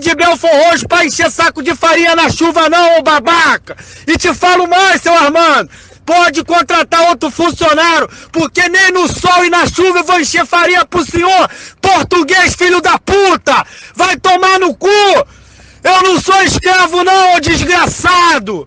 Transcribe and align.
de 0.00 0.14
Belfor 0.14 0.50
Roxo 0.50 0.88
pra 0.88 1.04
encher 1.04 1.30
saco 1.30 1.62
de 1.62 1.74
farinha 1.74 2.16
na 2.16 2.28
chuva 2.30 2.68
não, 2.68 2.98
ô 2.98 3.02
babaca! 3.02 3.76
E 4.06 4.16
te 4.16 4.34
falo 4.34 4.66
mais, 4.66 5.02
seu 5.02 5.14
Armando! 5.14 5.70
Pode 6.04 6.42
contratar 6.42 7.08
outro 7.10 7.30
funcionário, 7.30 8.08
porque 8.32 8.68
nem 8.68 8.90
no 8.90 9.06
sol 9.06 9.44
e 9.44 9.50
na 9.50 9.66
chuva 9.66 10.00
eu 10.00 10.04
vou 10.04 10.18
encher 10.18 10.44
farinha 10.46 10.84
pro 10.84 11.04
senhor! 11.04 11.50
Português, 11.80 12.54
filho 12.54 12.80
da 12.80 12.98
puta! 12.98 13.64
Vai 13.94 14.16
tomar 14.16 14.58
no 14.58 14.74
cu! 14.74 14.88
Eu 15.82 16.02
não 16.02 16.20
sou 16.20 16.42
escravo 16.42 17.04
não, 17.04 17.36
ô 17.36 17.40
desgraçado! 17.40 18.66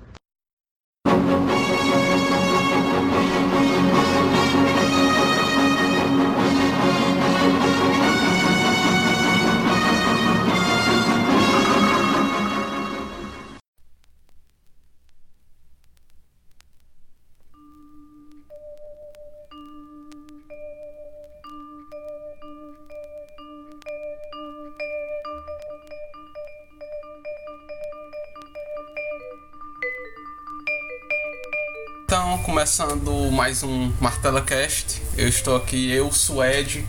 Começando 32.63 33.29
mais 33.29 33.61
um 33.61 33.91
Martela 33.99 34.41
Cast. 34.41 35.01
Eu 35.17 35.27
estou 35.27 35.57
aqui, 35.57 35.91
eu, 35.91 36.09
Suede, 36.13 36.87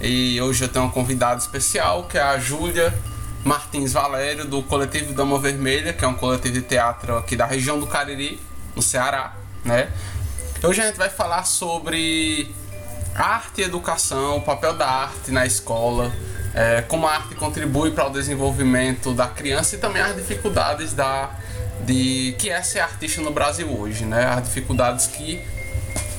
e 0.00 0.40
hoje 0.40 0.62
eu 0.62 0.68
tenho 0.68 0.84
uma 0.84 0.92
convidada 0.92 1.40
especial 1.40 2.04
que 2.04 2.16
é 2.16 2.22
a 2.22 2.38
Júlia 2.38 2.96
Martins 3.44 3.92
Valério, 3.92 4.44
do 4.44 4.62
Coletivo 4.62 5.12
Dama 5.12 5.36
Vermelha, 5.36 5.92
que 5.92 6.04
é 6.04 6.06
um 6.06 6.14
coletivo 6.14 6.54
de 6.54 6.62
teatro 6.62 7.16
aqui 7.16 7.34
da 7.34 7.44
região 7.44 7.80
do 7.80 7.88
Cariri, 7.88 8.40
no 8.76 8.80
Ceará, 8.80 9.34
né? 9.64 9.90
Hoje 10.62 10.80
a 10.80 10.86
gente 10.86 10.96
vai 10.96 11.10
falar 11.10 11.42
sobre 11.42 12.54
arte 13.12 13.62
e 13.62 13.64
educação, 13.64 14.36
o 14.36 14.42
papel 14.42 14.74
da 14.74 14.88
arte 14.88 15.32
na 15.32 15.44
escola, 15.44 16.12
é, 16.54 16.82
como 16.82 17.08
a 17.08 17.14
arte 17.16 17.34
contribui 17.34 17.90
para 17.90 18.06
o 18.06 18.10
desenvolvimento 18.10 19.12
da 19.12 19.26
criança 19.26 19.74
e 19.74 19.78
também 19.78 20.02
as 20.02 20.14
dificuldades 20.14 20.92
da 20.92 21.30
de 21.84 22.34
que 22.38 22.50
é 22.50 22.62
ser 22.62 22.80
artista 22.80 23.20
no 23.20 23.30
Brasil 23.30 23.68
hoje, 23.68 24.04
né? 24.04 24.26
As 24.26 24.44
dificuldades 24.44 25.06
que 25.06 25.44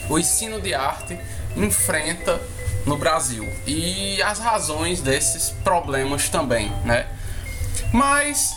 o 0.10 0.18
ensino 0.18 0.60
de 0.60 0.74
arte 0.74 1.18
enfrenta 1.56 2.42
no 2.86 2.98
Brasil 2.98 3.48
e 3.66 4.22
as 4.22 4.40
razões 4.40 5.02
desses 5.02 5.52
problemas 5.64 6.30
também, 6.30 6.70
né? 6.84 7.08
Mas 7.94 8.56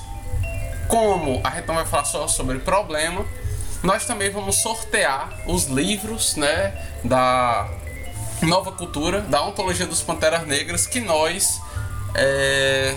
como 0.88 1.40
a 1.44 1.50
gente 1.50 1.66
não 1.66 1.74
vai 1.74 1.86
falar 1.86 2.04
só 2.04 2.28
sobre 2.28 2.58
problema, 2.58 3.24
nós 3.82 4.06
também 4.06 4.30
vamos 4.30 4.56
sortear 4.56 5.30
os 5.46 5.66
livros, 5.66 6.36
né, 6.36 6.72
da 7.02 7.68
Nova 8.42 8.72
Cultura, 8.72 9.20
da 9.22 9.42
Ontologia 9.42 9.86
dos 9.86 10.02
Panteras 10.02 10.46
Negras, 10.46 10.86
que 10.86 11.00
nós, 11.00 11.60
é, 12.14 12.94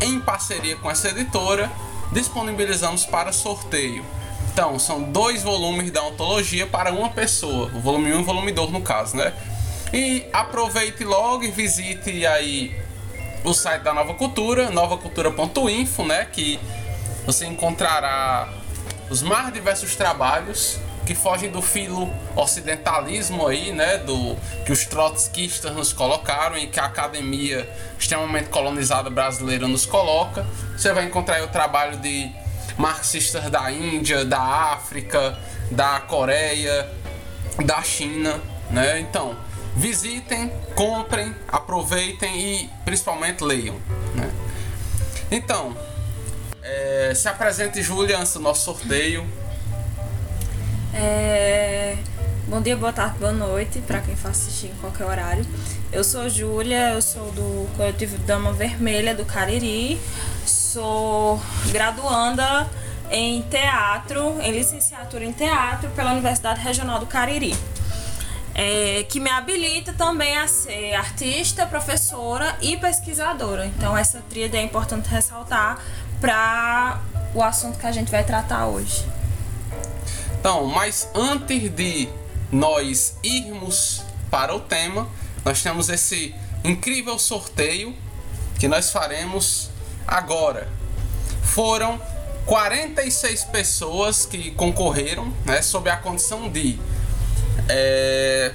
em 0.00 0.20
parceria 0.20 0.76
com 0.76 0.90
essa 0.90 1.08
editora, 1.08 1.70
disponibilizamos 2.14 3.04
para 3.04 3.32
sorteio. 3.32 4.04
Então, 4.52 4.78
são 4.78 5.02
dois 5.02 5.42
volumes 5.42 5.90
da 5.90 6.02
ontologia 6.04 6.64
para 6.64 6.92
uma 6.92 7.10
pessoa, 7.10 7.70
o 7.74 7.80
volume 7.80 8.12
1 8.12 8.18
e 8.18 8.22
o 8.22 8.24
volume 8.24 8.52
2 8.52 8.70
no 8.70 8.80
caso, 8.80 9.16
né? 9.16 9.34
E 9.92 10.24
aproveite 10.32 11.04
logo 11.04 11.42
e 11.42 11.50
visite 11.50 12.24
aí 12.24 12.74
o 13.44 13.52
site 13.52 13.82
da 13.82 13.92
Nova 13.92 14.14
Cultura, 14.14 14.70
novacultura.info, 14.70 16.04
né, 16.04 16.24
que 16.24 16.58
você 17.26 17.46
encontrará 17.46 18.48
os 19.10 19.22
mais 19.22 19.52
diversos 19.52 19.94
trabalhos 19.96 20.78
que 21.04 21.14
fogem 21.14 21.50
do 21.50 21.60
filo 21.60 22.12
ocidentalismo 22.34 23.46
aí, 23.46 23.72
né, 23.72 23.98
do 23.98 24.36
que 24.64 24.72
os 24.72 24.86
trotskistas 24.86 25.72
nos 25.72 25.92
colocaram 25.92 26.56
e 26.56 26.66
que 26.66 26.80
a 26.80 26.86
academia 26.86 27.68
extremamente 27.98 28.48
colonizada 28.48 29.10
brasileira 29.10 29.68
nos 29.68 29.84
coloca. 29.84 30.46
Você 30.76 30.92
vai 30.92 31.04
encontrar 31.04 31.42
o 31.42 31.48
trabalho 31.48 31.98
de 31.98 32.30
marxistas 32.78 33.50
da 33.50 33.70
Índia, 33.70 34.24
da 34.24 34.40
África, 34.40 35.38
da 35.70 36.00
Coreia, 36.00 36.90
da 37.64 37.82
China, 37.82 38.40
né? 38.70 39.00
Então, 39.00 39.36
visitem, 39.76 40.52
comprem, 40.74 41.34
aproveitem 41.48 42.40
e 42.40 42.70
principalmente 42.84 43.42
leiam, 43.42 43.76
né? 44.14 44.30
Então, 45.30 45.76
é, 46.62 47.12
se 47.14 47.28
apresente, 47.28 47.80
do 48.38 48.40
nosso 48.40 48.64
sorteio. 48.64 49.43
É... 50.94 51.96
Bom 52.46 52.60
dia, 52.60 52.76
boa 52.76 52.92
tarde, 52.92 53.18
boa 53.18 53.32
noite 53.32 53.80
para 53.80 54.00
quem 54.00 54.14
for 54.14 54.30
assistir 54.30 54.68
em 54.68 54.74
qualquer 54.76 55.04
horário. 55.04 55.44
Eu 55.90 56.04
sou 56.04 56.28
Júlia, 56.28 56.92
eu 56.92 57.02
sou 57.02 57.32
do 57.32 57.68
coletivo 57.76 58.16
Dama 58.18 58.52
Vermelha 58.52 59.14
do 59.14 59.24
Cariri, 59.24 60.00
sou 60.46 61.42
graduanda 61.72 62.68
em 63.10 63.42
teatro, 63.42 64.40
em 64.40 64.52
licenciatura 64.52 65.24
em 65.24 65.32
teatro 65.32 65.90
pela 65.90 66.12
Universidade 66.12 66.60
Regional 66.60 67.00
do 67.00 67.06
Cariri. 67.06 67.56
É, 68.54 69.04
que 69.08 69.18
me 69.18 69.30
habilita 69.30 69.92
também 69.94 70.36
a 70.38 70.46
ser 70.46 70.94
artista, 70.94 71.66
professora 71.66 72.56
e 72.62 72.76
pesquisadora. 72.76 73.66
Então 73.66 73.96
essa 73.96 74.22
tríade 74.30 74.56
é 74.56 74.62
importante 74.62 75.08
ressaltar 75.08 75.80
para 76.20 77.00
o 77.34 77.42
assunto 77.42 77.78
que 77.80 77.86
a 77.86 77.90
gente 77.90 78.12
vai 78.12 78.22
tratar 78.22 78.66
hoje. 78.66 79.04
Então, 80.44 80.66
mas 80.66 81.08
antes 81.14 81.70
de 81.70 82.06
nós 82.52 83.16
irmos 83.22 84.02
para 84.30 84.54
o 84.54 84.60
tema, 84.60 85.08
nós 85.42 85.62
temos 85.62 85.88
esse 85.88 86.34
incrível 86.62 87.18
sorteio 87.18 87.96
que 88.60 88.68
nós 88.68 88.90
faremos 88.90 89.70
agora. 90.06 90.68
Foram 91.42 91.98
46 92.44 93.44
pessoas 93.44 94.26
que 94.26 94.50
concorreram, 94.50 95.32
né, 95.46 95.62
sob 95.62 95.88
a 95.88 95.96
condição 95.96 96.50
de 96.50 96.78
é, 97.66 98.52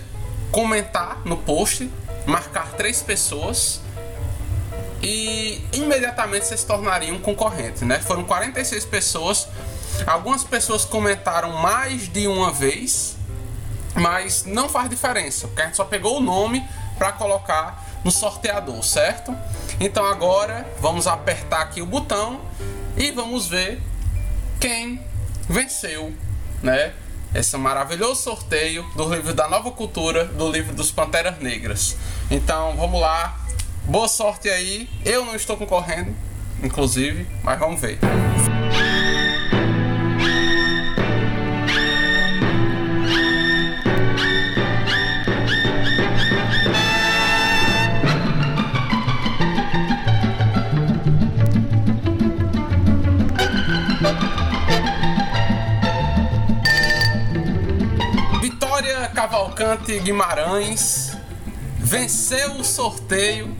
comentar 0.51 1.23
no 1.25 1.37
post, 1.37 1.89
marcar 2.27 2.71
três 2.73 3.01
pessoas 3.01 3.81
e 5.01 5.59
imediatamente 5.73 6.45
vocês 6.45 6.59
se 6.59 6.67
tornariam 6.67 7.17
concorrente, 7.17 7.83
né? 7.83 7.97
Foram 7.97 8.25
46 8.25 8.85
pessoas 8.85 9.47
Algumas 10.05 10.43
pessoas 10.43 10.85
comentaram 10.85 11.51
mais 11.53 12.07
de 12.07 12.27
uma 12.27 12.51
vez, 12.51 13.17
mas 13.95 14.45
não 14.45 14.69
faz 14.69 14.89
diferença, 14.89 15.47
porque 15.47 15.61
a 15.61 15.65
gente 15.65 15.77
só 15.77 15.85
pegou 15.85 16.17
o 16.17 16.21
nome 16.21 16.67
para 16.97 17.11
colocar 17.11 17.85
no 18.03 18.11
sorteador, 18.11 18.83
certo? 18.83 19.35
Então 19.79 20.05
agora 20.05 20.67
vamos 20.79 21.07
apertar 21.07 21.61
aqui 21.61 21.81
o 21.81 21.85
botão 21.85 22.41
e 22.97 23.11
vamos 23.11 23.47
ver 23.47 23.81
quem 24.59 25.01
venceu, 25.47 26.13
né? 26.61 26.93
Esse 27.33 27.55
maravilhoso 27.57 28.23
sorteio 28.23 28.83
do 28.95 29.13
livro 29.13 29.33
da 29.33 29.47
Nova 29.47 29.71
Cultura, 29.71 30.25
do 30.25 30.51
livro 30.51 30.73
dos 30.73 30.91
Panteras 30.91 31.39
Negras. 31.39 31.95
Então 32.29 32.75
vamos 32.75 32.99
lá, 32.99 33.37
boa 33.85 34.07
sorte 34.07 34.49
aí. 34.49 34.89
Eu 35.05 35.23
não 35.25 35.35
estou 35.35 35.55
concorrendo, 35.55 36.15
inclusive, 36.63 37.27
mas 37.43 37.59
vamos 37.59 37.79
ver. 37.79 37.99
Cavalcante 59.69 59.99
Guimarães 59.99 61.15
venceu 61.77 62.53
o 62.53 62.63
sorteio 62.63 63.55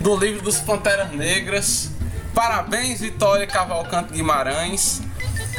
do 0.00 0.16
livro 0.16 0.40
dos 0.40 0.58
Panteras 0.58 1.12
Negras. 1.12 1.90
Parabéns, 2.34 3.02
Vitória 3.02 3.46
Cavalcante 3.46 4.10
Guimarães. 4.14 5.02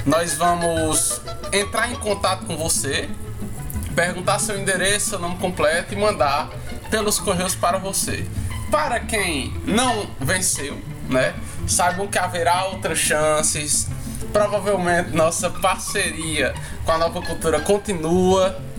Nós 0.03 0.33
vamos 0.33 1.21
entrar 1.53 1.92
em 1.92 1.95
contato 1.98 2.48
com 2.48 2.57
você, 2.57 3.07
perguntar 3.94 4.39
seu 4.39 4.59
endereço, 4.59 5.12
seu 5.12 5.19
nome 5.19 5.38
completo 5.38 5.94
e 5.94 5.98
mandar 5.98 6.50
pelos 6.89 7.19
correios 7.19 7.54
para 7.54 7.77
você. 7.77 8.27
Para 8.71 9.00
quem 9.01 9.54
não 9.65 10.07
venceu, 10.19 10.81
né? 11.09 11.36
Saibam 11.68 12.07
que 12.07 12.18
haverá 12.18 12.65
outras 12.65 12.97
chances. 12.97 13.88
Provavelmente 14.33 15.12
nossa 15.12 15.47
parceria 15.51 16.56
com 16.86 16.92
a 16.92 16.97
Nova 16.97 17.21
Cultura 17.21 17.59
continua 17.59 18.70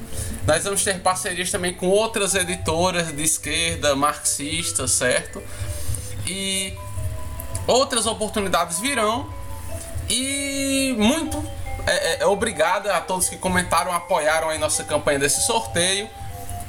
nós 0.47 0.65
vamos 0.65 0.83
ter 0.83 1.01
parcerias 1.01 1.51
também 1.51 1.73
com 1.73 1.89
outras 1.89 2.35
editoras 2.35 3.13
de 3.13 3.23
esquerda, 3.23 3.95
marxistas, 3.95 4.91
certo? 4.91 5.43
E 6.27 6.77
Outras 7.67 8.07
oportunidades 8.07 8.81
virão 8.81 9.33
e 10.09 10.95
muito 10.99 11.43
é, 11.87 11.93
é, 11.93 12.23
é 12.23 12.27
obrigado 12.27 12.89
a 12.91 13.01
todos 13.01 13.29
que 13.29 13.37
comentaram, 13.37 13.93
apoiaram 13.93 14.51
a 14.51 14.59
nossa 14.59 14.83
campanha 14.85 15.19
desse 15.19 15.43
sorteio. 15.43 16.09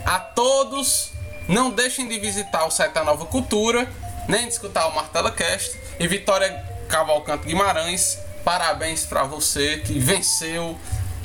A 0.06 0.20
todos, 0.20 1.12
não 1.48 1.72
deixem 1.72 2.08
de 2.08 2.20
visitar 2.20 2.66
o 2.66 2.72
site 2.72 2.94
da 2.94 3.04
Nova 3.04 3.26
Cultura, 3.26 3.90
nem 4.28 4.44
de 4.44 4.54
escutar 4.54 4.88
o 4.88 4.96
Martela 4.96 5.32
Cast. 5.32 5.80
E 6.00 6.08
Vitória 6.08 6.64
Cavalcante 6.88 7.48
Guimarães, 7.48 8.20
parabéns 8.44 9.06
para 9.06 9.24
você 9.24 9.78
que 9.78 9.98
venceu 9.98 10.78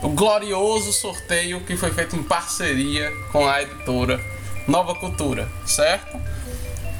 o 0.02 0.08
glorioso 0.10 0.92
sorteio 0.92 1.60
que 1.60 1.76
foi 1.76 1.90
feito 1.92 2.16
em 2.16 2.22
parceria 2.22 3.12
com 3.32 3.48
a 3.48 3.62
editora 3.62 4.20
Nova 4.66 4.94
Cultura, 4.94 5.48
certo? 5.66 6.20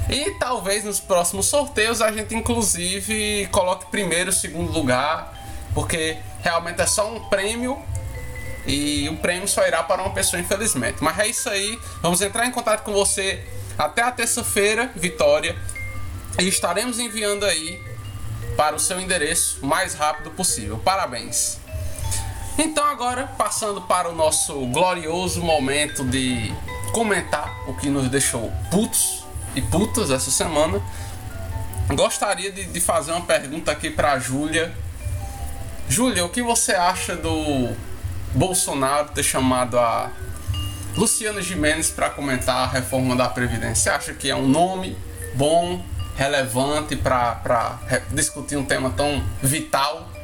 E 0.09 0.33
talvez 0.39 0.85
nos 0.85 0.99
próximos 0.99 1.47
sorteios 1.47 2.01
a 2.01 2.11
gente 2.11 2.35
inclusive 2.35 3.47
coloque 3.53 3.87
primeiro, 3.91 4.33
segundo 4.33 4.73
lugar, 4.73 5.35
porque 5.75 6.17
realmente 6.43 6.81
é 6.81 6.87
só 6.87 7.13
um 7.13 7.21
prêmio 7.29 7.81
e 8.67 9.09
o 9.09 9.17
prêmio 9.17 9.47
só 9.47 9.67
irá 9.67 9.83
para 9.83 10.03
uma 10.03 10.13
pessoa, 10.13 10.41
infelizmente. 10.41 10.97
Mas 11.01 11.19
é 11.19 11.27
isso 11.27 11.49
aí. 11.49 11.79
Vamos 12.03 12.21
entrar 12.21 12.47
em 12.47 12.51
contato 12.51 12.83
com 12.83 12.93
você 12.93 13.45
até 13.79 14.03
a 14.03 14.11
terça-feira, 14.11 14.91
Vitória, 14.97 15.57
e 16.39 16.49
estaremos 16.49 16.99
enviando 16.99 17.45
aí 17.45 17.81
para 18.57 18.75
o 18.75 18.79
seu 18.79 18.99
endereço 19.01 19.61
o 19.63 19.67
mais 19.67 19.95
rápido 19.95 20.31
possível. 20.31 20.79
Parabéns! 20.79 21.59
Então 22.61 22.85
agora 22.85 23.25
passando 23.39 23.81
para 23.81 24.11
o 24.11 24.15
nosso 24.17 24.53
glorioso 24.67 25.41
momento 25.41 26.05
de 26.05 26.53
comentar 26.93 27.57
o 27.69 27.75
que 27.75 27.89
nos 27.89 28.09
deixou 28.09 28.53
putos 28.69 29.25
e 29.55 29.63
putas 29.63 30.11
essa 30.11 30.29
semana. 30.33 30.83
Gostaria 31.95 32.51
de, 32.51 32.65
de 32.65 32.81
fazer 32.81 33.13
uma 33.13 33.21
pergunta 33.21 33.71
aqui 33.71 33.89
para 33.91 34.15
a 34.15 34.19
Júlia. 34.19 34.75
Júlia, 35.89 36.25
o 36.25 36.29
que 36.29 36.43
você 36.43 36.73
acha 36.73 37.15
do 37.15 37.73
Bolsonaro 38.35 39.11
ter 39.11 39.23
chamado 39.23 39.79
a 39.79 40.11
Luciana 40.97 41.41
Gimenez 41.41 41.91
para 41.91 42.11
comentar 42.11 42.57
a 42.57 42.67
reforma 42.67 43.15
da 43.15 43.29
Previdência? 43.29 43.77
Você 43.77 43.91
acha 43.91 44.15
que 44.15 44.29
é 44.29 44.35
um 44.35 44.49
nome 44.49 44.99
bom, 45.35 45.81
relevante 46.17 46.97
para 46.97 47.79
discutir 48.11 48.57
um 48.57 48.65
tema 48.65 48.91
tão 48.91 49.25
vital 49.41 50.18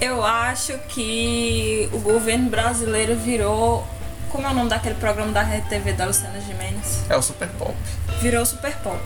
eu 0.00 0.24
acho 0.24 0.78
que 0.88 1.88
o 1.92 1.98
governo 1.98 2.50
brasileiro 2.50 3.16
virou. 3.16 3.86
Como 4.30 4.46
é 4.46 4.50
o 4.50 4.54
nome 4.54 4.68
daquele 4.68 4.96
programa 4.96 5.32
da 5.32 5.42
Rede 5.42 5.68
TV 5.68 5.92
da 5.92 6.06
Luciana 6.06 6.40
Gimenez? 6.40 7.04
É 7.08 7.16
o 7.16 7.22
Super 7.22 7.48
Pop. 7.50 7.74
Virou 8.20 8.44
Super 8.44 8.76
Pop. 8.78 9.00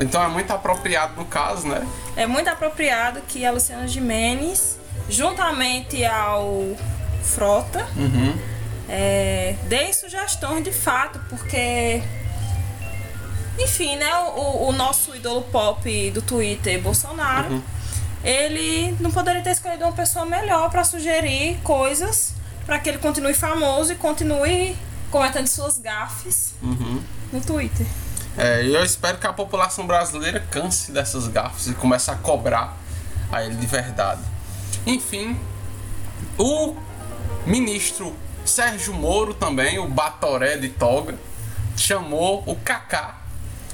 Então 0.00 0.22
é 0.22 0.28
muito 0.28 0.50
apropriado 0.50 1.14
no 1.16 1.26
caso, 1.26 1.68
né? 1.68 1.86
É 2.16 2.26
muito 2.26 2.48
apropriado 2.48 3.20
que 3.28 3.44
a 3.44 3.50
Luciana 3.50 3.86
Gimenez, 3.86 4.78
juntamente 5.08 6.04
ao 6.04 6.76
Frota, 7.22 7.86
uhum. 7.96 8.38
é, 8.88 9.56
dê 9.64 9.92
sugestões 9.92 10.64
de 10.64 10.72
fato, 10.72 11.20
porque. 11.28 12.02
Enfim, 13.58 13.96
né? 13.96 14.14
O, 14.36 14.68
o 14.68 14.72
nosso 14.72 15.14
ídolo 15.14 15.42
pop 15.42 16.10
do 16.10 16.22
Twitter, 16.22 16.80
Bolsonaro. 16.80 17.54
Uhum 17.54 17.75
ele 18.26 18.96
não 18.98 19.12
poderia 19.12 19.40
ter 19.40 19.52
escolhido 19.52 19.84
uma 19.84 19.92
pessoa 19.92 20.26
melhor 20.26 20.68
para 20.68 20.82
sugerir 20.82 21.58
coisas 21.62 22.34
para 22.66 22.80
que 22.80 22.88
ele 22.88 22.98
continue 22.98 23.32
famoso 23.32 23.92
e 23.92 23.94
continue 23.94 24.76
cometendo 25.12 25.46
suas 25.46 25.78
gafes 25.78 26.52
uhum. 26.60 27.00
no 27.32 27.40
Twitter. 27.40 27.86
É, 28.36 28.64
e 28.64 28.74
eu 28.74 28.84
espero 28.84 29.16
que 29.18 29.26
a 29.28 29.32
população 29.32 29.86
brasileira 29.86 30.40
canse 30.50 30.90
dessas 30.90 31.28
gafes 31.28 31.68
e 31.68 31.74
comece 31.74 32.10
a 32.10 32.16
cobrar 32.16 32.76
a 33.30 33.44
ele 33.44 33.54
de 33.54 33.66
verdade. 33.66 34.20
Enfim, 34.84 35.38
o 36.36 36.74
ministro 37.46 38.12
Sérgio 38.44 38.92
Moro 38.92 39.34
também, 39.34 39.78
o 39.78 39.88
Batoré 39.88 40.56
de 40.56 40.68
Toga, 40.70 41.16
chamou 41.76 42.42
o 42.44 42.56
Kaká 42.56 43.25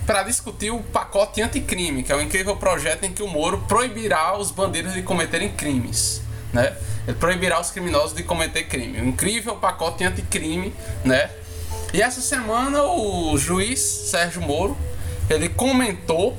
para 0.07 0.23
discutir 0.25 0.71
o 0.71 0.81
pacote 0.81 1.41
anticrime, 1.41 2.03
que 2.03 2.13
é 2.13 2.17
um 2.17 2.21
incrível 2.21 2.57
projeto 2.57 3.05
em 3.05 3.13
que 3.13 3.23
o 3.23 3.29
Moro 3.29 3.59
proibirá 3.69 4.37
os 4.37 4.51
bandeiros 4.51 4.95
de 4.95 5.03
cometerem 5.03 5.51
crimes. 5.51 6.23
Né? 6.53 6.77
Ele 7.07 7.17
proibirá 7.17 7.61
os 7.61 7.71
criminosos 7.71 8.15
de 8.15 8.23
cometer 8.23 8.65
crime. 8.65 9.01
Um 9.01 9.09
incrível 9.09 9.57
pacote 9.57 10.05
anticrime, 10.05 10.73
né? 11.05 11.31
E 11.93 12.01
essa 12.01 12.21
semana 12.21 12.83
o 12.85 13.37
juiz 13.37 13.81
Sérgio 13.81 14.41
Moro, 14.41 14.77
ele 15.29 15.49
comentou 15.49 16.37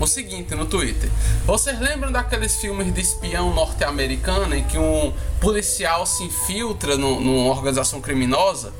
o 0.00 0.06
seguinte 0.06 0.54
no 0.54 0.66
Twitter. 0.66 1.10
Vocês 1.44 1.78
lembram 1.78 2.10
daqueles 2.10 2.56
filmes 2.56 2.92
de 2.92 3.00
espião 3.00 3.54
norte-americano 3.54 4.54
em 4.54 4.64
que 4.64 4.78
um 4.78 5.12
policial 5.40 6.06
se 6.06 6.24
infiltra 6.24 6.96
no, 6.96 7.20
numa 7.20 7.50
organização 7.50 8.00
criminosa? 8.00 8.72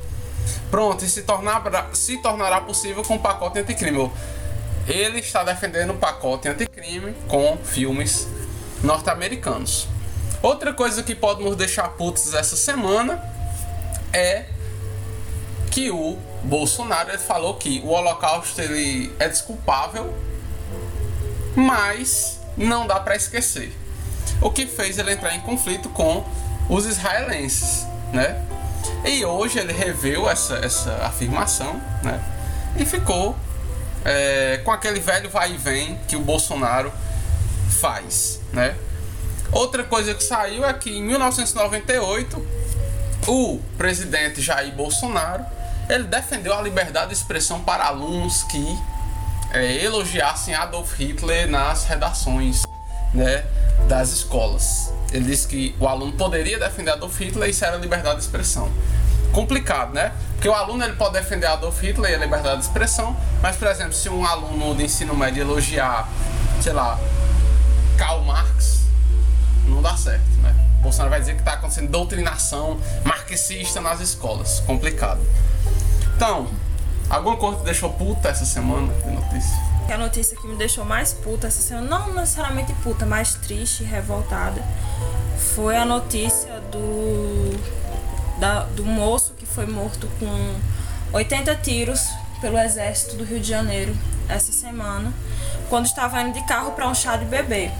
Pronto, 0.69 1.05
e 1.05 1.09
se, 1.09 1.23
tornar, 1.23 1.63
se 1.93 2.17
tornará 2.17 2.61
possível 2.61 3.03
com 3.03 3.15
o 3.15 3.19
pacote 3.19 3.59
anticrime. 3.59 4.11
Ele 4.87 5.19
está 5.19 5.43
defendendo 5.43 5.91
o 5.91 5.97
pacote 5.97 6.47
anticrime 6.47 7.13
com 7.27 7.57
filmes 7.63 8.27
norte-americanos. 8.83 9.87
Outra 10.41 10.73
coisa 10.73 11.01
que 11.03 11.15
pode 11.15 11.43
nos 11.43 11.55
deixar 11.55 11.87
putos 11.89 12.33
essa 12.33 12.57
semana 12.57 13.23
é 14.11 14.45
que 15.71 15.89
o 15.89 16.17
Bolsonaro 16.43 17.17
falou 17.17 17.55
que 17.55 17.81
o 17.85 17.89
Holocausto 17.89 18.61
ele 18.61 19.11
é 19.17 19.27
desculpável, 19.29 20.13
mas 21.55 22.39
não 22.57 22.85
dá 22.85 22.99
para 22.99 23.15
esquecer. 23.15 23.73
O 24.41 24.51
que 24.51 24.67
fez 24.67 24.99
ele 24.99 25.13
entrar 25.13 25.33
em 25.33 25.39
conflito 25.39 25.89
com 25.89 26.23
os 26.69 26.85
israelenses, 26.85 27.87
né? 28.11 28.45
E 29.05 29.25
hoje 29.25 29.59
ele 29.59 29.73
reveu 29.73 30.29
essa, 30.29 30.55
essa 30.55 30.91
afirmação, 31.05 31.81
né? 32.01 32.21
E 32.77 32.85
ficou 32.85 33.35
é, 34.05 34.61
com 34.63 34.71
aquele 34.71 34.99
velho 34.99 35.29
vai 35.29 35.53
e 35.53 35.57
vem 35.57 35.97
que 36.07 36.15
o 36.15 36.21
Bolsonaro 36.21 36.91
faz, 37.79 38.39
né? 38.51 38.75
Outra 39.51 39.83
coisa 39.83 40.13
que 40.13 40.23
saiu 40.23 40.65
é 40.65 40.73
que 40.73 40.89
em 40.89 41.03
1998 41.03 42.45
o 43.27 43.59
presidente 43.77 44.41
Jair 44.41 44.73
Bolsonaro 44.73 45.45
ele 45.89 46.05
defendeu 46.05 46.57
a 46.57 46.61
liberdade 46.61 47.09
de 47.09 47.13
expressão 47.13 47.61
para 47.61 47.85
alunos 47.85 48.43
que 48.43 48.79
é, 49.51 49.83
elogiassem 49.83 50.55
Adolf 50.55 50.93
Hitler 50.97 51.49
nas 51.49 51.85
redações 51.85 52.63
né, 53.13 53.45
das 53.87 54.09
escolas. 54.09 54.91
Ele 55.11 55.25
disse 55.25 55.47
que 55.47 55.75
o 55.79 55.87
aluno 55.87 56.13
poderia 56.13 56.57
defender 56.57 56.91
Adolf 56.91 57.19
Hitler 57.19 57.47
e 57.47 57.51
isso 57.51 57.63
era 57.63 57.77
liberdade 57.77 58.17
de 58.17 58.23
expressão. 58.23 58.71
Complicado, 59.31 59.93
né? 59.93 60.11
Porque 60.33 60.47
o 60.49 60.53
aluno 60.53 60.83
ele 60.83 60.93
pode 60.93 61.13
defender 61.13 61.47
Adolf 61.47 61.81
Hitler 61.81 62.11
e 62.11 62.15
a 62.15 62.17
liberdade 62.17 62.57
de 62.57 62.65
expressão, 62.65 63.15
mas, 63.41 63.55
por 63.55 63.67
exemplo, 63.67 63.93
se 63.93 64.09
um 64.09 64.25
aluno 64.25 64.75
de 64.75 64.83
ensino 64.83 65.15
médio 65.15 65.41
elogiar, 65.41 66.09
sei 66.61 66.73
lá, 66.73 66.99
Karl 67.97 68.21
Marx, 68.23 68.81
não 69.67 69.81
dá 69.81 69.95
certo, 69.95 70.25
né? 70.41 70.53
Bolsonaro 70.81 71.11
vai 71.11 71.19
dizer 71.19 71.33
que 71.33 71.39
está 71.39 71.53
acontecendo 71.53 71.89
doutrinação 71.89 72.77
marxista 73.05 73.79
nas 73.79 74.01
escolas. 74.01 74.59
Complicado. 74.61 75.21
Então, 76.15 76.47
alguma 77.09 77.37
coisa 77.37 77.59
te 77.59 77.65
deixou 77.65 77.91
puta 77.91 78.29
essa 78.29 78.45
semana 78.45 78.93
de 78.93 79.11
notícia? 79.11 79.72
Que 79.85 79.93
a 79.93 79.97
notícia 79.97 80.37
que 80.37 80.47
me 80.47 80.55
deixou 80.55 80.85
mais 80.85 81.13
puta 81.13 81.47
essa 81.47 81.61
semana, 81.61 81.87
não 81.87 82.13
necessariamente 82.13 82.73
puta, 82.83 83.05
mas 83.05 83.35
triste, 83.35 83.83
revoltada, 83.83 84.61
foi 85.55 85.75
a 85.75 85.85
notícia 85.85 86.59
do, 86.71 87.51
da, 88.39 88.63
do 88.65 88.85
moço 88.85 89.33
que 89.33 89.45
foi 89.45 89.65
morto 89.65 90.07
com 90.19 90.55
80 91.15 91.55
tiros 91.57 92.07
pelo 92.41 92.57
exército 92.57 93.15
do 93.15 93.23
Rio 93.23 93.39
de 93.39 93.47
Janeiro 93.47 93.95
essa 94.27 94.51
semana, 94.51 95.13
quando 95.69 95.85
estava 95.85 96.21
indo 96.21 96.33
de 96.33 96.45
carro 96.45 96.71
para 96.71 96.87
um 96.87 96.95
chá 96.95 97.17
de 97.17 97.25
bebê. 97.25 97.71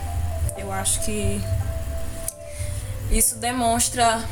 Eu 0.58 0.72
acho 0.72 1.02
que 1.04 1.42
isso 3.12 3.38
demonstra 3.38 4.24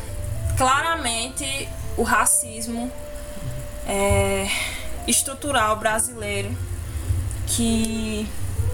claramente 0.57 1.67
o 1.97 2.03
racismo 2.03 2.91
é, 3.87 4.47
estrutural 5.07 5.77
brasileiro 5.77 6.55
que 7.55 8.27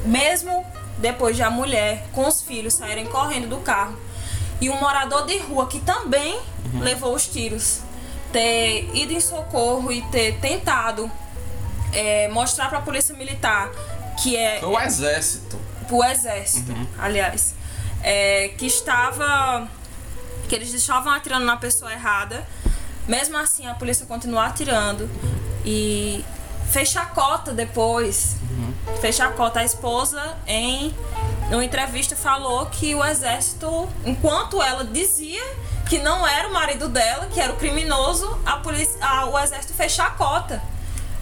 mesmo 0.05 0.65
depois 0.97 1.35
de 1.35 1.43
a 1.43 1.49
mulher 1.49 2.05
com 2.13 2.27
os 2.27 2.41
filhos 2.41 2.73
saírem 2.73 3.05
correndo 3.05 3.49
do 3.49 3.57
carro 3.57 3.97
e 4.59 4.69
um 4.69 4.79
morador 4.79 5.25
de 5.25 5.37
rua 5.37 5.67
que 5.67 5.79
também 5.79 6.39
uhum. 6.73 6.79
levou 6.79 7.13
os 7.13 7.27
tiros 7.27 7.81
ter 8.31 8.89
ido 8.95 9.13
em 9.13 9.19
socorro 9.19 9.91
e 9.91 10.01
ter 10.03 10.39
tentado 10.39 11.11
é, 11.93 12.27
mostrar 12.29 12.69
para 12.69 12.79
a 12.79 12.81
polícia 12.81 13.15
militar 13.15 13.69
que 14.21 14.35
é 14.35 14.59
o 14.63 14.79
exército 14.79 15.59
o 15.89 16.03
exército 16.03 16.71
uhum. 16.71 16.87
aliás 16.97 17.55
é, 18.03 18.49
que 18.57 18.65
estava 18.65 19.67
que 20.49 20.55
eles 20.55 20.73
estavam 20.73 21.11
atirando 21.11 21.45
na 21.45 21.57
pessoa 21.57 21.91
errada 21.91 22.47
mesmo 23.07 23.37
assim 23.37 23.67
a 23.67 23.73
polícia 23.73 24.05
continuou 24.05 24.41
atirando 24.41 25.09
e 25.65 26.23
fez 26.69 26.89
chacota 26.89 27.53
depois. 27.53 28.37
Uhum. 28.49 28.97
Fez 28.99 29.15
chacota. 29.15 29.59
A 29.59 29.63
esposa, 29.63 30.37
em 30.45 30.93
uma 31.49 31.63
entrevista, 31.63 32.15
falou 32.15 32.65
que 32.67 32.93
o 32.93 33.03
exército, 33.03 33.87
enquanto 34.05 34.61
ela 34.61 34.83
dizia 34.83 35.43
que 35.87 35.99
não 35.99 36.27
era 36.27 36.47
o 36.47 36.53
marido 36.53 36.89
dela, 36.89 37.27
que 37.27 37.39
era 37.39 37.53
o 37.53 37.55
criminoso, 37.55 38.39
a 38.45 38.57
polícia, 38.57 38.97
a, 39.01 39.25
o 39.25 39.39
exército 39.39 39.73
fez 39.73 39.93
chacota 39.93 40.61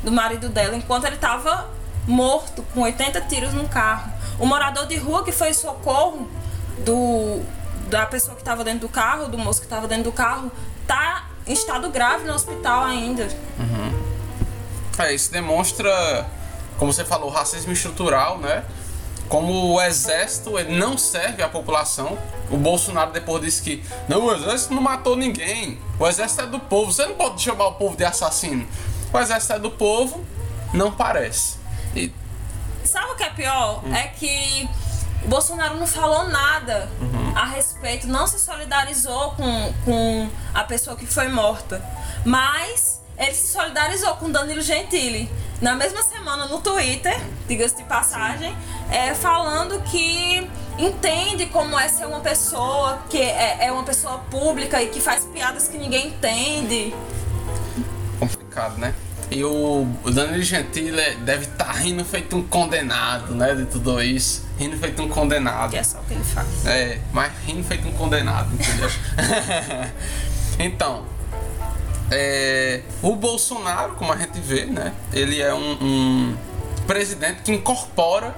do 0.04 0.12
marido 0.12 0.50
dela, 0.50 0.76
enquanto 0.76 1.06
ele 1.06 1.16
estava 1.16 1.70
morto, 2.08 2.64
com 2.74 2.82
80 2.82 3.22
tiros 3.22 3.54
no 3.54 3.68
carro. 3.68 4.12
O 4.40 4.46
morador 4.46 4.86
de 4.86 4.98
rua 4.98 5.24
que 5.24 5.32
foi 5.32 5.54
socorro 5.54 6.30
do, 6.84 7.42
da 7.90 8.06
pessoa 8.06 8.36
que 8.36 8.42
estava 8.42 8.64
dentro 8.64 8.82
do 8.82 8.90
carro, 8.90 9.28
do 9.28 9.38
moço 9.38 9.60
que 9.60 9.66
estava 9.66 9.88
dentro 9.88 10.06
do 10.06 10.12
carro, 10.12 10.52
tá 10.88 11.26
em 11.48 11.54
estado 11.54 11.90
grave 11.90 12.26
no 12.26 12.34
hospital 12.34 12.84
ainda. 12.84 13.28
Uhum. 13.60 14.05
É, 14.98 15.14
isso 15.14 15.32
demonstra, 15.32 16.26
como 16.78 16.92
você 16.94 17.04
falou, 17.04 17.30
racismo 17.30 17.74
estrutural, 17.74 18.38
né? 18.38 18.64
Como 19.28 19.74
o 19.74 19.82
exército 19.82 20.58
ele 20.58 20.78
não 20.78 20.98
serve 20.98 21.42
à 21.42 21.50
população. 21.50 22.18
O 22.50 22.58
Bolsonaro 22.58 23.12
depois 23.12 23.42
disse 23.42 23.62
que 23.62 23.84
não, 24.08 24.26
o 24.26 24.34
exército 24.34 24.74
não 24.74 24.82
matou 24.82 25.16
ninguém. 25.16 25.80
O 26.00 26.08
exército 26.08 26.42
é 26.42 26.46
do 26.46 26.60
povo. 26.60 26.92
Você 26.92 27.06
não 27.06 27.16
pode 27.16 27.42
chamar 27.42 27.68
o 27.68 27.74
povo 27.74 27.98
de 27.98 28.06
assassino. 28.06 28.68
O 29.12 29.20
exército 29.20 29.54
é 29.54 29.60
do 29.60 29.72
povo, 29.72 30.24
não 30.74 30.92
parece. 30.92 31.58
E... 31.96 32.12
Sabe 32.84 33.12
o 33.12 33.16
que 33.16 33.24
é 33.24 33.30
pior? 33.32 33.84
Hum. 33.84 33.94
É 33.94 34.08
que 34.10 34.70
o 35.24 35.28
Bolsonaro 35.28 35.76
não 35.78 35.88
falou 35.88 36.30
nada 36.30 36.88
uhum. 37.02 37.34
a 37.36 37.46
respeito, 37.46 38.08
não 38.08 38.28
se 38.28 38.40
solidarizou 38.40 39.32
com, 39.32 39.74
com 39.84 40.30
a 40.54 40.64
pessoa 40.64 40.96
que 40.96 41.06
foi 41.06 41.28
morta. 41.28 41.84
Mas 42.24 42.95
ele 43.18 43.34
se 43.34 43.54
solidarizou 43.54 44.16
com 44.16 44.32
Danilo 44.32 44.62
Gentili. 44.62 45.30
Na 45.62 45.74
mesma 45.76 46.04
semana 46.04 46.48
no 46.48 46.60
Twitter, 46.60 47.18
diga-se 47.48 47.78
de 47.78 47.84
passagem, 47.84 48.56
é, 48.92 49.14
falando 49.14 49.82
que 49.84 50.50
entende 50.78 51.46
como 51.46 51.80
é 51.80 51.88
ser 51.88 52.06
uma 52.06 52.20
pessoa 52.20 53.00
que 53.10 53.18
é, 53.18 53.66
é 53.66 53.72
uma 53.72 53.84
pessoa 53.84 54.18
pública 54.30 54.82
e 54.84 54.88
que 54.88 55.00
faz 55.00 55.24
piadas 55.26 55.68
que 55.68 55.78
ninguém 55.78 56.08
entende. 56.08 56.94
Complicado, 58.20 58.78
né? 58.78 58.94
E 59.32 59.44
o, 59.44 59.88
Danilo 60.14 60.44
Gentili 60.44 61.16
deve 61.24 61.46
estar 61.46 61.66
tá 61.66 61.72
rindo 61.72 62.06
feito 62.06 62.36
um 62.36 62.44
condenado, 62.44 63.34
né? 63.34 63.56
De 63.56 63.66
tudo 63.66 64.02
isso. 64.02 64.46
Rindo 64.58 64.78
feito 64.78 65.02
um 65.02 65.10
condenado. 65.10 65.72
Que 65.72 65.78
é 65.78 65.84
só 65.84 66.00
o 66.00 66.04
que 66.04 66.14
ele 66.14 66.24
faz. 66.24 66.66
É, 66.66 67.00
mas 67.12 67.32
rindo 67.46 67.64
feito 67.64 67.88
um 67.88 67.92
condenado, 67.94 68.54
entendeu? 68.54 68.90
então, 70.60 71.06
é, 72.12 72.82
o 73.02 73.16
Bolsonaro, 73.16 73.96
como 73.96 74.12
a 74.14 74.18
gente 74.18 74.40
vê, 74.40 74.66
né? 74.66 74.94
Ele 75.12 75.42
é 75.42 75.54
um, 75.54 75.72
um 75.82 76.38
presidente 76.86 77.42
que 77.42 77.52
incorpora 77.52 78.36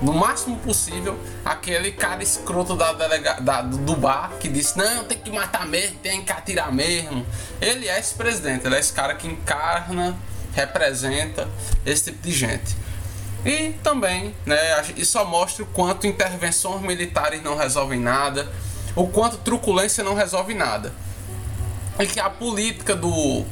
no 0.00 0.12
máximo 0.12 0.56
possível 0.58 1.18
aquele 1.44 1.92
cara 1.92 2.22
escroto 2.22 2.74
da, 2.74 2.92
delega, 2.92 3.34
da, 3.40 3.62
do 3.62 3.96
bar 3.96 4.32
que 4.40 4.48
disse 4.48 4.76
não, 4.76 5.04
tem 5.04 5.16
que 5.16 5.30
matar 5.30 5.66
mesmo, 5.66 5.96
tem 5.98 6.22
que 6.22 6.32
atirar 6.32 6.72
mesmo. 6.72 7.24
Ele 7.60 7.88
é 7.88 7.98
esse 7.98 8.14
presidente, 8.14 8.66
ele 8.66 8.74
é 8.74 8.80
esse 8.80 8.92
cara 8.92 9.14
que 9.14 9.28
encarna, 9.28 10.16
representa 10.54 11.48
esse 11.86 12.04
tipo 12.04 12.22
de 12.22 12.32
gente. 12.32 12.76
E 13.44 13.72
também, 13.82 14.34
né, 14.46 14.56
isso 14.96 15.12
só 15.12 15.24
mostra 15.24 15.64
o 15.64 15.66
quanto 15.66 16.06
intervenções 16.06 16.82
militares 16.82 17.42
não 17.42 17.56
resolvem 17.56 17.98
nada, 17.98 18.52
o 18.94 19.06
quanto 19.08 19.38
truculência 19.38 20.04
não 20.04 20.14
resolve 20.14 20.54
nada. 20.54 20.92
E 21.98 22.06
que 22.06 22.20
a 22.20 22.30
política 22.30 22.94
do 22.94 23.44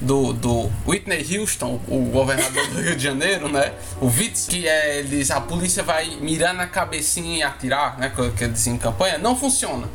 do, 0.00 0.32
do 0.32 0.70
Whitney 0.86 1.26
Houston, 1.36 1.80
o 1.88 2.00
governador 2.10 2.66
do 2.68 2.80
Rio 2.80 2.96
de 2.96 3.02
Janeiro, 3.02 3.48
né? 3.48 3.72
O 4.00 4.06
Witz, 4.06 4.46
que 4.46 4.68
é, 4.68 4.98
eles, 4.98 5.30
a 5.30 5.40
polícia 5.40 5.82
vai 5.82 6.06
mirar 6.20 6.54
na 6.54 6.66
cabecinha 6.66 7.38
e 7.38 7.42
atirar, 7.42 7.98
né? 7.98 8.12
Que 8.36 8.44
eles 8.44 8.66
em 8.66 8.78
campanha, 8.78 9.18
não 9.18 9.36
funciona. 9.36 9.88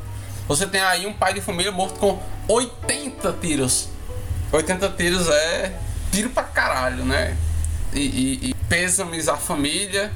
Você 0.47 0.67
tem 0.67 0.81
aí 0.81 1.05
um 1.05 1.13
pai 1.13 1.33
de 1.33 1.41
família 1.41 1.71
morto 1.71 1.99
com 1.99 2.19
80 2.47 3.33
tiros. 3.39 3.89
80 4.51 4.89
tiros 4.89 5.29
é 5.29 5.79
tiro 6.11 6.29
pra 6.29 6.43
caralho, 6.43 7.05
né? 7.05 7.37
E, 7.93 7.99
e, 7.99 8.49
e 8.49 8.53
pêsames 8.67 9.29
à 9.29 9.37
família 9.37 10.11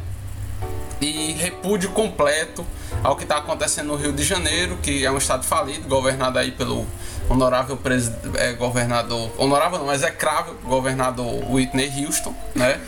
e 0.99 1.33
repúdio 1.33 1.91
completo 1.91 2.65
ao 3.03 3.15
que 3.15 3.23
está 3.23 3.37
acontecendo 3.37 3.87
no 3.87 3.95
Rio 3.95 4.11
de 4.11 4.23
Janeiro, 4.23 4.77
que 4.81 5.05
é 5.05 5.11
um 5.11 5.17
estado 5.17 5.43
falido, 5.43 5.87
governado 5.87 6.39
aí 6.39 6.51
pelo 6.51 6.85
honorável 7.29 7.77
é, 8.35 8.53
governador, 8.53 9.31
honorável 9.37 9.79
não, 9.79 10.11
cravo 10.11 10.53
governador 10.63 11.51
Whitney 11.51 12.05
Houston, 12.05 12.33
né? 12.55 12.79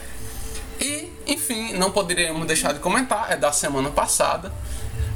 E, 0.80 1.12
enfim, 1.28 1.74
não 1.74 1.92
poderíamos 1.92 2.48
deixar 2.48 2.74
de 2.74 2.80
comentar, 2.80 3.32
é 3.32 3.36
da 3.36 3.52
semana 3.52 3.90
passada, 3.90 4.52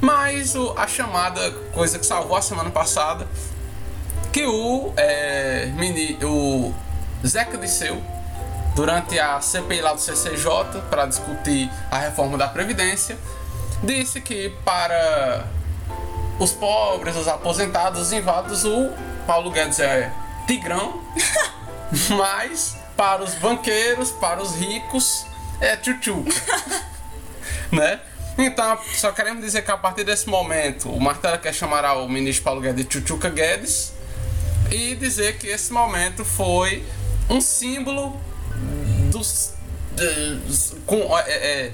mas 0.00 0.54
o, 0.54 0.74
a 0.76 0.86
chamada 0.86 1.50
coisa 1.72 1.98
que 1.98 2.04
salvou 2.04 2.36
a 2.36 2.42
semana 2.42 2.70
passada, 2.70 3.26
que 4.30 4.44
o, 4.44 4.92
é, 4.96 5.66
mini, 5.74 6.18
o 6.22 6.74
Zeca 7.26 7.56
Disseu, 7.56 8.02
durante 8.74 9.18
a 9.18 9.40
CPI 9.40 9.80
lá 9.80 9.94
do 9.94 10.00
CCJ, 10.00 10.82
para 10.90 11.06
discutir 11.06 11.70
a 11.90 11.98
reforma 11.98 12.36
da 12.36 12.48
Previdência, 12.48 13.16
disse 13.82 14.20
que 14.20 14.50
para 14.64 15.46
os 16.38 16.52
pobres, 16.52 17.16
os 17.16 17.28
aposentados, 17.28 18.00
os 18.02 18.12
inválidos, 18.12 18.64
o 18.64 18.90
Paulo 19.26 19.50
Guedes 19.50 19.80
é 19.80 20.12
tigrão, 20.46 21.02
mas 22.10 22.76
para 22.96 23.22
os 23.22 23.34
banqueiros, 23.34 24.10
para 24.10 24.42
os 24.42 24.54
ricos, 24.54 25.26
é 25.60 25.76
tchutchuca. 25.76 26.30
né? 27.72 28.00
Então, 28.36 28.78
só 28.94 29.12
queremos 29.12 29.42
dizer 29.44 29.62
que 29.62 29.70
a 29.70 29.76
partir 29.76 30.04
desse 30.04 30.28
momento, 30.28 30.90
o 30.90 31.00
Martelo 31.00 31.38
quer 31.38 31.54
chamar 31.54 31.84
o 31.96 32.08
ministro 32.08 32.44
Paulo 32.44 32.60
Guedes 32.60 32.84
de 32.84 32.84
Tchutchuca 32.84 33.30
Guedes 33.30 33.92
e 34.70 34.94
dizer 34.96 35.38
que 35.38 35.46
esse 35.46 35.72
momento 35.72 36.24
foi 36.24 36.84
um 37.30 37.40
símbolo 37.40 38.20
dos. 39.10 39.54
dos 39.92 40.74
com, 40.84 41.16
é, 41.18 41.30
é, 41.30 41.72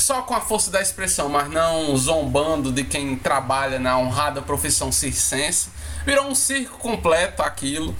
só 0.00 0.22
com 0.22 0.34
a 0.34 0.40
força 0.40 0.70
da 0.70 0.80
expressão, 0.80 1.28
mas 1.28 1.48
não 1.48 1.96
zombando 1.96 2.72
de 2.72 2.84
quem 2.84 3.16
trabalha 3.16 3.78
na 3.78 3.98
honrada 3.98 4.42
profissão 4.42 4.90
circense. 4.90 5.68
Virou 6.04 6.26
um 6.26 6.34
circo 6.34 6.78
completo 6.78 7.42
aquilo. 7.42 7.94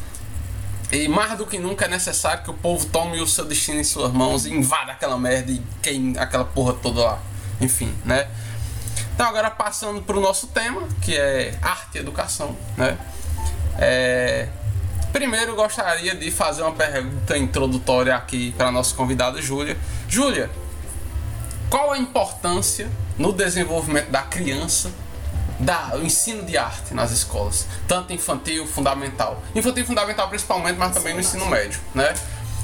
E 0.90 1.07
mais 1.07 1.38
do 1.38 1.47
que 1.47 1.59
nunca 1.59 1.85
é 1.85 1.88
necessário 1.88 2.42
que 2.42 2.50
o 2.50 2.54
povo 2.54 2.85
tome 2.87 3.21
o 3.21 3.26
seu 3.26 3.45
destino 3.45 3.78
em 3.78 3.85
suas 3.85 4.12
mãos 4.12 4.45
e 4.45 4.52
invada 4.52 4.92
aquela 4.92 5.16
merda 5.16 5.52
e 5.52 5.62
queime 5.80 6.19
aquela 6.19 6.45
porra 6.45 6.73
toda 6.73 7.00
lá. 7.02 7.19
Enfim, 7.61 7.95
né? 8.04 8.28
Então 9.14 9.28
agora 9.28 9.50
passando 9.50 10.02
para 10.02 10.16
o 10.16 10.21
nosso 10.21 10.49
tema, 10.49 10.88
que 11.02 11.16
é 11.16 11.57
arte 11.62 11.97
e 11.97 11.99
educação, 11.99 12.57
né? 12.76 12.99
É... 13.78 14.49
Primeiro 15.12 15.54
gostaria 15.54 16.14
de 16.14 16.30
fazer 16.30 16.62
uma 16.62 16.73
pergunta 16.73 17.37
introdutória 17.37 18.14
aqui 18.14 18.52
para 18.57 18.69
a 18.69 18.73
nossa 18.73 18.95
convidada 18.95 19.40
Júlia. 19.42 19.76
Júlia, 20.09 20.50
qual 21.71 21.93
a 21.93 21.99
importância 21.99 22.91
no 23.17 23.33
desenvolvimento 23.33 24.11
da 24.11 24.23
criança 24.23 24.91
da, 25.61 25.93
o 25.95 26.03
ensino 26.03 26.43
de 26.43 26.57
arte 26.57 26.95
nas 26.95 27.12
escolas, 27.12 27.67
tanto 27.87 28.12
infantil, 28.12 28.67
fundamental. 28.67 29.43
Infantil 29.55 29.87
fundamental 29.87 30.29
principalmente, 30.29 30.77
mas 30.77 30.93
também 30.93 31.15
no 31.15 31.21
ensino 31.21 31.47
médio, 31.47 31.81
né? 31.95 32.12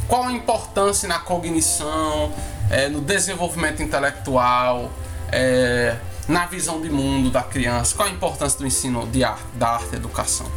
Qual 0.09 0.25
a 0.25 0.33
importância 0.33 1.09
na 1.09 1.19
cognição, 1.19 2.33
é, 2.71 2.89
no 2.89 3.01
desenvolvimento 3.01 3.83
intelectual, 3.83 4.91
é, 5.31 5.97
na 6.27 6.47
visão 6.47 6.81
de 6.81 6.89
mundo 6.89 7.31
da 7.31 7.43
criança? 7.43 7.95
Qual 7.95 8.09
a 8.09 8.11
importância 8.11 8.59
do 8.59 8.67
ensino 8.67 9.07
de 9.07 9.23
arte, 9.23 9.45
da 9.55 9.69
arte 9.69 9.93
e 9.93 9.97
educação? 9.97 10.51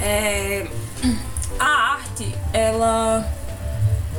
É, 0.00 0.66
a 1.58 1.92
arte, 1.92 2.34
ela 2.52 3.37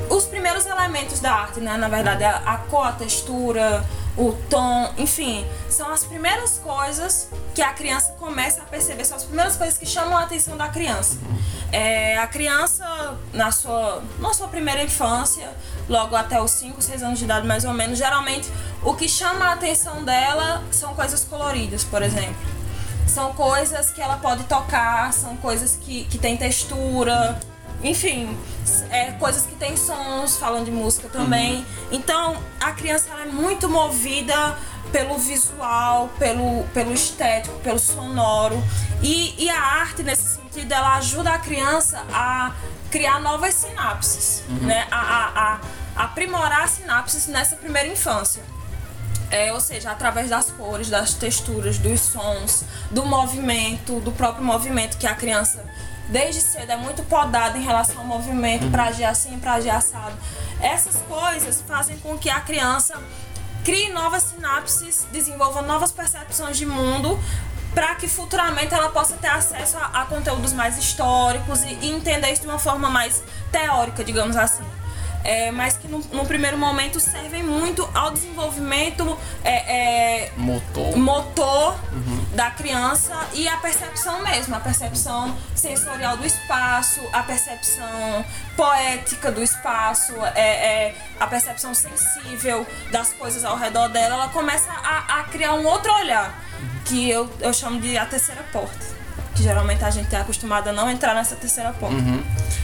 os 0.10 0.26
primeiros 0.26 0.66
elementos 0.66 1.20
da 1.20 1.32
arte, 1.32 1.60
né? 1.60 1.78
Na 1.78 1.88
verdade, 1.88 2.24
a, 2.24 2.38
a 2.38 2.58
cor, 2.58 2.88
a 2.88 2.92
textura, 2.92 3.86
o 4.18 4.34
tom, 4.50 4.94
enfim, 4.98 5.46
são 5.70 5.90
as 5.90 6.04
primeiras 6.04 6.58
coisas 6.58 7.30
que 7.56 7.62
a 7.62 7.72
criança 7.74 8.14
começa 8.20 8.62
a 8.62 8.66
perceber, 8.66 9.06
são 9.06 9.16
as 9.16 9.24
primeiras 9.24 9.56
coisas 9.56 9.78
que 9.78 9.86
chamam 9.86 10.18
a 10.18 10.24
atenção 10.24 10.58
da 10.58 10.68
criança. 10.68 11.18
É, 11.72 12.18
a 12.18 12.28
criança, 12.28 13.18
na 13.32 13.52
sua, 13.52 14.04
na 14.20 14.34
sua 14.34 14.48
primeira 14.48 14.84
infância, 14.84 15.50
logo 15.88 16.16
até 16.16 16.42
os 16.42 16.52
5, 16.52 16.82
6 16.82 17.04
anos 17.04 17.20
de 17.20 17.26
idade 17.26 17.48
mais 17.48 17.64
ou 17.64 17.74
menos, 17.74 17.98
geralmente 17.98 18.50
o 18.84 18.94
que 18.94 19.08
chama 19.08 19.46
a 19.46 19.54
atenção 19.54 20.04
dela 20.04 20.64
são 20.72 20.94
coisas 20.94 21.24
coloridas, 21.24 21.84
por 21.84 22.02
exemplo. 22.02 22.36
São 23.08 23.34
coisas 23.34 23.90
que 23.90 24.02
ela 24.02 24.18
pode 24.18 24.44
tocar, 24.44 25.12
são 25.14 25.36
coisas 25.38 25.78
que, 25.82 26.06
que 26.06 26.18
têm 26.18 26.38
textura, 26.38 27.40
enfim, 27.84 28.38
é, 28.90 29.12
coisas 29.14 29.46
que 29.46 29.56
tem 29.56 29.78
sons, 29.78 30.38
falando 30.38 30.66
de 30.66 30.72
música 30.72 31.08
também. 31.10 31.58
Uhum. 31.58 31.66
Então, 31.92 32.38
a 32.60 32.72
criança 32.72 33.10
é 33.22 33.26
muito 33.26 33.70
movida 33.70 34.58
pelo 34.92 35.18
visual, 35.18 36.10
pelo, 36.20 36.64
pelo 36.74 36.94
estético, 36.94 37.58
pelo 37.60 37.80
sonoro. 37.80 38.62
E, 39.02 39.36
e 39.44 39.50
a 39.50 39.60
arte, 39.60 40.04
nesse 40.04 40.36
sentido, 40.36 40.72
ela 40.74 40.98
ajuda 40.98 41.32
a 41.32 41.40
criança 41.40 42.04
a 42.12 42.54
criar 42.92 43.20
novas 43.20 43.54
sinapses, 43.54 44.44
uhum. 44.50 44.68
né? 44.68 44.88
A, 44.92 44.98
a, 44.98 45.54
a, 45.54 46.04
aprimorar 46.04 46.68
sinapses 46.68 47.28
nessa 47.28 47.56
primeira 47.56 47.88
infância. 47.88 48.44
É, 49.32 49.54
ou 49.54 49.60
seja, 49.60 49.92
através 49.92 50.30
das 50.30 50.50
cores, 50.50 50.90
das 50.90 51.14
texturas, 51.14 51.78
dos 51.78 52.00
sons, 52.00 52.64
do 52.90 53.06
movimento, 53.06 54.00
do 54.00 54.12
próprio 54.12 54.44
movimento 54.44 54.98
que 54.98 55.06
a 55.06 55.14
criança 55.14 55.64
desde 56.10 56.42
cedo 56.42 56.72
é 56.72 56.76
muito 56.76 57.04
podada 57.04 57.58
em 57.58 57.62
relação 57.62 58.00
ao 58.00 58.06
movimento, 58.06 58.70
para 58.70 58.86
agir 58.86 59.06
assim, 59.06 59.40
para 59.40 59.54
agir 59.54 59.70
assado. 59.70 60.16
Essas 60.62 61.02
coisas 61.04 61.64
fazem 61.68 61.98
com 62.00 62.18
que 62.18 62.30
a 62.30 62.42
criança 62.42 63.02
crie 63.64 63.92
novas 63.92 64.24
sinapses, 64.24 65.08
desenvolva 65.12 65.62
novas 65.62 65.92
percepções 65.92 66.58
de 66.58 66.66
mundo, 66.66 67.20
para 67.74 67.96
que 67.96 68.08
futuramente 68.08 68.74
ela 68.74 68.90
possa 68.90 69.16
ter 69.18 69.28
acesso 69.28 69.78
a, 69.78 70.02
a 70.02 70.06
conteúdos 70.06 70.54
mais 70.54 70.78
históricos 70.78 71.64
e, 71.64 71.78
e 71.82 71.92
entender 71.92 72.32
isso 72.32 72.42
de 72.42 72.48
uma 72.48 72.60
forma 72.60 72.90
mais 72.90 73.24
teórica, 73.52 74.04
digamos 74.04 74.36
assim 74.36 74.64
é, 75.24 75.52
mas 75.52 75.78
que 75.78 75.88
no, 75.88 76.00
no, 76.12 76.26
primeiro 76.26 76.58
momento 76.58 77.00
servem 77.00 77.44
muito 77.44 77.88
ao 77.94 78.12
desenvolvimento 78.12 79.18
é, 79.44 80.26
é, 80.26 80.32
motor, 80.38 80.98
motor 80.98 81.80
uhum. 81.92 82.26
da 82.36 82.52
criança 82.52 83.28
e 83.34 83.48
a 83.48 83.58
percepção 83.58 84.22
mesmo, 84.22 84.56
a 84.56 84.60
percepção 84.60 85.36
sensorial 85.56 86.18
do 86.18 86.26
espaço, 86.26 87.02
a 87.12 87.24
percepção 87.24 88.26
poética 88.56 89.32
do 89.32 89.44
espaço, 89.44 90.14
é, 90.36 90.42
é 90.42 90.96
a 91.20 91.28
percepção 91.28 91.74
sensível 91.74 92.66
das 92.92 93.14
coisas 93.14 93.44
ao 93.44 93.58
redor 93.58 93.90
dela, 93.90 94.16
ela 94.16 94.30
começa 94.30 94.72
a, 94.72 95.20
a 95.20 95.24
criar 95.26 95.54
um 95.54 95.66
outro 95.66 95.94
olhar, 95.94 96.44
que 96.86 97.10
eu, 97.10 97.30
eu 97.40 97.54
chamo 97.54 97.80
de 97.80 97.98
a 97.98 98.06
terceira 98.06 98.44
porta 98.52 98.99
que 99.36 99.44
geralmente 99.44 99.84
a 99.84 99.90
gente 99.90 100.14
é 100.16 100.20
acostumado 100.20 100.70
a 100.70 100.74
não 100.74 100.90
entrar 100.90 101.14
nessa 101.14 101.36
terceira 101.36 101.72
ponta. 101.74 101.96
Uhum. 101.96 102.24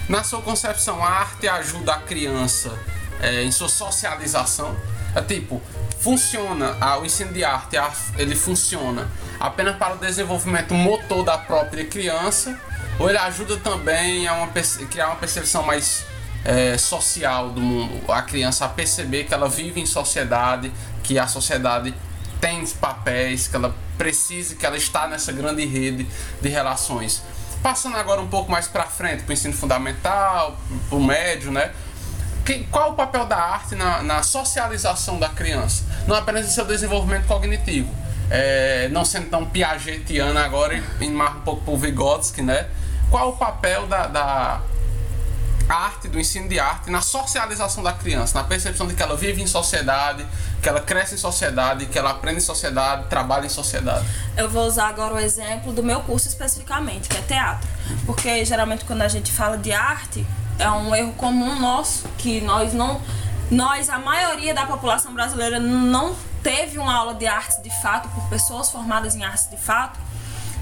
Na 0.10 0.24
sua 0.24 0.41
concepção, 0.41 1.03
a 1.03 1.10
arte 1.10 1.48
ajuda 1.48 1.93
a 1.93 1.98
criança 2.00 2.72
é, 3.19 3.43
em 3.43 3.51
sua 3.51 3.69
socialização? 3.69 4.75
É 5.15 5.22
tipo, 5.22 5.62
funciona, 6.00 6.77
a, 6.79 7.00
o 7.00 7.05
ensino 7.05 7.31
de 7.34 7.43
arte, 7.43 7.77
a, 7.77 7.91
ele 8.17 8.36
funciona 8.36 9.10
apenas 9.39 9.77
para 9.77 9.95
o 9.95 9.98
desenvolvimento 9.98 10.74
motor 10.74 11.24
da 11.24 11.38
própria 11.38 11.86
criança, 11.86 12.60
ou 13.00 13.10
ele 13.10 13.17
ajuda 13.17 13.57
também 13.57 14.27
a 14.27 14.34
uma, 14.34 14.48
criar 14.48 15.07
uma 15.07 15.15
percepção 15.15 15.63
mais 15.63 16.05
é, 16.43 16.77
social 16.77 17.50
do 17.50 17.60
mundo, 17.60 18.12
a 18.12 18.22
criança 18.22 18.65
a 18.65 18.69
perceber 18.69 19.24
que 19.24 19.34
ela 19.34 19.50
vive 19.50 19.81
em 19.81 19.86
sociedade, 19.86 20.72
que 21.03 21.17
a 21.17 21.27
sociedade 21.27 21.93
tem 22.39 22.65
papéis, 22.68 23.48
que 23.48 23.56
ela 23.56 23.74
precise, 23.98 24.56
que 24.56 24.65
ela 24.65 24.77
está 24.77 25.08
nessa 25.08 25.32
grande 25.32 25.65
rede 25.65 26.08
de 26.42 26.50
relações. 26.50 27.24
Passando 27.62 27.98
agora 27.98 28.22
um 28.22 28.27
pouco 28.27 28.51
mais 28.51 28.68
para 28.68 28.84
frente, 28.84 29.24
para 29.24 29.32
o 29.32 29.34
ensino 29.34 29.54
fundamental, 29.54 30.58
para 30.89 30.98
o 30.98 31.04
médio, 31.04 31.51
né? 31.51 31.72
Que, 32.46 32.63
qual 32.65 32.92
o 32.92 32.94
papel 32.94 33.25
da 33.25 33.38
arte 33.38 33.74
na, 33.74 34.04
na, 34.04 34.22
socialização 34.22 35.18
da 35.18 35.30
criança? 35.30 35.84
Não 36.08 36.15
apenas 36.15 36.46
em 36.46 36.50
seu 36.50 36.63
desenvolvimento 36.65 37.25
cognitivo. 37.25 37.92
É, 38.30 38.88
não 38.92 39.04
sendo 39.04 39.30
tão 39.30 39.46
piagetiana 39.46 40.46
agora, 40.46 40.82
e 41.00 41.10
mais 41.10 41.36
um 41.36 41.42
pouco 41.42 41.63
para 41.63 41.74
o 41.74 41.77
Vygotsky, 41.77 42.44
né? 42.44 42.68
Qual 43.10 43.30
o 43.30 43.38
papel 43.38 43.88
da, 43.88 44.08
da 44.08 44.62
arte, 45.67 46.07
do 46.07 46.19
ensino 46.19 46.48
de 46.48 46.60
arte, 46.60 46.89
na 46.89 47.01
socialização 47.01 47.84
da 47.84 47.93
criança, 47.93 48.38
na 48.38 48.43
percepção 48.43 48.88
de 48.88 48.93
que 48.93 49.01
ela 49.01 49.15
vive 49.15 49.41
em 49.41 49.48
sociedade, 49.48 50.25
que 50.62 50.69
ela 50.69 50.79
cresce 50.79 51.15
em 51.15 51.17
sociedade, 51.17 51.86
que 51.88 51.98
ela 51.98 52.12
aprende 52.12 52.38
em 52.38 52.41
sociedade, 52.41 53.07
trabalha 53.07 53.45
em 53.45 53.50
sociedade. 53.50 54.05
Eu 54.38 54.50
vou 54.50 54.65
usar 54.65 54.88
agora 54.88 55.15
o 55.15 55.19
exemplo 55.19 55.74
do 55.74 55.84
meu 55.84 56.01
curso 56.01 56.27
especificamente, 56.27 57.10
que 57.10 57.17
é 57.17 57.22
teatro. 57.22 57.67
Porque 58.05 58.43
geralmente 58.45 58.86
quando 58.86 59.01
a 59.01 59.07
gente 59.07 59.31
fala 59.31 59.57
de 59.57 59.72
arte, 59.72 60.25
é 60.60 60.69
um 60.69 60.95
erro 60.95 61.13
comum 61.13 61.60
nosso, 61.60 62.07
que 62.17 62.41
nós 62.41 62.74
não. 62.74 63.01
Nós, 63.51 63.89
a 63.89 64.00
maioria 64.00 64.53
da 64.55 64.65
população 64.65 65.13
brasileira, 65.13 65.60
não 65.60 66.15
teve 66.41 66.79
uma 66.79 66.93
aula 66.93 67.13
de 67.13 67.27
arte 67.27 67.62
de 67.62 67.69
fato, 67.81 68.10
por 68.10 68.27
pessoas 68.29 68.72
formadas 68.72 69.15
em 69.15 69.24
arte 69.24 69.50
de 69.50 69.57
fato. 69.57 70.00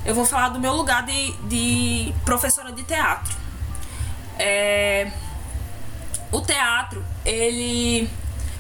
Eu 0.06 0.14
vou 0.14 0.26
falar 0.26 0.50
do 0.50 0.60
meu 0.60 0.74
lugar 0.74 1.06
de, 1.06 1.32
de 1.44 2.14
professora 2.26 2.74
de 2.74 2.84
teatro 2.84 3.43
é, 4.40 5.12
o 6.32 6.42
teatro, 6.42 7.04
ele. 7.26 8.10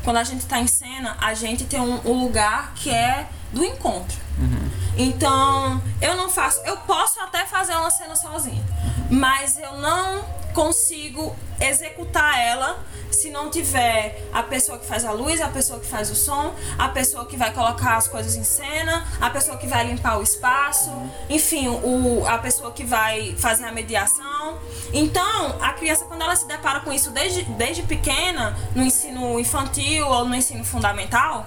Quando 0.03 0.17
a 0.17 0.23
gente 0.23 0.41
está 0.41 0.59
em 0.59 0.67
cena, 0.67 1.15
a 1.21 1.33
gente 1.33 1.63
tem 1.63 1.79
um, 1.79 1.99
um, 2.05 2.23
lugar 2.23 2.73
que 2.75 2.89
é 2.89 3.25
do 3.53 3.63
encontro. 3.63 4.17
Uhum. 4.37 4.69
Então, 4.97 5.81
eu 6.01 6.17
não 6.17 6.29
faço. 6.29 6.59
Eu 6.65 6.77
posso 6.77 7.19
até 7.21 7.45
fazer 7.45 7.73
uma 7.75 7.89
cena 7.89 8.15
sozinha, 8.15 8.63
mas 9.09 9.57
eu 9.57 9.77
não 9.77 10.25
consigo 10.53 11.35
executar 11.59 12.39
ela 12.39 12.83
se 13.11 13.29
não 13.29 13.49
tiver 13.49 14.27
a 14.33 14.41
pessoa 14.43 14.79
que 14.79 14.85
faz 14.85 15.05
a 15.05 15.11
luz, 15.11 15.39
a 15.39 15.47
pessoa 15.47 15.79
que 15.79 15.85
faz 15.85 16.09
o 16.09 16.15
som, 16.15 16.53
a 16.77 16.89
pessoa 16.89 17.25
que 17.25 17.37
vai 17.37 17.53
colocar 17.53 17.95
as 17.95 18.07
coisas 18.07 18.35
em 18.35 18.43
cena, 18.43 19.05
a 19.21 19.29
pessoa 19.29 19.57
que 19.57 19.67
vai 19.67 19.85
limpar 19.85 20.17
o 20.17 20.23
espaço, 20.23 20.91
enfim, 21.29 21.67
o, 21.67 22.25
a 22.27 22.37
pessoa 22.39 22.71
que 22.71 22.83
vai 22.83 23.35
fazer 23.37 23.65
a 23.65 23.71
mediação. 23.71 24.57
Então, 24.91 25.57
a 25.61 25.73
criança, 25.73 26.05
quando 26.05 26.21
ela 26.21 26.35
se 26.35 26.47
depara 26.47 26.79
com 26.81 26.91
isso 26.91 27.11
desde, 27.11 27.43
desde 27.43 27.83
pequena, 27.83 28.57
no 28.75 28.83
ensino 28.83 29.39
infantil 29.39 30.07
ou 30.07 30.25
no 30.25 30.35
ensino 30.35 30.65
fundamental, 30.65 31.45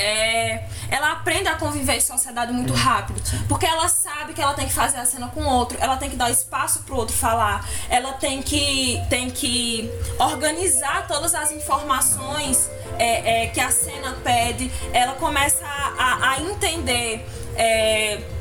é, 0.00 0.64
ela 0.90 1.12
aprende 1.12 1.48
a 1.48 1.56
conviver 1.56 1.96
em 1.96 2.00
sociedade 2.00 2.52
muito 2.52 2.72
rápido. 2.72 3.20
Porque 3.48 3.66
ela 3.66 3.88
sabe 3.88 4.32
que 4.32 4.40
ela 4.40 4.54
tem 4.54 4.66
que 4.66 4.72
fazer 4.72 4.98
a 4.98 5.04
cena 5.04 5.28
com 5.28 5.42
o 5.42 5.48
outro, 5.48 5.76
ela 5.80 5.96
tem 5.96 6.08
que 6.08 6.16
dar 6.16 6.30
espaço 6.30 6.80
pro 6.80 6.96
outro 6.96 7.14
falar, 7.14 7.68
ela 7.88 8.14
tem 8.14 8.42
que, 8.42 9.00
tem 9.10 9.30
que 9.30 9.90
organizar 10.18 11.06
todas 11.06 11.34
as 11.34 11.52
informações 11.52 12.70
é, 12.98 13.44
é, 13.44 13.46
que 13.48 13.60
a 13.60 13.70
cena 13.70 14.16
pede, 14.24 14.70
ela 14.92 15.14
começa 15.14 15.66
a, 15.66 16.30
a 16.30 16.40
entender. 16.40 17.26
É, 17.56 18.39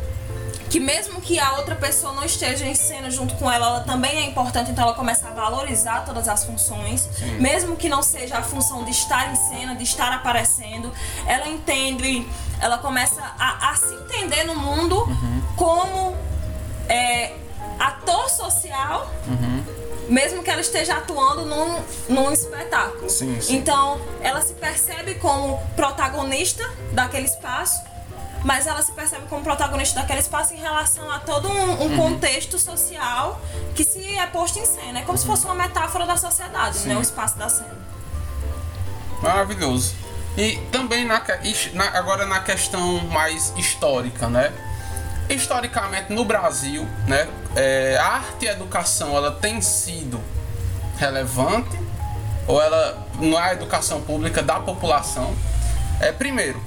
que 0.70 0.80
mesmo 0.80 1.20
que 1.20 1.40
a 1.40 1.54
outra 1.54 1.76
pessoa 1.76 2.14
não 2.14 2.24
esteja 2.24 2.66
em 2.66 2.76
cena 2.76 3.10
junto 3.10 3.34
com 3.36 3.52
ela, 3.52 3.66
ela 3.66 3.80
também 3.82 4.18
é 4.18 4.26
importante, 4.26 4.70
então 4.72 4.84
ela 4.84 4.94
começa 4.94 5.28
a 5.28 5.32
valorizar 5.32 6.06
todas 6.06 6.28
as 6.28 6.46
funções, 6.46 7.10
Sim. 7.18 7.40
mesmo 7.40 7.76
que 7.76 7.90
não 7.90 8.04
seja 8.04 8.38
a 8.38 8.44
função 8.44 8.84
de 8.84 8.92
estar 8.92 9.32
em 9.32 9.36
cena, 9.36 9.76
de 9.76 9.84
estar 9.84 10.14
aparecendo, 10.14 10.92
ela 11.26 11.48
entende, 11.48 12.28
ela 12.62 12.78
começa 12.78 13.22
a, 13.40 13.72
a 13.72 13.76
se 13.76 13.96
entender 13.96 14.44
no 14.44 14.56
mundo 14.56 14.96
uhum. 14.96 15.42
como 15.56 16.16
é, 16.88 17.34
ator 17.80 18.30
social. 18.30 19.12
Uhum 19.28 19.80
mesmo 20.10 20.42
que 20.42 20.50
ela 20.50 20.60
esteja 20.60 20.96
atuando 20.96 21.46
num, 21.46 21.84
num 22.10 22.32
espetáculo. 22.32 23.08
Sim, 23.12 23.40
sim. 23.40 23.58
Então, 23.58 24.02
ela 24.22 24.42
se 24.42 24.54
percebe 24.54 25.14
como 25.16 25.62
protagonista 25.76 26.68
daquele 26.92 27.28
espaço 27.28 27.80
mas 28.44 28.68
ela 28.68 28.82
se 28.82 28.92
percebe 28.92 29.26
como 29.28 29.44
protagonista 29.44 30.00
daquele 30.00 30.20
espaço 30.20 30.54
em 30.54 30.58
relação 30.58 31.10
a 31.12 31.20
todo 31.20 31.50
um, 31.50 31.52
um 31.52 31.82
uhum. 31.82 31.98
contexto 31.98 32.58
social 32.58 33.42
que 33.76 33.84
se 33.84 34.18
é 34.18 34.26
posto 34.28 34.60
em 34.60 34.66
cena. 34.66 35.00
É 35.00 35.02
como 35.02 35.12
uhum. 35.12 35.18
se 35.18 35.26
fosse 35.26 35.46
uma 35.46 35.56
metáfora 35.56 36.06
da 36.06 36.16
sociedade, 36.16 36.78
Sim. 36.78 36.90
né? 36.90 36.98
O 36.98 37.02
espaço 37.02 37.38
da 37.38 37.50
cena. 37.50 37.78
Maravilhoso. 39.22 39.96
E 40.38 40.56
também 40.72 41.06
na, 41.06 41.22
na, 41.74 41.86
agora 41.98 42.26
na 42.26 42.40
questão 42.40 43.00
mais 43.08 43.54
histórica, 43.58 44.30
né? 44.30 44.54
Historicamente 45.30 46.14
no 46.14 46.26
Brasil, 46.26 46.88
né, 47.08 47.28
é, 47.56 47.98
a 48.00 48.08
arte 48.16 48.46
e 48.46 48.50
a 48.50 48.54
educação 48.54 49.16
ela 49.16 49.32
tem 49.32 49.62
sido 49.62 50.20
relevante 50.98 51.78
ou 52.48 52.60
ela 52.60 53.08
não 53.20 53.38
é 53.38 53.50
a 53.50 53.54
educação 53.54 54.02
pública 54.02 54.42
da 54.42 54.60
população? 54.60 55.36
É 56.00 56.12
primeiro, 56.12 56.60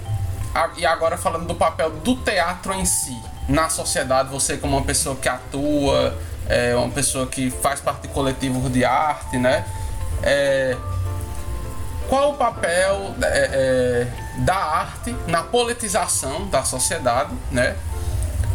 e 0.76 0.84
agora 0.84 1.16
falando 1.16 1.46
do 1.46 1.54
papel 1.54 1.90
do 1.90 2.16
teatro 2.16 2.74
em 2.74 2.84
si, 2.84 3.18
na 3.48 3.68
sociedade, 3.68 4.28
você 4.28 4.56
como 4.56 4.76
uma 4.76 4.84
pessoa 4.84 5.16
que 5.16 5.28
atua, 5.28 6.16
é, 6.48 6.74
uma 6.76 6.90
pessoa 6.90 7.26
que 7.26 7.50
faz 7.50 7.80
parte 7.80 8.02
de 8.02 8.08
coletivos 8.08 8.70
de 8.72 8.84
arte, 8.84 9.38
né? 9.38 9.64
É, 10.22 10.76
qual 12.08 12.32
o 12.32 12.34
papel 12.34 13.14
é, 13.22 13.26
é, 13.26 14.40
da 14.42 14.56
arte 14.56 15.16
na 15.26 15.42
politização 15.42 16.46
da 16.48 16.62
sociedade, 16.62 17.32
né? 17.50 17.76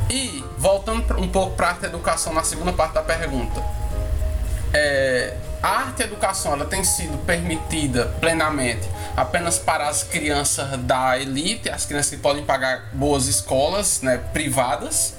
E 0.10 0.44
voltando 0.58 1.20
um 1.20 1.28
pouco 1.28 1.56
para 1.56 1.76
a 1.82 1.86
educação 1.86 2.34
na 2.34 2.44
segunda 2.44 2.72
parte 2.72 2.94
da 2.94 3.02
pergunta, 3.02 3.62
é, 4.74 5.36
a 5.62 5.70
arte 5.70 6.04
educação 6.04 6.54
ela 6.54 6.65
tem 6.65 6.84
sido 6.84 7.17
permitida 7.26 8.06
plenamente 8.20 8.88
apenas 9.15 9.58
para 9.58 9.88
as 9.88 10.04
crianças 10.04 10.78
da 10.82 11.17
elite, 11.17 11.70
as 11.70 11.86
crianças 11.86 12.12
que 12.12 12.17
podem 12.17 12.43
pagar 12.43 12.89
boas 12.93 13.26
escolas 13.28 14.02
né, 14.02 14.20
privadas, 14.32 15.15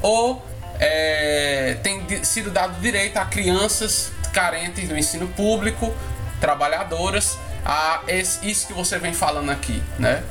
ou 0.00 0.44
é, 0.78 1.76
tem 1.82 2.06
sido 2.24 2.50
dado 2.50 2.80
direito 2.80 3.16
a 3.16 3.24
crianças 3.24 4.12
carentes 4.32 4.88
do 4.88 4.96
ensino 4.96 5.26
público, 5.28 5.92
trabalhadoras, 6.40 7.36
a 7.64 8.02
esse, 8.06 8.46
isso 8.48 8.66
que 8.66 8.72
você 8.72 8.98
vem 8.98 9.14
falando 9.14 9.50
aqui, 9.50 9.82
né? 9.98 10.22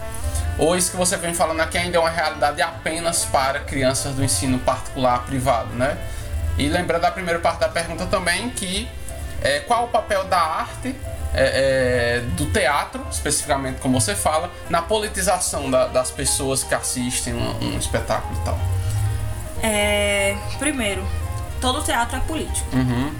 Ou 0.57 0.77
isso 0.77 0.91
que 0.91 0.97
você 0.97 1.17
vem 1.17 1.33
falando 1.33 1.61
aqui 1.61 1.77
ainda 1.77 1.97
é 1.97 1.99
uma 1.99 2.09
realidade 2.09 2.61
apenas 2.61 3.25
para 3.25 3.61
crianças 3.61 4.13
do 4.13 4.23
ensino 4.23 4.59
particular 4.59 5.25
privado, 5.25 5.73
né? 5.73 5.97
E 6.57 6.67
lembrando 6.67 7.01
da 7.01 7.11
primeira 7.11 7.39
parte 7.39 7.59
da 7.59 7.69
pergunta 7.69 8.05
também 8.05 8.51
que 8.51 8.87
é, 9.43 9.59
qual 9.59 9.85
o 9.85 9.87
papel 9.89 10.23
da 10.25 10.39
arte 10.39 10.95
é, 11.33 12.15
é, 12.15 12.19
do 12.37 12.45
teatro, 12.51 13.05
especificamente 13.11 13.81
como 13.81 13.99
você 13.99 14.15
fala, 14.15 14.49
na 14.69 14.81
politização 14.81 15.69
da, 15.69 15.87
das 15.87 16.09
pessoas 16.09 16.63
que 16.63 16.73
assistem 16.73 17.33
um, 17.33 17.73
um 17.73 17.77
espetáculo 17.77 18.39
e 18.39 18.45
tal? 18.45 18.59
É, 19.61 20.37
primeiro, 20.57 21.05
todo 21.59 21.83
teatro 21.83 22.17
é 22.17 22.19
político. 22.21 22.67
Uhum. 22.73 23.13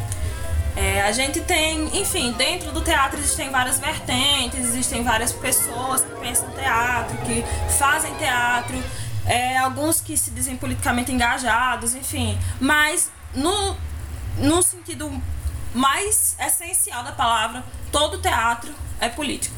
É, 0.75 1.01
a 1.01 1.12
gente 1.12 1.39
tem, 1.41 1.86
enfim, 1.99 2.31
dentro 2.31 2.71
do 2.71 2.81
teatro 2.81 3.19
existem 3.19 3.49
várias 3.51 3.79
vertentes, 3.79 4.59
existem 4.59 5.03
várias 5.03 5.31
pessoas 5.31 6.01
que 6.01 6.19
pensam 6.19 6.49
teatro, 6.51 7.17
que 7.17 7.43
fazem 7.77 8.13
teatro, 8.15 8.81
é, 9.25 9.57
alguns 9.57 10.01
que 10.01 10.17
se 10.17 10.31
dizem 10.31 10.55
politicamente 10.55 11.12
engajados, 11.12 11.93
enfim. 11.93 12.38
Mas 12.59 13.12
no, 13.36 13.77
no 14.38 14.63
sentido 14.63 15.12
mais 15.73 16.36
essencial 16.39 17.03
da 17.03 17.12
palavra, 17.12 17.63
todo 17.91 18.17
teatro 18.19 18.73
é 18.99 19.09
político. 19.09 19.55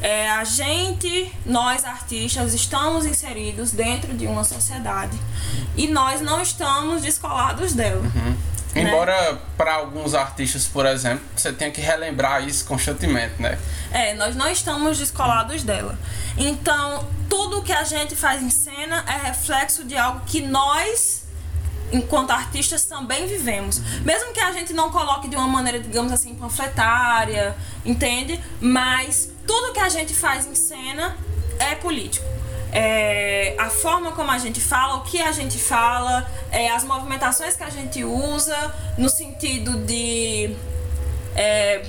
É, 0.00 0.30
a 0.30 0.44
gente, 0.44 1.32
nós 1.44 1.84
artistas, 1.84 2.54
estamos 2.54 3.04
inseridos 3.04 3.72
dentro 3.72 4.14
de 4.14 4.26
uma 4.26 4.44
sociedade 4.44 5.18
e 5.76 5.88
nós 5.88 6.20
não 6.20 6.40
estamos 6.40 7.02
descolados 7.02 7.72
dela. 7.72 8.00
Uhum. 8.00 8.36
Né? 8.74 8.82
Embora 8.82 9.40
para 9.56 9.74
alguns 9.74 10.14
artistas, 10.14 10.66
por 10.66 10.86
exemplo, 10.86 11.24
você 11.34 11.52
tenha 11.52 11.70
que 11.70 11.80
relembrar 11.80 12.46
isso 12.46 12.64
constantemente, 12.64 13.40
né? 13.40 13.58
É, 13.90 14.14
nós 14.14 14.36
não 14.36 14.48
estamos 14.48 14.98
descolados 14.98 15.62
dela. 15.64 15.98
Então, 16.36 17.06
tudo 17.28 17.62
que 17.62 17.72
a 17.72 17.82
gente 17.82 18.14
faz 18.14 18.42
em 18.42 18.50
cena 18.50 19.04
é 19.06 19.26
reflexo 19.26 19.84
de 19.84 19.96
algo 19.96 20.20
que 20.26 20.40
nós 20.42 21.17
enquanto 21.92 22.30
artistas 22.30 22.84
também 22.84 23.26
vivemos. 23.26 23.78
Mesmo 24.02 24.32
que 24.32 24.40
a 24.40 24.52
gente 24.52 24.72
não 24.72 24.90
coloque 24.90 25.28
de 25.28 25.36
uma 25.36 25.48
maneira, 25.48 25.80
digamos 25.80 26.12
assim, 26.12 26.34
panfletária, 26.34 27.56
entende? 27.84 28.40
Mas 28.60 29.30
tudo 29.46 29.72
que 29.72 29.80
a 29.80 29.88
gente 29.88 30.14
faz 30.14 30.46
em 30.46 30.54
cena 30.54 31.16
é 31.58 31.74
político. 31.74 32.26
É, 32.70 33.54
a 33.58 33.70
forma 33.70 34.12
como 34.12 34.30
a 34.30 34.38
gente 34.38 34.60
fala, 34.60 34.96
o 34.96 35.00
que 35.02 35.20
a 35.20 35.32
gente 35.32 35.56
fala, 35.58 36.30
é, 36.50 36.70
as 36.70 36.84
movimentações 36.84 37.56
que 37.56 37.64
a 37.64 37.70
gente 37.70 38.04
usa, 38.04 38.74
no 38.98 39.08
sentido 39.08 39.78
de. 39.84 40.54
É, 41.34 41.82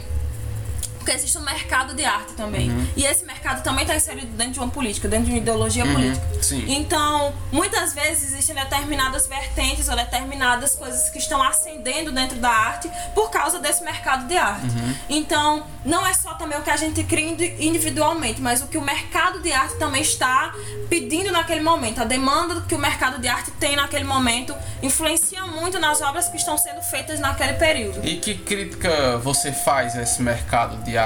porque 1.09 1.13
existe 1.13 1.37
um 1.39 1.41
mercado 1.41 1.95
de 1.95 2.05
arte 2.05 2.33
também. 2.33 2.69
Uhum. 2.69 2.87
E 2.95 3.03
esse 3.03 3.25
mercado 3.25 3.63
também 3.63 3.81
está 3.81 3.95
inserido 3.95 4.27
dentro 4.27 4.53
de 4.53 4.59
uma 4.59 4.69
política, 4.69 5.07
dentro 5.07 5.25
de 5.25 5.31
uma 5.31 5.37
ideologia 5.39 5.83
uhum. 5.83 5.93
política. 5.93 6.43
Sim. 6.43 6.65
Então, 6.67 7.33
muitas 7.51 7.95
vezes 7.95 8.31
existem 8.31 8.53
determinadas 8.53 9.25
vertentes 9.25 9.89
ou 9.89 9.95
determinadas 9.95 10.75
coisas 10.75 11.09
que 11.09 11.17
estão 11.17 11.41
ascendendo 11.41 12.11
dentro 12.11 12.37
da 12.37 12.49
arte 12.49 12.89
por 13.15 13.31
causa 13.31 13.57
desse 13.59 13.83
mercado 13.83 14.27
de 14.27 14.37
arte. 14.37 14.67
Uhum. 14.67 14.95
Então, 15.09 15.65
não 15.83 16.05
é 16.05 16.13
só 16.13 16.35
também 16.35 16.59
o 16.59 16.61
que 16.61 16.69
a 16.69 16.77
gente 16.77 17.03
cria 17.03 17.27
individualmente, 17.59 18.39
mas 18.39 18.61
o 18.61 18.67
que 18.67 18.77
o 18.77 18.81
mercado 18.81 19.41
de 19.41 19.51
arte 19.51 19.77
também 19.77 20.03
está 20.03 20.53
pedindo 20.89 21.31
naquele 21.31 21.61
momento. 21.61 22.01
A 22.01 22.05
demanda 22.05 22.61
que 22.61 22.75
o 22.75 22.79
mercado 22.79 23.19
de 23.19 23.27
arte 23.27 23.49
tem 23.51 23.75
naquele 23.75 24.03
momento 24.03 24.55
influencia 24.81 25.45
muito 25.47 25.79
nas 25.79 26.01
obras 26.01 26.27
que 26.29 26.37
estão 26.37 26.57
sendo 26.57 26.81
feitas 26.83 27.19
naquele 27.19 27.53
período. 27.53 27.99
E 28.03 28.17
que 28.17 28.35
crítica 28.35 29.17
você 29.17 29.51
faz 29.51 29.95
a 29.95 30.03
esse 30.03 30.21
mercado 30.21 30.77
de 30.83 30.97
arte? 30.97 30.98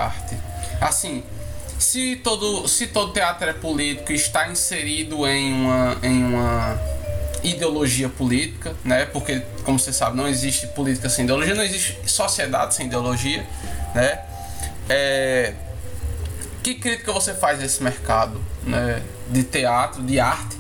Assim, 0.82 1.24
se 1.80 2.16
todo, 2.18 2.68
se 2.68 2.88
todo 2.88 3.14
teatro 3.14 3.50
é 3.50 3.54
político 3.54 4.12
e 4.12 4.16
está 4.16 4.48
inserido 4.48 5.28
em 5.28 5.54
uma, 5.54 5.98
em 6.02 6.24
uma 6.24 6.80
ideologia 7.44 8.08
política, 8.10 8.74
né? 8.84 9.06
Porque, 9.06 9.42
como 9.64 9.78
você 9.78 9.92
sabe, 9.92 10.16
não 10.16 10.28
existe 10.28 10.68
política 10.68 11.10
sem 11.10 11.26
ideologia, 11.26 11.54
não 11.54 11.64
existe 11.64 11.98
sociedade 12.10 12.74
sem 12.74 12.88
ideologia, 12.88 13.46
né? 13.94 14.20
É, 14.90 15.54
que 16.64 16.76
crítica 16.76 17.12
você 17.12 17.34
faz 17.34 17.60
a 17.60 17.66
esse 17.66 17.84
mercado 17.84 18.42
né, 18.64 19.02
de 19.30 19.44
teatro, 19.44 20.02
de 20.02 20.20
arte, 20.20 20.58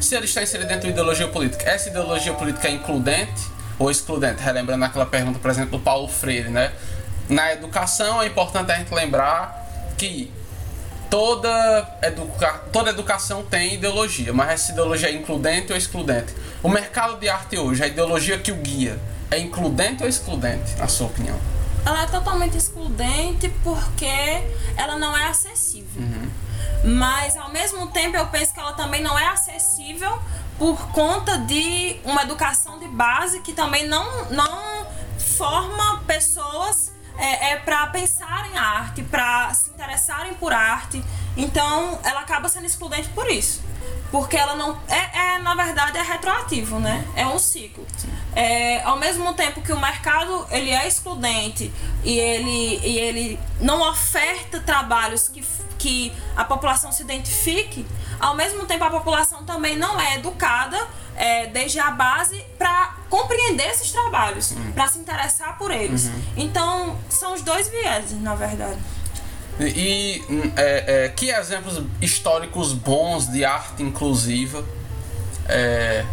se 0.00 0.14
ele 0.16 0.24
está 0.24 0.42
inserido 0.42 0.66
dentro 0.66 0.86
de 0.86 0.90
ideologia 0.90 1.28
política? 1.28 1.70
Essa 1.70 1.88
ideologia 1.88 2.34
política 2.34 2.66
é 2.66 2.72
includente 2.72 3.42
ou 3.78 3.90
excludente? 3.90 4.42
Relembrando 4.42 4.84
aquela 4.84 5.06
pergunta, 5.06 5.38
por 5.38 5.50
exemplo, 5.50 5.78
do 5.78 5.84
Paulo 5.84 6.08
Freire, 6.08 6.50
né? 6.50 6.72
Na 7.28 7.52
educação 7.52 8.20
é 8.20 8.26
importante 8.26 8.70
a 8.70 8.76
gente 8.76 8.92
lembrar 8.92 9.66
que 9.96 10.32
toda, 11.08 11.98
educa 12.02 12.52
toda 12.72 12.90
educação 12.90 13.44
tem 13.44 13.74
ideologia, 13.74 14.32
mas 14.32 14.50
essa 14.50 14.72
ideologia 14.72 15.08
é 15.08 15.12
includente 15.12 15.72
ou 15.72 15.78
excludente? 15.78 16.34
O 16.62 16.68
mercado 16.68 17.18
de 17.18 17.28
arte 17.28 17.56
hoje, 17.56 17.82
a 17.82 17.86
ideologia 17.86 18.38
que 18.38 18.52
o 18.52 18.56
guia, 18.56 18.98
é 19.30 19.38
includente 19.38 20.02
ou 20.02 20.08
excludente, 20.08 20.74
na 20.76 20.88
sua 20.88 21.06
opinião? 21.06 21.38
Ela 21.86 22.02
é 22.02 22.06
totalmente 22.06 22.56
excludente 22.56 23.48
porque 23.62 24.06
ela 24.76 24.96
não 24.96 25.16
é 25.16 25.26
acessível. 25.26 26.02
Uhum. 26.02 26.30
Mas 26.96 27.36
ao 27.36 27.50
mesmo 27.50 27.86
tempo 27.88 28.16
eu 28.16 28.26
penso 28.26 28.52
que 28.52 28.60
ela 28.60 28.72
também 28.72 29.02
não 29.02 29.18
é 29.18 29.26
acessível 29.28 30.18
por 30.58 30.76
conta 30.88 31.38
de 31.38 31.96
uma 32.04 32.22
educação 32.22 32.78
de 32.78 32.88
base 32.88 33.40
que 33.40 33.52
também 33.52 33.86
não, 33.86 34.30
não 34.30 34.86
forma 35.18 36.02
pessoas 36.06 36.93
é, 37.18 37.52
é 37.52 37.56
para 37.56 37.86
pensar 37.88 38.50
em 38.50 38.56
arte, 38.56 39.02
para 39.02 39.52
se 39.54 39.70
interessarem 39.70 40.34
por 40.34 40.52
arte. 40.52 41.02
Então, 41.36 41.98
ela 42.04 42.20
acaba 42.20 42.48
sendo 42.48 42.66
excludente 42.66 43.08
por 43.10 43.30
isso. 43.30 43.62
Porque 44.14 44.36
ela 44.36 44.54
não. 44.54 44.78
É, 44.86 45.34
é 45.34 45.38
na 45.40 45.56
verdade, 45.56 45.98
é 45.98 46.02
retroativo, 46.02 46.78
né? 46.78 47.04
É 47.16 47.26
um 47.26 47.36
ciclo. 47.36 47.84
É, 48.32 48.80
ao 48.84 48.96
mesmo 48.96 49.34
tempo 49.34 49.60
que 49.60 49.72
o 49.72 49.80
mercado 49.80 50.46
ele 50.52 50.70
é 50.70 50.86
excludente 50.86 51.72
e 52.04 52.16
ele, 52.16 52.78
e 52.84 52.96
ele 52.96 53.40
não 53.60 53.80
oferta 53.90 54.60
trabalhos 54.60 55.28
que, 55.28 55.44
que 55.76 56.12
a 56.36 56.44
população 56.44 56.92
se 56.92 57.02
identifique, 57.02 57.84
ao 58.20 58.36
mesmo 58.36 58.64
tempo 58.66 58.84
a 58.84 58.90
população 58.90 59.44
também 59.44 59.76
não 59.76 60.00
é 60.00 60.14
educada 60.14 60.78
é, 61.16 61.48
desde 61.48 61.80
a 61.80 61.90
base 61.90 62.40
para 62.56 62.94
compreender 63.10 63.68
esses 63.68 63.90
trabalhos, 63.90 64.52
uhum. 64.52 64.70
para 64.70 64.86
se 64.86 65.00
interessar 65.00 65.58
por 65.58 65.72
eles. 65.72 66.04
Uhum. 66.04 66.22
Então, 66.36 66.98
são 67.08 67.34
os 67.34 67.42
dois 67.42 67.66
vieses, 67.68 68.20
na 68.22 68.36
verdade. 68.36 68.78
E 69.60 70.22
é, 70.56 71.04
é, 71.04 71.08
que 71.10 71.30
exemplos 71.30 71.80
históricos 72.00 72.72
bons 72.72 73.30
de 73.30 73.44
arte 73.44 73.82
inclusiva, 73.82 74.64
é, 75.48 76.04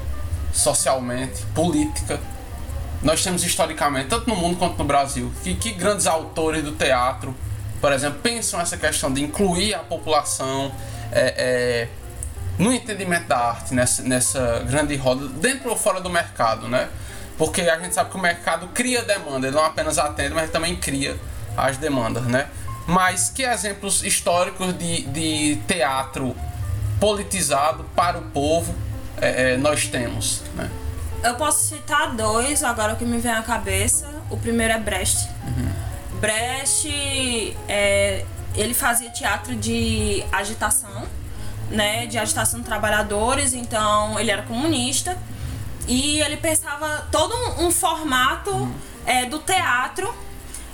socialmente, 0.53 1.41
política, 1.55 2.19
nós 3.01 3.23
temos 3.23 3.43
historicamente, 3.43 4.09
tanto 4.09 4.29
no 4.29 4.35
mundo 4.35 4.57
quanto 4.57 4.77
no 4.77 4.83
Brasil, 4.83 5.31
que, 5.43 5.55
que 5.55 5.71
grandes 5.71 6.05
autores 6.05 6.63
do 6.63 6.73
teatro, 6.73 7.35
por 7.79 7.91
exemplo, 7.91 8.19
pensam 8.21 8.61
essa 8.61 8.77
questão 8.77 9.11
de 9.11 9.23
incluir 9.23 9.73
a 9.73 9.79
população 9.79 10.71
é, 11.11 11.33
é, 11.35 11.87
no 12.59 12.71
entendimento 12.71 13.27
da 13.27 13.37
arte, 13.37 13.73
nessa, 13.73 14.03
nessa 14.03 14.59
grande 14.69 14.95
roda, 14.95 15.27
dentro 15.27 15.71
ou 15.71 15.75
fora 15.75 15.99
do 15.99 16.11
mercado, 16.11 16.67
né? 16.67 16.89
Porque 17.39 17.61
a 17.61 17.79
gente 17.79 17.95
sabe 17.95 18.11
que 18.11 18.17
o 18.17 18.21
mercado 18.21 18.67
cria 18.67 19.01
demanda, 19.01 19.47
ele 19.47 19.55
não 19.55 19.65
apenas 19.65 19.97
atende, 19.97 20.35
mas 20.35 20.51
também 20.51 20.75
cria 20.75 21.17
as 21.57 21.77
demandas, 21.77 22.23
né? 22.25 22.47
Mas 22.87 23.29
que 23.29 23.43
exemplos 23.43 24.03
históricos 24.03 24.77
de, 24.77 25.03
de 25.03 25.55
teatro 25.67 26.35
politizado 26.99 27.83
para 27.95 28.17
o 28.17 28.23
povo 28.23 28.75
é, 29.19 29.53
é, 29.53 29.57
nós 29.57 29.87
temos? 29.87 30.41
Né? 30.55 30.69
Eu 31.23 31.35
posso 31.35 31.67
citar 31.67 32.15
dois 32.15 32.63
agora 32.63 32.95
que 32.95 33.05
me 33.05 33.19
vem 33.19 33.31
à 33.31 33.41
cabeça. 33.41 34.09
O 34.29 34.37
primeiro 34.37 34.73
é 34.73 34.79
Brecht. 34.79 35.29
Uhum. 35.45 36.19
Brecht, 36.19 37.55
é, 37.67 38.25
ele 38.55 38.73
fazia 38.73 39.09
teatro 39.09 39.55
de 39.55 40.23
agitação, 40.31 41.03
né, 41.69 42.05
de 42.05 42.17
agitação 42.17 42.59
de 42.59 42.65
trabalhadores, 42.65 43.53
então 43.53 44.19
ele 44.19 44.31
era 44.31 44.43
comunista 44.43 45.17
e 45.87 46.21
ele 46.21 46.37
pensava 46.37 47.07
todo 47.11 47.33
um, 47.33 47.67
um 47.67 47.71
formato 47.71 48.51
uhum. 48.51 48.73
é, 49.05 49.25
do 49.25 49.39
teatro 49.39 50.13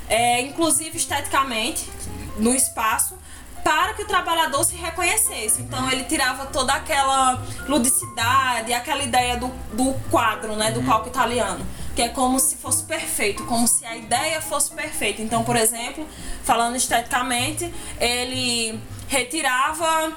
é, 0.09 0.41
inclusive 0.41 0.97
esteticamente, 0.97 1.89
no 2.37 2.53
espaço, 2.53 3.17
para 3.63 3.93
que 3.93 4.03
o 4.03 4.07
trabalhador 4.07 4.63
se 4.63 4.75
reconhecesse. 4.75 5.61
Então 5.61 5.91
ele 5.91 6.03
tirava 6.05 6.45
toda 6.45 6.73
aquela 6.73 7.43
ludicidade, 7.67 8.71
aquela 8.73 9.03
ideia 9.03 9.35
do, 9.37 9.47
do 9.73 9.93
quadro, 10.09 10.55
né, 10.55 10.71
do 10.71 10.81
palco 10.83 11.09
italiano, 11.09 11.65
que 11.95 12.01
é 12.01 12.09
como 12.09 12.39
se 12.39 12.55
fosse 12.55 12.83
perfeito, 12.83 13.43
como 13.45 13.67
se 13.67 13.85
a 13.85 13.97
ideia 13.97 14.41
fosse 14.41 14.71
perfeita. 14.71 15.21
Então, 15.21 15.43
por 15.43 15.55
exemplo, 15.55 16.07
falando 16.43 16.77
esteticamente, 16.77 17.73
ele 17.99 18.79
retirava 19.09 20.13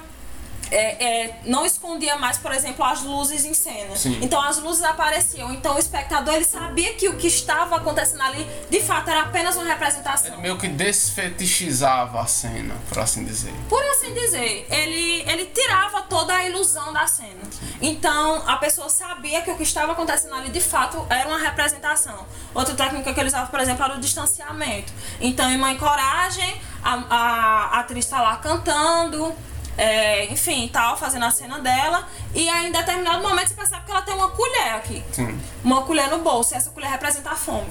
é, 0.70 1.04
é, 1.04 1.40
não 1.44 1.66
escondia 1.66 2.16
mais, 2.16 2.38
por 2.38 2.52
exemplo, 2.52 2.85
as 2.85 3.02
luzes 3.02 3.44
em 3.44 3.54
cena. 3.54 3.96
Sim. 3.96 4.18
Então 4.22 4.40
as 4.40 4.59
luzes 4.59 4.85
apareciam. 4.85 5.52
Então 5.52 5.76
o 5.76 5.78
espectador 5.78 6.35
ele 6.35 6.44
sabia 6.44 6.94
que 6.94 7.09
o 7.09 7.16
que 7.16 7.26
estava 7.26 7.76
acontecendo 7.76 8.22
ali, 8.22 8.46
de 8.70 8.80
fato, 8.80 9.11
era 9.11 9.22
apenas 9.22 9.56
uma 9.56 9.64
representação. 9.64 10.40
Meio 10.40 10.56
que 10.56 10.68
desfetichizava 10.68 12.20
a 12.20 12.26
cena, 12.26 12.74
por 12.88 12.98
assim 12.98 13.24
dizer. 13.24 13.52
Por 13.68 13.83
assim 13.90 14.14
dizer, 14.14 14.66
ele, 14.70 15.24
ele 15.30 15.46
tirava 15.46 16.02
toda 16.02 16.35
a 16.35 16.46
ilusão 16.46 16.92
da 16.92 17.06
cena. 17.06 17.40
Então 17.80 18.42
a 18.46 18.56
pessoa 18.56 18.88
sabia 18.88 19.42
que 19.42 19.50
o 19.50 19.56
que 19.56 19.62
estava 19.62 19.92
acontecendo 19.92 20.35
ali 20.35 20.50
de 20.50 20.61
fato 20.61 21.04
era 21.09 21.28
uma 21.28 21.38
representação. 21.38 22.26
Outra 22.54 22.74
técnica 22.74 23.12
que 23.12 23.20
ele 23.20 23.28
usava, 23.28 23.48
por 23.48 23.61
exemplo, 23.61 23.85
era 23.85 23.94
o 23.94 24.00
distanciamento. 24.00 24.92
Então, 25.20 25.50
em 25.50 25.59
Mãe 25.59 25.76
Coragem, 25.76 26.61
a, 26.83 26.94
a, 26.94 27.76
a 27.76 27.80
atriz 27.80 28.04
está 28.04 28.20
lá 28.20 28.37
cantando, 28.37 29.35
é, 29.80 30.26
enfim, 30.32 30.68
tal, 30.72 30.96
fazendo 30.96 31.24
a 31.24 31.30
cena 31.30 31.58
dela. 31.58 32.06
E 32.34 32.48
aí, 32.48 32.68
em 32.68 32.72
determinado 32.72 33.22
momento, 33.22 33.48
você 33.48 33.54
percebe 33.54 33.84
que 33.84 33.90
ela 33.90 34.02
tem 34.02 34.14
uma 34.14 34.28
colher 34.30 34.74
aqui. 34.74 35.02
Sim. 35.12 35.40
Uma 35.64 35.82
colher 35.82 36.08
no 36.10 36.18
bolso. 36.18 36.54
E 36.54 36.56
essa 36.56 36.70
colher 36.70 36.90
representa 36.90 37.30
a 37.30 37.36
fome. 37.36 37.70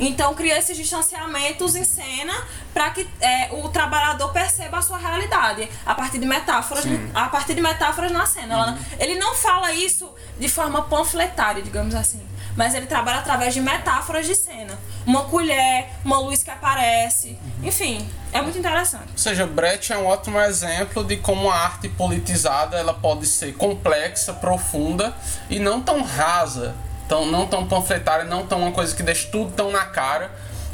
Então, 0.00 0.32
cria 0.34 0.56
esses 0.56 0.76
distanciamentos 0.76 1.74
em 1.74 1.82
cena 1.82 2.32
para 2.72 2.90
que 2.90 3.08
é, 3.20 3.48
o 3.52 3.68
trabalhador 3.68 4.32
perceba 4.32 4.78
a 4.78 4.82
sua 4.82 4.96
realidade 4.96 5.68
a 5.84 5.92
partir 5.92 6.18
de 6.18 6.26
metáforas, 6.26 6.84
Sim. 6.84 7.10
a 7.12 7.28
partir 7.28 7.54
de 7.54 7.60
metáforas 7.60 8.12
na 8.12 8.24
cena. 8.24 8.54
Ela- 8.54 8.78
ele 9.00 9.16
não 9.16 9.34
fala 9.34 9.72
isso 9.72 10.08
de 10.38 10.48
forma 10.48 10.82
panfletária, 10.82 11.62
digamos 11.62 11.96
assim, 11.96 12.22
mas 12.58 12.74
ele 12.74 12.86
trabalha 12.86 13.20
através 13.20 13.54
de 13.54 13.60
metáforas 13.60 14.26
de 14.26 14.34
cena. 14.34 14.76
Uma 15.06 15.26
colher, 15.26 15.90
uma 16.04 16.18
luz 16.18 16.42
que 16.42 16.50
aparece, 16.50 17.38
enfim, 17.62 18.04
é 18.32 18.42
muito 18.42 18.58
interessante. 18.58 19.12
Ou 19.12 19.18
seja, 19.18 19.46
Brecht 19.46 19.92
é 19.92 19.96
um 19.96 20.04
ótimo 20.04 20.40
exemplo 20.40 21.04
de 21.04 21.18
como 21.18 21.48
a 21.48 21.54
arte 21.54 21.88
politizada 21.88 22.76
ela 22.76 22.92
pode 22.92 23.26
ser 23.26 23.52
complexa, 23.54 24.32
profunda 24.32 25.14
e 25.48 25.60
não 25.60 25.80
tão 25.80 26.02
rasa, 26.02 26.74
tão, 27.08 27.26
não 27.26 27.46
tão 27.46 27.64
panfletária, 27.64 28.24
não 28.24 28.44
tão 28.44 28.62
uma 28.62 28.72
coisa 28.72 28.94
que 28.94 29.04
deixa 29.04 29.28
tudo 29.28 29.52
tão 29.52 29.70
na 29.70 29.84
cara, 29.84 30.28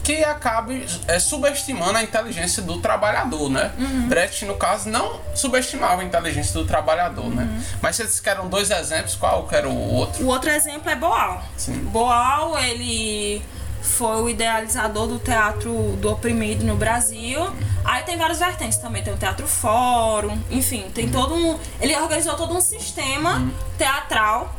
que 0.04 0.22
acabe 0.22 0.86
é, 1.08 1.18
subestimando 1.18 1.96
a 1.96 2.02
inteligência 2.02 2.62
do 2.62 2.78
trabalhador, 2.78 3.48
né? 3.48 3.72
Brecht, 4.06 4.44
no 4.44 4.54
caso, 4.54 4.90
não 4.90 5.18
subestimava 5.34 6.02
a 6.02 6.04
inteligência 6.04 6.52
do 6.52 6.66
trabalhador, 6.66 7.34
né? 7.34 7.62
Mas 7.80 7.96
vocês 7.96 8.20
querem 8.20 8.46
dois 8.48 8.70
exemplos, 8.70 9.16
qual 9.16 9.48
que 9.48 9.56
era 9.56 9.68
o 9.68 9.94
outro? 9.94 10.22
O 10.22 10.28
outro 10.28 10.50
exemplo 10.50 10.90
é 10.90 10.94
Boal. 10.94 11.42
Sim. 11.56 11.72
Boal, 11.84 12.58
ele 12.58 13.42
foi 13.84 14.22
o 14.22 14.28
idealizador 14.28 15.06
do 15.06 15.18
teatro 15.18 15.72
do 16.00 16.10
oprimido 16.10 16.64
no 16.64 16.76
Brasil. 16.76 17.40
Aí 17.84 18.02
tem 18.02 18.16
várias 18.16 18.38
vertentes 18.38 18.78
também, 18.78 19.02
tem 19.02 19.12
o 19.12 19.16
teatro 19.16 19.46
fórum, 19.46 20.38
enfim, 20.50 20.86
tem 20.94 21.08
todo 21.08 21.34
um, 21.34 21.58
ele 21.80 21.94
organizou 21.96 22.34
todo 22.34 22.54
um 22.54 22.60
sistema 22.60 23.46
teatral 23.76 24.54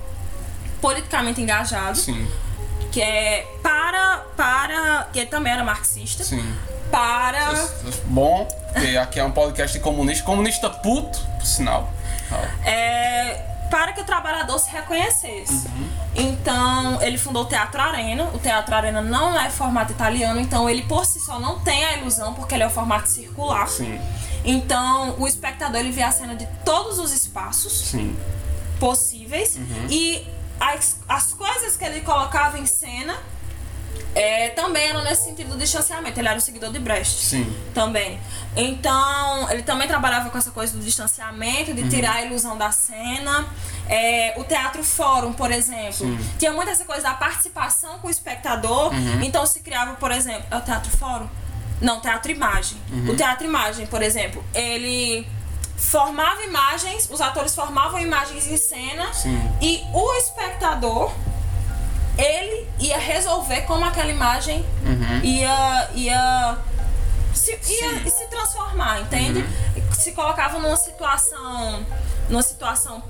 politicamente 0.80 1.42
engajado, 1.42 1.98
Sim, 1.98 2.28
que 2.96 3.02
é 3.02 3.46
para 3.62 4.24
para 4.38 5.10
que 5.12 5.20
ele 5.20 5.28
também 5.28 5.52
era 5.52 5.66
marxista, 5.66 6.24
sim. 6.24 6.42
para 6.90 7.68
Bom, 8.06 8.48
porque 8.72 8.96
aqui 8.96 9.20
é 9.20 9.24
um 9.26 9.32
podcast 9.32 9.78
de 9.78 9.84
comunista, 9.84 10.24
comunista 10.24 10.70
puto, 10.70 11.20
por 11.38 11.46
sinal. 11.46 11.90
é, 12.64 13.34
para 13.70 13.92
que 13.92 14.00
o 14.00 14.06
trabalhador 14.06 14.58
se 14.60 14.72
reconhecesse. 14.72 15.70
Então, 16.16 17.02
ele 17.02 17.18
fundou 17.18 17.44
o 17.44 17.46
Teatro 17.46 17.82
Arena. 17.82 18.30
O 18.34 18.40
Teatro 18.40 18.74
Arena 18.74 19.02
não 19.02 19.38
é 19.38 19.50
formato 19.50 19.92
italiano, 19.92 20.40
então 20.40 20.70
ele 20.70 20.84
por 20.84 21.06
si 21.06 21.20
só 21.20 21.38
não 21.38 21.60
tem 21.60 21.84
a 21.84 21.98
ilusão, 21.98 22.34
porque 22.34 22.56
ele 22.56 22.64
é 22.64 22.68
o 22.68 22.70
formato 22.70 23.10
circular. 23.10 23.68
Sim, 23.68 24.00
Então, 24.46 25.16
o 25.20 25.28
espectador 25.28 25.82
ele 25.82 25.92
vê 25.92 26.04
a 26.04 26.12
cena 26.12 26.34
de 26.34 26.48
todos 26.64 26.98
os 26.98 27.12
espaços 27.12 27.74
sim. 27.74 28.16
possíveis 28.80 29.60
e 29.90 30.26
as, 30.60 30.98
as 31.08 31.34
coisas 31.34 31.76
que 31.76 31.84
ele 31.84 32.02
colocava 32.02 32.58
em 32.58 32.66
cena 32.66 33.18
é, 34.16 34.50
também 34.50 34.88
eram 34.88 35.04
nesse 35.04 35.26
sentido 35.26 35.50
do 35.50 35.58
distanciamento. 35.58 36.18
Ele 36.18 36.28
era 36.28 36.38
um 36.38 36.42
seguidor 36.42 36.72
de 36.72 36.80
Brecht 36.80 37.22
Sim. 37.22 37.54
também. 37.74 38.20
Então, 38.56 39.52
ele 39.52 39.62
também 39.62 39.88
trabalhava 39.88 40.30
com 40.30 40.38
essa 40.38 40.52
coisa 40.52 40.78
do 40.78 40.84
distanciamento, 40.84 41.74
de 41.74 41.90
tirar 41.90 42.16
a 42.16 42.22
ilusão 42.22 42.58
da 42.58 42.72
cena. 42.72 43.46
É, 43.90 44.34
o 44.38 44.44
teatro 44.46 44.84
fórum, 44.84 45.34
por 45.34 45.52
exemplo, 45.52 46.18
tinha 46.40 46.54
muito 46.54 46.70
essa 46.70 46.86
coisa 46.86 47.04
da 47.04 47.14
participação 47.14 48.00
com 48.00 48.08
o 48.08 48.10
espectador. 48.10 48.94
Então 49.22 49.46
se 49.46 49.60
criava, 49.60 49.96
por 49.96 50.12
exemplo, 50.12 50.46
é 50.50 50.56
o 50.56 50.62
teatro 50.62 50.90
fórum? 50.98 51.28
Não, 51.82 52.00
teatro 52.00 52.32
imagem. 52.32 52.78
O 53.10 53.16
teatro 53.18 53.46
imagem, 53.46 53.86
por 53.86 54.02
exemplo, 54.02 54.42
ele 54.54 55.28
formava 55.78 56.44
imagens, 56.44 57.10
os 57.12 57.22
atores 57.22 57.54
formavam 57.54 58.00
imagens 58.00 58.48
em 58.48 58.58
cena 58.58 59.14
Sim. 59.14 59.40
e 59.62 59.84
o 59.94 60.14
espectador 60.16 61.12
ele 62.18 62.68
ia 62.80 62.98
resolver 62.98 63.62
como 63.62 63.84
aquela 63.84 64.10
imagem 64.10 64.66
ia, 65.24 65.90
ia, 65.94 66.58
se, 67.34 67.52
ia 67.52 68.10
se 68.10 68.28
transformar, 68.28 69.02
entende? 69.02 69.46
Se 69.94 70.14
colocava 70.14 70.60
numa 70.60 70.78
situação, 70.78 71.86
numa 72.30 72.42
situação 72.42 73.04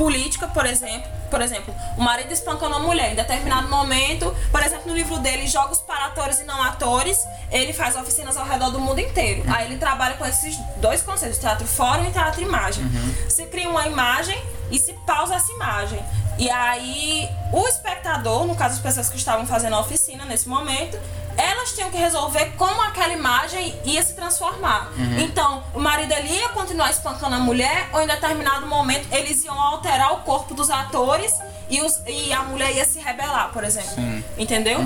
política, 0.00 0.48
por 0.48 0.64
exemplo. 0.64 1.10
Por 1.30 1.42
exemplo, 1.42 1.74
o 1.98 2.00
marido 2.00 2.32
espancando 2.32 2.74
uma 2.74 2.86
mulher 2.86 3.12
em 3.12 3.14
determinado 3.14 3.68
momento, 3.68 4.34
por 4.50 4.62
exemplo, 4.62 4.88
no 4.88 4.94
livro 4.94 5.18
dele, 5.18 5.46
Jogos 5.46 5.78
para 5.78 6.06
Atores 6.06 6.40
e 6.40 6.44
Não 6.44 6.60
Atores, 6.62 7.22
ele 7.52 7.74
faz 7.74 7.94
oficinas 7.96 8.36
ao 8.36 8.46
redor 8.46 8.70
do 8.70 8.80
mundo 8.80 8.98
inteiro. 8.98 9.44
Aí 9.46 9.66
ele 9.66 9.76
trabalha 9.76 10.16
com 10.16 10.24
esses 10.24 10.56
dois 10.78 11.02
conceitos, 11.02 11.38
teatro 11.38 11.66
fórum 11.66 12.08
e 12.08 12.10
teatro 12.10 12.40
imagem. 12.40 12.82
Se 13.28 13.44
cria 13.44 13.68
uma 13.68 13.86
imagem 13.86 14.42
e 14.70 14.78
se 14.78 14.94
pausa 15.06 15.34
essa 15.34 15.52
imagem. 15.52 16.02
E 16.38 16.48
aí 16.48 17.28
o 17.52 17.68
espectador, 17.68 18.46
no 18.46 18.56
caso 18.56 18.76
as 18.76 18.80
pessoas 18.80 19.10
que 19.10 19.18
estavam 19.18 19.46
fazendo 19.46 19.76
a 19.76 19.80
oficina 19.80 20.24
nesse 20.24 20.48
momento, 20.48 20.98
elas 21.36 21.72
tinham 21.72 21.90
que 21.90 21.96
resolver 21.96 22.52
como 22.56 22.80
aquela 22.82 23.12
imagem 23.12 23.78
ia 23.84 24.02
se 24.02 24.14
transformar. 24.14 24.90
Então, 25.18 25.62
o 25.74 25.80
marido 25.80 26.12
ele 26.12 26.28
ia 26.28 26.48
continuar 26.50 26.90
espancando 26.90 27.34
a 27.34 27.38
mulher, 27.38 27.88
ou 27.92 28.00
em 28.00 28.06
determinado 28.06 28.66
momento 28.66 29.06
eles 29.12 29.44
iam 29.44 29.58
alterar 29.60 30.12
o 30.14 30.18
corpo 30.18 30.54
dos 30.54 30.70
atores 30.70 31.32
e, 31.68 31.80
os, 31.80 32.00
e 32.06 32.32
a 32.32 32.42
mulher 32.42 32.74
ia 32.74 32.84
se 32.84 32.98
rebelar, 32.98 33.50
por 33.52 33.64
exemplo. 33.64 33.94
Sim. 33.94 34.24
Entendeu? 34.36 34.80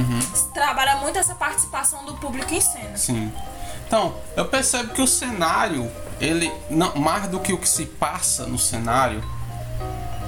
Trabalha 0.53 0.97
muito 0.97 1.19
essa 1.19 1.35
participação 1.35 2.05
do 2.05 2.15
público 2.15 2.53
em 2.55 2.61
cena. 2.61 2.97
Sim. 2.97 3.33
Então, 3.87 4.15
eu 4.37 4.47
percebo 4.47 4.93
que 4.93 5.03
o 5.03 5.07
cenário, 5.07 5.91
ele, 6.21 6.53
não, 6.71 6.95
mais 6.97 7.29
do 7.29 7.41
que 7.41 7.53
o 7.53 7.59
que 7.59 7.69
se 7.69 7.87
passa 7.87 8.47
no 8.47 8.59
cenário, 8.59 9.23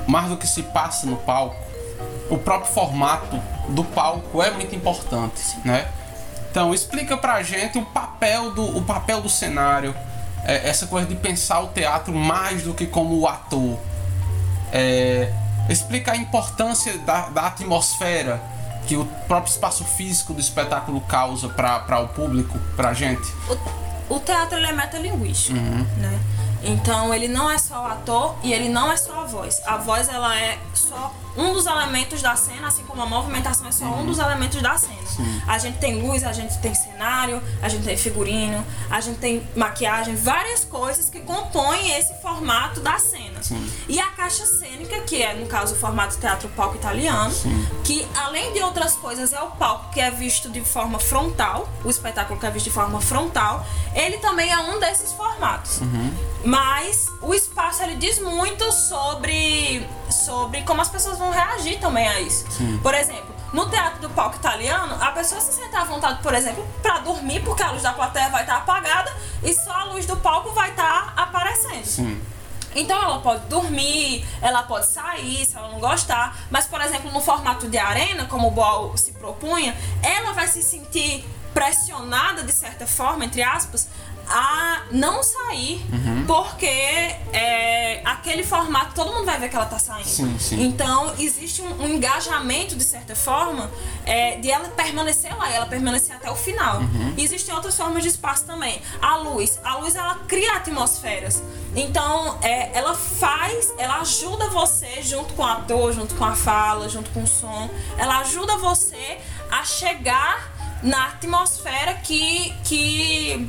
mais 0.06 0.28
do 0.28 0.36
que 0.36 0.46
se 0.46 0.62
passa 0.62 1.06
no 1.06 1.16
palco, 1.16 1.56
o 2.30 2.38
próprio 2.38 2.72
formato 2.72 3.40
do 3.68 3.84
palco 3.84 4.42
é 4.42 4.50
muito 4.50 4.74
importante, 4.74 5.42
né? 5.64 5.88
Então, 6.56 6.72
explica 6.72 7.18
pra 7.18 7.42
gente 7.42 7.76
o 7.76 7.84
papel 7.84 8.50
do, 8.50 8.78
o 8.78 8.80
papel 8.80 9.20
do 9.20 9.28
cenário, 9.28 9.94
é, 10.42 10.66
essa 10.66 10.86
coisa 10.86 11.06
de 11.06 11.14
pensar 11.14 11.60
o 11.60 11.68
teatro 11.68 12.14
mais 12.14 12.62
do 12.62 12.72
que 12.72 12.86
como 12.86 13.14
o 13.14 13.28
ator. 13.28 13.78
É, 14.72 15.30
explica 15.68 16.12
a 16.12 16.16
importância 16.16 16.96
da, 17.00 17.28
da 17.28 17.48
atmosfera 17.48 18.40
que 18.86 18.96
o 18.96 19.04
próprio 19.28 19.50
espaço 19.50 19.84
físico 19.84 20.32
do 20.32 20.40
espetáculo 20.40 20.98
causa 21.02 21.46
para 21.50 22.00
o 22.00 22.08
público, 22.08 22.58
pra 22.74 22.94
gente. 22.94 23.30
O, 24.08 24.14
o 24.14 24.20
teatro 24.20 24.56
é 24.56 24.72
metalinguístico, 24.72 25.58
né? 25.58 26.18
Então 26.62 27.12
ele 27.12 27.28
não 27.28 27.50
é 27.50 27.58
só 27.58 27.82
o 27.82 27.86
ator 27.86 28.34
e 28.42 28.54
ele 28.54 28.70
não 28.70 28.90
é 28.90 28.96
só 28.96 29.20
a 29.20 29.24
voz. 29.26 29.60
A 29.66 29.76
voz 29.76 30.08
ela 30.08 30.34
é 30.40 30.58
só 30.72 31.12
um 31.36 31.52
dos 31.52 31.66
elementos 31.66 32.22
da 32.22 32.34
cena, 32.36 32.68
assim 32.68 32.82
como 32.84 33.02
a 33.02 33.06
movimentação 33.06 33.68
é 33.68 33.72
só 33.72 33.84
um 33.86 34.06
dos 34.06 34.18
elementos 34.18 34.60
da 34.62 34.76
cena. 34.76 34.96
A 35.46 35.58
gente 35.58 35.78
tem 35.78 36.00
luz, 36.02 36.24
a 36.24 36.32
gente 36.32 36.58
tem 36.58 36.74
cenário, 36.74 37.42
a 37.62 37.68
gente 37.68 37.84
tem 37.84 37.96
figurino, 37.96 38.64
a 38.90 39.00
gente 39.00 39.18
tem 39.18 39.46
maquiagem, 39.54 40.14
várias 40.16 40.64
coisas 40.64 41.08
que 41.10 41.20
compõem 41.20 41.90
esse 41.92 42.14
formato 42.20 42.80
da 42.80 42.98
cena. 42.98 43.40
E 43.88 44.00
a 44.00 44.08
caixa 44.08 44.44
cênica, 44.46 45.00
que 45.02 45.22
é 45.22 45.34
no 45.34 45.46
caso 45.46 45.74
o 45.74 45.78
formato 45.78 46.16
teatro 46.18 46.48
palco 46.50 46.76
italiano, 46.76 47.34
que 47.84 48.06
além 48.16 48.52
de 48.52 48.62
outras 48.62 48.94
coisas 48.94 49.32
é 49.32 49.40
o 49.40 49.50
palco 49.52 49.90
que 49.92 50.00
é 50.00 50.10
visto 50.10 50.48
de 50.48 50.60
forma 50.62 50.98
frontal, 50.98 51.68
o 51.84 51.90
espetáculo 51.90 52.38
que 52.40 52.46
é 52.46 52.50
visto 52.50 52.66
de 52.66 52.72
forma 52.72 53.00
frontal, 53.00 53.64
ele 53.94 54.18
também 54.18 54.50
é 54.50 54.58
um 54.58 54.80
desses 54.80 55.12
formatos. 55.12 55.80
Mas 56.44 57.06
o 57.22 57.34
espaço 57.34 57.82
ele 57.82 57.96
diz 57.96 58.18
muito 58.20 58.70
sobre, 58.72 59.86
sobre 60.10 60.62
como 60.62 60.80
as 60.80 60.88
pessoas 60.88 61.18
vão 61.18 61.30
reagir 61.30 61.78
também 61.78 62.06
a 62.06 62.20
isso. 62.20 62.44
Por 62.82 62.94
exemplo, 62.94 63.34
no 63.52 63.68
teatro 63.68 64.00
do 64.00 64.10
palco 64.10 64.36
italiano, 64.36 64.96
a 65.00 65.12
pessoa 65.12 65.40
se 65.40 65.52
sente 65.52 65.74
à 65.74 65.84
vontade, 65.84 66.22
por 66.22 66.34
exemplo, 66.34 66.66
para 66.82 66.98
dormir, 66.98 67.42
porque 67.44 67.62
a 67.62 67.70
luz 67.70 67.82
da 67.82 67.92
plateia 67.92 68.28
vai 68.28 68.42
estar 68.42 68.56
apagada 68.56 69.12
e 69.42 69.54
só 69.54 69.72
a 69.72 69.84
luz 69.84 70.06
do 70.06 70.16
palco 70.16 70.52
vai 70.52 70.70
estar 70.70 71.12
aparecendo. 71.16 71.84
Sim. 71.84 72.20
Então 72.74 73.02
ela 73.02 73.20
pode 73.20 73.46
dormir, 73.46 74.26
ela 74.42 74.62
pode 74.62 74.86
sair 74.86 75.46
se 75.46 75.56
ela 75.56 75.68
não 75.68 75.80
gostar, 75.80 76.36
mas 76.50 76.66
por 76.66 76.80
exemplo, 76.82 77.10
no 77.10 77.20
formato 77.20 77.68
de 77.68 77.78
arena, 77.78 78.26
como 78.26 78.48
o 78.48 78.50
Boal 78.50 78.94
se 78.98 79.12
propunha, 79.12 79.74
ela 80.02 80.32
vai 80.32 80.46
se 80.46 80.62
sentir 80.62 81.24
pressionada 81.54 82.42
de 82.42 82.52
certa 82.52 82.86
forma, 82.86 83.24
entre 83.24 83.42
aspas, 83.42 83.88
a 84.28 84.82
não 84.90 85.22
sair, 85.22 85.84
Uhum. 85.92 86.24
porque 86.26 86.66
é, 86.66 88.02
aquele 88.04 88.42
formato 88.44 88.94
todo 88.94 89.12
mundo 89.12 89.24
vai 89.24 89.38
ver 89.38 89.48
que 89.48 89.56
ela 89.56 89.66
tá 89.66 89.78
saindo. 89.78 90.08
Sim, 90.08 90.36
sim. 90.38 90.62
Então 90.62 91.14
existe 91.18 91.62
um, 91.62 91.82
um 91.82 91.88
engajamento 91.88 92.74
de 92.74 92.84
certa 92.84 93.14
forma 93.14 93.70
é, 94.04 94.36
de 94.36 94.50
ela 94.50 94.68
permanecer 94.70 95.36
lá, 95.36 95.50
ela 95.52 95.66
permanecer 95.66 96.16
até 96.16 96.30
o 96.30 96.36
final. 96.36 96.78
Uhum. 96.80 97.14
E 97.16 97.24
existem 97.24 97.54
outras 97.54 97.76
formas 97.76 98.02
de 98.02 98.08
espaço 98.08 98.44
também. 98.44 98.80
A 99.00 99.16
luz, 99.16 99.58
a 99.64 99.76
luz 99.76 99.94
ela 99.94 100.16
cria 100.26 100.54
atmosferas. 100.56 101.42
Então 101.74 102.38
é, 102.42 102.76
ela 102.76 102.94
faz, 102.94 103.72
ela 103.78 104.00
ajuda 104.00 104.48
você 104.50 105.02
junto 105.02 105.34
com 105.34 105.42
o 105.42 105.46
ator, 105.46 105.92
junto 105.92 106.14
com 106.14 106.24
a 106.24 106.34
fala, 106.34 106.88
junto 106.88 107.10
com 107.10 107.22
o 107.22 107.26
som, 107.26 107.70
ela 107.96 108.18
ajuda 108.20 108.56
você 108.56 109.18
a 109.50 109.62
chegar 109.64 110.52
na 110.82 111.06
atmosfera 111.06 111.94
que 111.94 112.52
que 112.64 113.48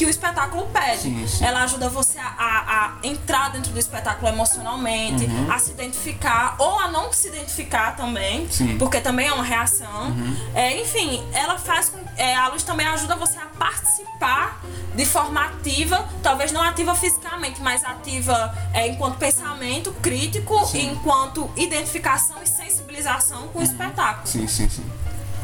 que 0.00 0.06
o 0.06 0.08
espetáculo 0.08 0.66
pede. 0.68 1.02
Sim, 1.02 1.26
sim. 1.28 1.44
Ela 1.44 1.62
ajuda 1.64 1.90
você 1.90 2.18
a, 2.18 2.24
a- 2.26 2.86
a 3.02 3.06
entrar 3.06 3.50
dentro 3.50 3.70
do 3.70 3.78
espetáculo 3.78 4.28
emocionalmente, 4.32 5.24
Uhum. 5.26 5.52
a 5.52 5.58
se 5.58 5.72
identificar 5.72 6.54
ou 6.58 6.78
a 6.80 6.88
não 6.88 7.12
se 7.12 7.28
identificar 7.28 7.94
também, 7.96 8.48
Sim. 8.50 8.72
Uhum. 8.72 8.78
porque 8.78 8.98
também 8.98 9.28
é 9.28 9.32
uma 9.34 9.44
reação. 9.44 10.16
É, 10.54 10.80
enfim, 10.80 11.22
ela 11.34 11.58
faz 11.58 11.90
com, 11.90 11.98
é, 12.16 12.34
a 12.34 12.48
luz 12.48 12.62
também 12.62 12.86
ajuda 12.86 13.14
você 13.14 13.36
a 13.38 13.44
participar 13.58 14.62
de 14.94 15.04
forma 15.04 15.44
ativa, 15.44 16.08
talvez 16.22 16.50
não 16.50 16.62
ativa 16.62 16.94
fisicamente, 16.94 17.60
mas 17.60 17.84
ativa 17.84 18.56
é, 18.72 18.88
enquanto 18.88 19.18
pensamento 19.18 19.92
crítico, 20.00 20.54
enquanto 20.74 21.50
identificação 21.56 22.36
e 22.42 22.46
sensibilização 22.46 23.48
com 23.48 23.58
o 23.58 23.62
espetáculo. 23.62 24.26
Sim, 24.26 24.48
sim, 24.48 24.66
sim. 24.70 24.84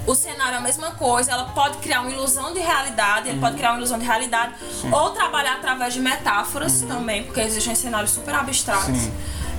O 0.07 0.15
cenário 0.15 0.55
é 0.55 0.59
a 0.59 0.61
mesma 0.61 0.93
coisa, 0.93 1.33
ela 1.33 1.47
pode 1.47 1.79
criar 1.79 2.01
uma 2.03 2.11
ilusão 2.11 2.53
de 2.53 2.61
realidade, 2.61 3.29
ele 3.29 3.41
pode 3.41 3.57
criar 3.57 3.71
uma 3.71 3.79
ilusão 3.79 3.99
de 3.99 4.05
realidade, 4.05 4.55
ou 4.93 5.11
trabalhar 5.11 5.55
através 5.55 5.95
de 5.95 6.01
metáforas 6.01 6.83
também, 6.83 7.25
porque 7.25 7.41
existem 7.41 7.75
cenários 7.75 8.13
super 8.13 8.35
abstratos. 8.35 8.97
Sim. 8.97 9.13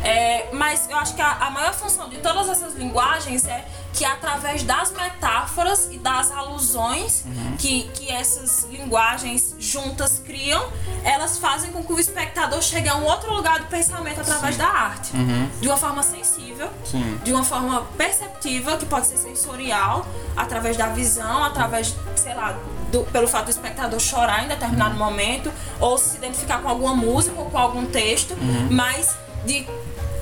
É, 0.03 0.49
mas 0.53 0.87
eu 0.89 0.97
acho 0.97 1.15
que 1.15 1.21
a, 1.21 1.31
a 1.31 1.49
maior 1.49 1.73
função 1.73 2.07
de 2.07 2.17
todas 2.17 2.47
essas 2.47 2.75
linguagens 2.75 3.45
é 3.47 3.65
que 3.97 4.05
através 4.05 4.61
das 4.63 4.91
metáforas 4.91 5.89
e 5.91 5.97
das 5.97 6.31
alusões 6.31 7.23
que, 7.57 7.83
que 7.95 8.11
essas 8.11 8.63
linguagens 8.69 9.55
juntas 9.59 10.21
criam, 10.25 10.63
elas 11.03 11.37
fazem 11.39 11.71
com 11.71 11.83
que 11.83 11.93
o 11.93 11.99
espectador 11.99 12.61
chegue 12.61 12.87
a 12.89 12.95
um 12.95 13.03
outro 13.05 13.33
lugar 13.33 13.59
do 13.59 13.65
pensamento 13.65 14.21
através 14.21 14.55
da 14.57 14.67
arte. 14.67 15.11
De 15.59 15.67
uma 15.67 15.77
forma 15.77 16.03
sensível, 16.03 16.69
Sim. 16.85 17.19
de 17.23 17.33
uma 17.33 17.43
forma 17.43 17.81
perceptiva, 17.97 18.77
que 18.77 18.85
pode 18.85 19.07
ser 19.07 19.17
sensorial, 19.17 20.05
através 20.35 20.77
da 20.77 20.87
visão, 20.89 21.43
através, 21.43 21.95
sei 22.15 22.35
lá, 22.35 22.55
do- 22.91 23.03
pelo 23.05 23.27
fato 23.27 23.45
do 23.45 23.51
espectador 23.51 23.99
chorar 23.99 24.45
em 24.45 24.47
determinado 24.47 24.95
momento, 24.95 25.51
ou 25.79 25.97
se 25.97 26.17
identificar 26.17 26.61
com 26.61 26.69
alguma 26.69 26.95
música 26.95 27.39
ou 27.39 27.49
com 27.49 27.57
algum 27.57 27.85
texto, 27.87 28.35
mas 28.69 29.15
de, 29.45 29.67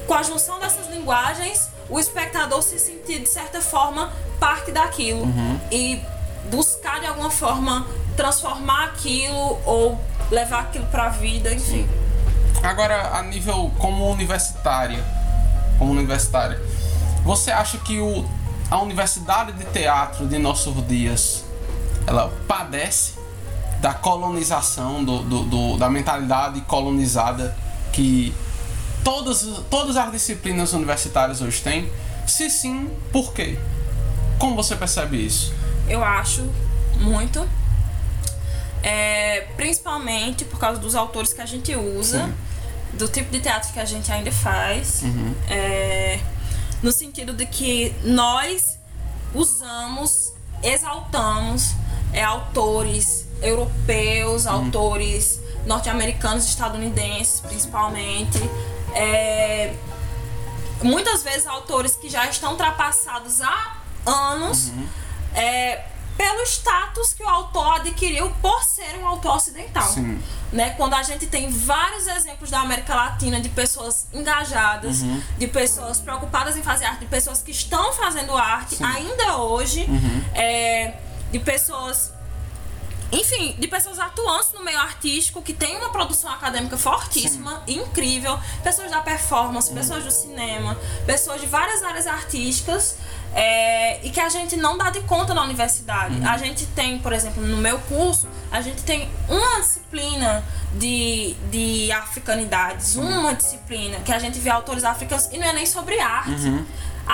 com 0.07 0.13
a 0.13 0.23
junção 0.23 0.59
dessas 0.59 0.87
linguagens, 0.89 1.69
o 1.89 1.99
espectador 1.99 2.61
se 2.61 2.79
sentir, 2.79 3.19
de 3.19 3.29
certa 3.29 3.61
forma, 3.61 4.11
parte 4.39 4.71
daquilo. 4.71 5.25
E 5.71 6.01
buscar, 6.51 6.99
de 6.99 7.05
alguma 7.07 7.29
forma, 7.31 7.85
transformar 8.15 8.85
aquilo 8.85 9.59
ou 9.65 9.99
levar 10.31 10.61
aquilo 10.61 10.85
pra 10.87 11.09
vida, 11.09 11.53
enfim. 11.53 11.87
Agora, 12.63 13.17
a 13.17 13.21
nível 13.23 13.71
como 13.77 14.09
universitária, 14.11 15.03
como 15.77 15.91
universitária, 15.91 16.59
você 17.23 17.51
acha 17.51 17.77
que 17.79 17.99
o, 17.99 18.25
a 18.71 18.79
universidade 18.79 19.51
de 19.53 19.65
teatro 19.65 20.25
de 20.27 20.37
nossos 20.39 20.85
dias, 20.87 21.43
ela 22.07 22.31
padece 22.47 23.13
da 23.81 23.93
colonização, 23.93 25.03
do, 25.03 25.19
do- 25.23 25.43
do- 25.43 25.77
da 25.77 25.89
mentalidade 25.89 26.61
colonizada 26.61 27.55
que 27.91 28.33
todas, 29.05 29.45
todas 29.69 29.95
as 29.95 30.11
disciplinas 30.11 30.73
universitárias 30.73 31.39
hoje 31.39 31.61
têm? 31.61 31.89
Se 32.25 32.49
sim, 32.49 32.89
por 33.13 33.31
quê? 33.31 33.57
Como 34.39 34.55
você 34.55 34.75
percebe 34.75 35.23
isso? 35.23 35.53
Eu 35.87 36.03
acho 36.03 36.43
muito. 36.99 37.47
É, 38.81 39.41
principalmente 39.55 40.43
por 40.43 40.59
causa 40.59 40.79
dos 40.79 40.95
autores 40.95 41.31
que 41.31 41.41
a 41.41 41.45
gente 41.45 41.73
usa, 41.75 42.33
do 42.93 43.07
tipo 43.07 43.31
de 43.31 43.39
teatro 43.39 43.71
que 43.71 43.79
a 43.79 43.85
gente 43.85 44.11
ainda 44.11 44.31
faz. 44.31 45.03
É, 45.49 46.19
no 46.81 46.91
sentido 46.91 47.33
de 47.33 47.45
que 47.45 47.93
nós 48.03 48.79
usamos, 49.33 50.33
exaltamos 50.63 51.75
é, 52.11 52.23
autores 52.23 53.27
europeus, 53.41 54.47
autores 54.47 55.39
norte-americanos, 55.67 56.45
estadunidenses 56.45 57.39
principalmente. 57.41 58.39
É, 58.95 59.75
muitas 60.81 61.23
vezes 61.23 61.45
autores 61.45 61.95
que 61.95 62.09
já 62.09 62.25
estão 62.27 62.51
ultrapassados 62.51 63.41
há 63.41 63.77
anos 64.05 64.71
é, 65.33 65.83
pelo 66.17 66.43
status 66.43 67.13
que 67.13 67.23
o 67.23 67.27
autor 67.27 67.75
adquiriu 67.75 68.31
por 68.41 68.63
ser 68.63 68.97
um 68.97 69.07
autor 69.07 69.35
ocidental. 69.35 69.87
Sim. 69.87 70.21
Né? 70.51 70.69
Quando 70.71 70.93
a 70.93 71.03
gente 71.03 71.27
tem 71.27 71.49
vários 71.49 72.07
exemplos 72.07 72.49
da 72.49 72.61
América 72.61 72.95
Latina 72.95 73.41
de 73.41 73.49
pessoas 73.49 74.07
engajadas, 74.13 75.03
de 75.37 75.47
pessoas 75.47 75.99
preocupadas 75.99 76.55
em 76.55 76.63
fazer 76.63 76.85
arte, 76.85 77.01
de 77.01 77.07
pessoas 77.07 77.41
que 77.41 77.51
estão 77.51 77.91
fazendo 77.93 78.35
arte 78.37 78.81
ainda 78.81 79.37
hoje, 79.37 79.85
é, 80.33 80.93
de 81.31 81.39
pessoas 81.39 82.13
enfim, 83.11 83.55
de 83.57 83.67
pessoas 83.67 83.99
atuantes 83.99 84.51
no 84.53 84.63
meio 84.63 84.79
artístico 84.79 85.41
que 85.41 85.53
tem 85.53 85.77
uma 85.77 85.89
produção 85.89 86.31
acadêmica 86.31 86.77
fortíssima, 86.77 87.63
incrível, 87.67 88.39
pessoas 88.63 88.91
da 88.91 89.01
performance, 89.01 89.71
pessoas 89.71 90.03
do 90.03 90.11
cinema, 90.11 90.77
pessoas 91.05 91.41
de 91.41 91.47
várias 91.47 91.83
áreas 91.83 92.07
artísticas 92.07 92.97
é, 93.33 94.05
e 94.05 94.09
que 94.09 94.19
a 94.19 94.29
gente 94.29 94.55
não 94.55 94.77
dá 94.77 94.89
de 94.89 95.01
conta 95.01 95.33
na 95.33 95.43
universidade. 95.43 96.15
A 96.25 96.37
gente 96.37 96.65
tem, 96.67 96.97
por 96.99 97.11
exemplo, 97.13 97.43
no 97.43 97.57
meu 97.57 97.77
curso, 97.79 98.27
a 98.51 98.61
gente 98.61 98.81
tem 98.83 99.09
uma 99.27 99.59
disciplina 99.59 100.43
de, 100.73 101.35
de 101.51 101.91
africanidades, 101.91 102.95
uma 102.95 103.33
disciplina 103.33 103.99
que 103.99 104.11
a 104.11 104.19
gente 104.19 104.39
vê 104.39 104.49
autores 104.49 104.83
africanos 104.83 105.29
e 105.31 105.37
não 105.37 105.47
é 105.47 105.53
nem 105.53 105.65
sobre 105.65 105.99
arte. 105.99 106.65
A, 107.07 107.13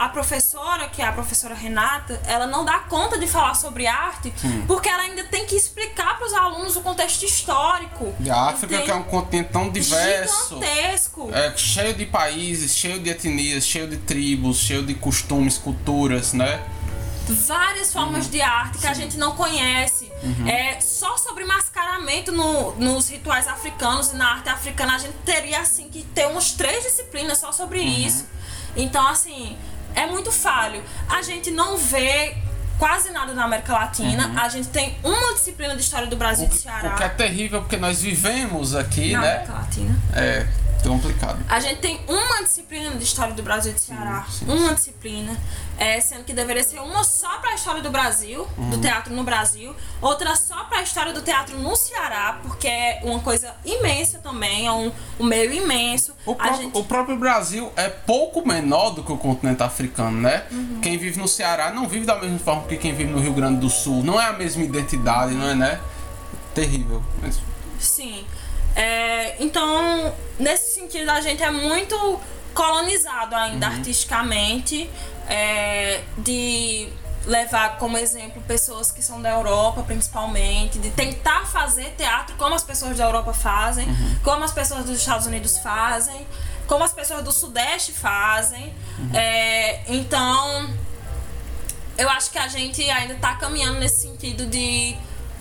a, 0.00 0.04
a 0.06 0.08
professora, 0.08 0.88
que 0.88 1.02
é 1.02 1.06
a 1.06 1.12
professora 1.12 1.54
Renata, 1.54 2.20
ela 2.26 2.46
não 2.46 2.64
dá 2.64 2.78
conta 2.80 3.18
de 3.18 3.26
falar 3.26 3.54
sobre 3.54 3.86
arte 3.86 4.32
porque 4.66 4.88
ela 4.88 5.02
ainda 5.02 5.24
tem 5.24 5.44
que 5.46 5.54
explicar 5.54 6.16
para 6.16 6.26
os 6.26 6.32
alunos 6.32 6.74
o 6.76 6.80
contexto 6.80 7.24
histórico. 7.24 8.14
E 8.20 8.30
a 8.30 8.36
África, 8.48 8.74
Entende? 8.74 8.84
que 8.84 8.90
é 8.90 8.94
um 8.94 9.02
continente 9.02 9.50
tão 9.52 9.70
diverso. 9.70 10.54
Gigantesco. 10.54 11.30
É, 11.34 11.54
cheio 11.56 11.94
de 11.94 12.06
países, 12.06 12.74
cheio 12.74 12.98
de 12.98 13.10
etnias, 13.10 13.64
cheio 13.64 13.88
de 13.88 13.98
tribos, 13.98 14.56
cheio 14.58 14.82
de 14.84 14.94
costumes, 14.94 15.58
culturas, 15.58 16.32
né? 16.32 16.62
várias 17.46 17.92
formas 17.92 18.28
de 18.28 18.40
arte 18.40 18.78
que 18.78 18.86
a 18.88 18.92
gente 18.94 19.16
não 19.16 19.36
conhece. 19.36 20.10
É, 20.48 20.80
só 20.80 21.16
sobre 21.16 21.44
mascaramento 21.44 22.32
no- 22.32 22.72
nos 22.76 23.08
rituais 23.08 23.46
africanos 23.46 24.12
e 24.12 24.16
na 24.16 24.32
arte 24.32 24.48
africana 24.48 24.96
a 24.96 24.98
gente 24.98 25.14
teria 25.24 25.60
assim 25.60 25.88
que 25.88 26.02
ter 26.02 26.26
uns 26.26 26.50
três 26.52 26.82
disciplinas 26.82 27.38
só 27.38 27.52
sobre 27.52 27.80
isso. 27.80 28.26
Então, 28.76 29.06
assim, 29.06 29.56
é 29.94 30.06
muito 30.06 30.30
falho. 30.30 30.82
A 31.08 31.22
gente 31.22 31.50
não 31.50 31.76
vê 31.76 32.36
quase 32.78 33.10
nada 33.10 33.34
na 33.34 33.44
América 33.44 33.72
Latina. 33.74 34.32
A 34.40 34.48
gente 34.48 34.68
tem 34.68 34.96
uma 35.04 35.34
disciplina 35.34 35.76
de 35.76 35.82
história 35.82 36.06
do 36.06 36.16
Brasil 36.16 36.46
e 36.46 36.48
do 36.48 36.54
Ceará. 36.54 36.94
O 36.94 36.96
que 36.96 37.04
é 37.04 37.08
terrível 37.08 37.60
porque 37.60 37.76
nós 37.76 38.00
vivemos 38.00 38.74
aqui, 38.74 39.12
na 39.12 39.20
né? 39.20 39.32
América 39.32 39.52
Latina. 39.52 39.98
É 40.14 40.46
complicado. 40.88 41.38
A 41.48 41.60
gente 41.60 41.80
tem 41.80 42.00
uma 42.08 42.42
disciplina 42.42 42.90
de 42.96 43.04
história 43.04 43.34
do 43.34 43.42
Brasil 43.42 43.72
e 43.72 43.74
do 43.74 43.80
Ceará. 43.80 44.26
sim, 44.30 44.44
uma 44.48 44.74
disciplina. 44.74 45.36
É, 45.78 45.98
sendo 46.00 46.24
que 46.24 46.34
deveria 46.34 46.62
ser 46.62 46.78
uma 46.80 47.02
só 47.04 47.38
para 47.38 47.52
a 47.52 47.54
história 47.54 47.80
do 47.82 47.90
Brasil, 47.90 48.46
do 48.56 48.62
Uhum. 48.76 48.80
teatro 48.82 49.14
no 49.14 49.24
Brasil, 49.24 49.74
outra 50.02 50.36
só 50.36 50.64
para 50.64 50.78
a 50.80 50.82
história 50.82 51.10
do 51.12 51.22
teatro 51.22 51.58
no 51.58 51.74
Ceará, 51.74 52.38
porque 52.42 52.68
é 52.68 53.00
uma 53.02 53.18
coisa 53.20 53.54
imensa 53.64 54.18
também, 54.18 54.66
é 54.66 54.72
um, 54.72 54.92
um 55.18 55.24
meio 55.24 55.50
imenso. 55.52 56.14
O, 56.26 56.34
pró- 56.34 56.52
gente 56.54 56.76
o 56.76 56.84
próprio 56.84 57.16
Brasil 57.18 57.72
é 57.76 57.88
pouco 57.88 58.46
menor 58.46 58.90
do 58.90 59.02
que 59.02 59.10
o 59.10 59.16
continente 59.16 59.62
africano, 59.62 60.20
né? 60.20 60.44
Uhum. 60.50 60.80
Quem 60.82 60.98
vive 60.98 61.18
no 61.18 61.26
Ceará 61.26 61.70
não 61.72 61.88
vive 61.88 62.04
da 62.04 62.16
mesma 62.18 62.38
forma 62.38 62.64
que 62.64 62.76
quem 62.76 62.94
vive 62.94 63.10
no 63.10 63.18
Rio 63.20 63.32
Grande 63.32 63.60
do 63.60 63.70
Sul. 63.70 64.02
Não 64.04 64.20
é 64.20 64.26
a 64.26 64.32
mesma 64.34 64.62
identidade, 64.62 65.32
não 65.34 65.48
é, 65.48 65.54
né? 65.54 65.80
Terrível. 66.54 67.02
Mas- 67.22 67.38
Sim. 67.78 68.26
É, 68.74 69.42
então, 69.42 70.14
nesse 70.38 70.74
sentido, 70.74 71.10
a 71.10 71.20
gente 71.20 71.42
é 71.42 71.50
muito 71.50 72.20
colonizado 72.54 73.34
ainda 73.34 73.66
artisticamente, 73.66 74.90
é, 75.28 76.02
de 76.18 76.88
levar 77.26 77.78
como 77.78 77.98
exemplo 77.98 78.42
pessoas 78.42 78.90
que 78.90 79.02
são 79.02 79.20
da 79.20 79.30
Europa, 79.30 79.82
principalmente, 79.82 80.78
de 80.78 80.90
tentar 80.90 81.46
fazer 81.46 81.94
teatro 81.96 82.34
como 82.36 82.54
as 82.54 82.62
pessoas 82.62 82.96
da 82.96 83.04
Europa 83.04 83.32
fazem, 83.32 83.86
como 84.24 84.42
as 84.42 84.52
pessoas 84.52 84.84
dos 84.84 84.98
Estados 84.98 85.26
Unidos 85.26 85.58
fazem, 85.58 86.26
como 86.66 86.82
as 86.82 86.92
pessoas 86.92 87.22
do 87.22 87.32
Sudeste 87.32 87.92
fazem. 87.92 88.74
É, 89.12 89.82
então, 89.92 90.70
eu 91.98 92.08
acho 92.08 92.30
que 92.30 92.38
a 92.38 92.48
gente 92.48 92.88
ainda 92.90 93.14
tá 93.16 93.34
caminhando 93.36 93.78
nesse 93.78 94.00
sentido 94.00 94.46
de 94.46 94.96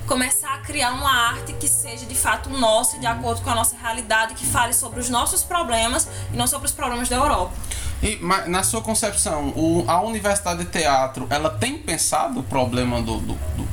começar 0.09 0.55
a 0.55 0.57
criar 0.57 0.91
uma 0.93 1.29
arte 1.29 1.53
que 1.53 1.67
seja 1.67 2.03
de 2.03 2.15
fato 2.15 2.49
nossa, 2.49 2.97
de 2.97 3.05
acordo 3.05 3.41
com 3.43 3.51
a 3.51 3.55
nossa 3.55 3.77
realidade, 3.77 4.33
que 4.33 4.43
fale 4.43 4.73
sobre 4.73 4.99
os 4.99 5.07
nossos 5.07 5.43
problemas 5.43 6.09
e 6.33 6.35
não 6.35 6.47
sobre 6.47 6.65
os 6.65 6.73
problemas 6.73 7.07
da 7.07 7.15
Europa. 7.15 7.53
E 8.01 8.17
mas, 8.19 8.47
na 8.47 8.63
sua 8.63 8.81
concepção, 8.81 9.49
o, 9.49 9.85
a 9.87 10.01
Universidade 10.01 10.65
de 10.65 10.71
Teatro, 10.71 11.27
ela 11.29 11.51
tem 11.51 11.77
pensado 11.77 12.39
o 12.39 12.43
problema 12.43 12.99
do, 13.03 13.19
do, 13.19 13.33
do, 13.35 13.67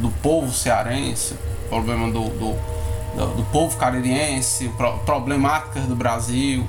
do 0.00 0.10
povo 0.22 0.50
cearense, 0.50 1.34
o 1.66 1.68
problema 1.68 2.10
do, 2.10 2.24
do, 2.30 2.52
do, 3.14 3.34
do 3.36 3.44
povo 3.52 3.76
caririense, 3.76 4.70
pro, 4.78 4.98
problemáticas 5.00 5.84
do 5.84 5.94
Brasil? 5.94 6.66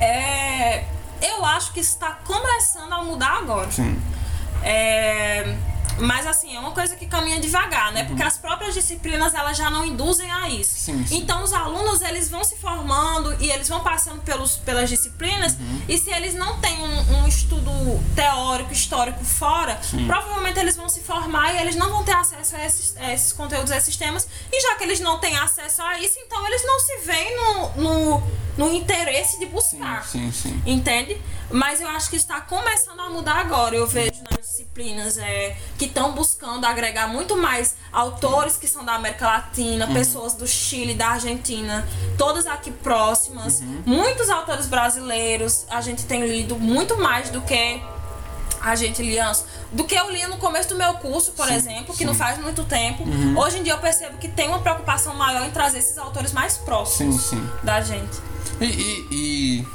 É, 0.00 0.84
eu 1.20 1.44
acho 1.44 1.74
que 1.74 1.80
está 1.80 2.12
começando 2.24 2.94
a 2.94 3.04
mudar 3.04 3.40
agora. 3.40 3.70
Sim. 3.70 4.00
É, 4.62 5.54
mas 6.00 6.26
assim, 6.26 6.54
é 6.56 6.58
uma 6.58 6.72
coisa 6.72 6.96
que 6.96 7.06
caminha 7.06 7.40
devagar, 7.40 7.92
né? 7.92 8.04
Porque 8.04 8.22
as 8.22 8.36
próprias 8.38 8.74
disciplinas 8.74 9.34
elas 9.34 9.56
já 9.56 9.70
não 9.70 9.84
induzem 9.84 10.30
a 10.30 10.48
isso. 10.48 10.78
Sim, 10.78 11.06
sim. 11.06 11.18
Então 11.18 11.42
os 11.42 11.52
alunos 11.52 12.00
eles 12.02 12.28
vão 12.28 12.44
se 12.44 12.56
formando 12.56 13.34
e 13.40 13.50
eles 13.50 13.68
vão 13.68 13.80
passando 13.80 14.20
pelos, 14.22 14.56
pelas 14.56 14.88
disciplinas 14.88 15.56
e 15.88 15.98
se 15.98 16.10
eles 16.10 16.34
não 16.34 16.60
têm 16.60 16.78
um, 16.78 17.18
um 17.18 17.28
estudo 17.28 17.70
teórico, 18.14 18.72
histórico 18.72 19.24
fora, 19.24 19.80
provavelmente 20.06 20.58
eles 20.58 20.76
vão 20.76 20.88
se 20.88 21.00
formar 21.00 21.54
e 21.54 21.58
eles 21.58 21.76
não 21.76 21.90
vão 21.90 22.04
ter 22.04 22.14
acesso 22.14 22.56
a 22.56 22.64
esses, 22.64 22.96
a 22.96 23.12
esses 23.12 23.32
conteúdos, 23.32 23.70
a 23.70 23.76
esses 23.76 23.96
temas. 23.96 24.26
E 24.50 24.60
já 24.60 24.74
que 24.76 24.84
eles 24.84 25.00
não 25.00 25.18
têm 25.18 25.36
acesso 25.36 25.82
a 25.82 25.98
isso, 26.00 26.18
então 26.18 26.46
eles 26.46 26.64
não 26.64 26.78
se 26.80 26.98
veem 26.98 27.36
no, 27.36 27.68
no, 27.82 28.22
no 28.58 28.72
interesse 28.72 29.38
de 29.38 29.46
buscar. 29.46 30.06
Sim, 30.06 30.30
sim. 30.32 30.62
Entende? 30.66 31.20
Mas 31.50 31.80
eu 31.80 31.88
acho 31.88 32.08
que 32.08 32.16
está 32.16 32.40
começando 32.40 33.00
a 33.00 33.10
mudar 33.10 33.36
agora. 33.36 33.76
Eu 33.76 33.86
vejo 33.86 34.22
nas 34.30 34.46
disciplinas 34.46 35.18
é, 35.18 35.56
que 35.82 35.88
estão 35.88 36.12
buscando 36.12 36.64
agregar 36.64 37.08
muito 37.08 37.36
mais 37.36 37.74
autores 37.92 38.56
que 38.56 38.68
são 38.68 38.84
da 38.84 38.94
América 38.94 39.26
Latina, 39.26 39.88
pessoas 39.88 40.34
do 40.34 40.46
Chile, 40.46 40.94
da 40.94 41.08
Argentina, 41.08 41.84
todas 42.16 42.46
aqui 42.46 42.70
próximas. 42.70 43.60
Muitos 43.84 44.30
autores 44.30 44.66
brasileiros. 44.66 45.66
A 45.68 45.80
gente 45.80 46.04
tem 46.04 46.24
lido 46.26 46.56
muito 46.56 46.96
mais 46.98 47.30
do 47.30 47.40
que 47.40 47.82
a 48.60 48.76
gente 48.76 49.02
lia. 49.02 49.32
Do 49.72 49.82
que 49.82 49.94
eu 49.96 50.08
lia 50.10 50.28
no 50.28 50.36
começo 50.36 50.68
do 50.68 50.76
meu 50.76 50.94
curso, 50.94 51.32
por 51.32 51.48
Sim, 51.48 51.54
exemplo, 51.54 51.92
que 51.92 51.98
sim. 51.98 52.04
não 52.04 52.14
faz 52.14 52.38
muito 52.38 52.62
tempo. 52.64 53.02
Hoje 53.36 53.58
em 53.58 53.62
dia 53.64 53.72
eu 53.72 53.78
percebo 53.78 54.18
que 54.18 54.28
tem 54.28 54.48
uma 54.48 54.60
preocupação 54.60 55.14
maior 55.16 55.44
em 55.44 55.50
trazer 55.50 55.78
esses 55.80 55.98
autores 55.98 56.30
mais 56.32 56.58
próximos 56.58 57.22
sim. 57.22 57.44
da 57.64 57.80
gente. 57.80 58.18
E, 58.60 58.66
e- 58.66 59.08
e 59.10 59.66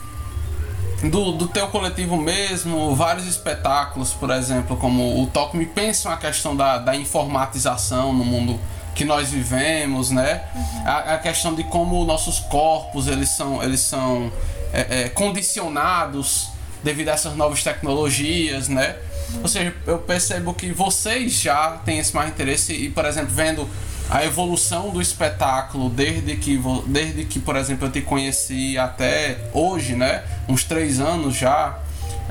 do, 1.04 1.32
do 1.34 1.48
teu 1.48 1.68
coletivo 1.68 2.18
mesmo, 2.18 2.96
vários 2.96 3.28
espetáculos, 3.28 4.14
por 4.14 4.32
exemplo, 4.32 4.76
como 4.78 5.22
o 5.22 5.28
Toque 5.28 5.56
Me 5.56 5.66
pensam 5.66 6.12
a 6.12 6.18
questão 6.18 6.56
da, 6.56 6.78
da 6.80 6.96
informatização 6.96 8.12
no 8.12 8.26
mundo 8.26 8.60
que 8.96 9.06
nós 9.06 9.30
vivemos, 9.30 10.10
né? 10.10 10.44
A, 10.84 11.14
a 11.14 11.18
questão 11.20 11.54
de 11.54 11.64
como 11.64 12.04
nossos 12.04 12.40
corpos 12.40 13.08
eles 13.08 13.30
são, 13.30 13.62
eles 13.62 13.82
são 13.82 14.32
é, 14.74 15.04
é, 15.04 15.10
condicionados 15.10 16.50
devido 16.84 17.10
a 17.10 17.12
essas 17.12 17.36
novas 17.36 17.64
tecnologias, 17.64 18.68
né? 18.68 18.96
Ou 19.42 19.48
seja, 19.48 19.76
eu 19.86 20.00
percebo 20.00 20.54
que 20.54 20.72
vocês 20.72 21.34
já 21.34 21.74
têm 21.86 22.00
esse 22.00 22.16
mais 22.16 22.30
interesse 22.30 22.74
e, 22.74 22.90
por 22.90 23.06
exemplo, 23.06 23.30
vendo 23.36 23.70
a 24.10 24.24
evolução 24.24 24.90
do 24.90 25.02
espetáculo 25.02 25.90
desde 25.90 26.36
que, 26.38 26.62
desde 26.88 27.26
que 27.26 27.40
por 27.40 27.56
exemplo, 27.56 27.88
eu 27.88 27.92
te 27.92 28.02
conheci 28.02 28.78
até 28.78 29.38
hoje, 29.54 29.96
né? 29.96 30.24
Uns 30.48 30.64
três 30.64 31.00
anos 31.00 31.36
já. 31.36 31.78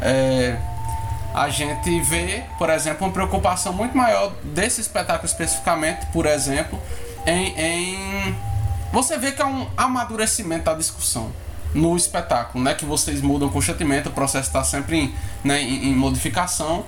é, 0.01 0.57
a 1.35 1.51
gente 1.51 2.01
vê, 2.01 2.45
por 2.57 2.70
exemplo, 2.70 3.07
uma 3.07 3.12
preocupação 3.12 3.70
muito 3.70 3.95
maior 3.95 4.33
desse 4.43 4.81
espetáculo 4.81 5.27
especificamente, 5.27 6.07
por 6.07 6.24
exemplo, 6.24 6.81
em, 7.27 7.49
em 7.61 8.35
você 8.91 9.18
vê 9.18 9.33
que 9.33 9.43
há 9.43 9.47
um 9.47 9.66
amadurecimento 9.77 10.64
da 10.64 10.72
discussão 10.72 11.31
no 11.74 11.95
espetáculo, 11.95 12.64
né? 12.64 12.74
Que 12.74 12.87
vocês 12.87 13.20
mudam 13.20 13.51
constantemente, 13.51 14.09
o 14.09 14.12
processo 14.12 14.49
está 14.49 14.64
sempre 14.64 14.97
em, 14.97 15.14
né, 15.45 15.61
em, 15.61 15.91
em 15.91 15.95
modificação 15.95 16.87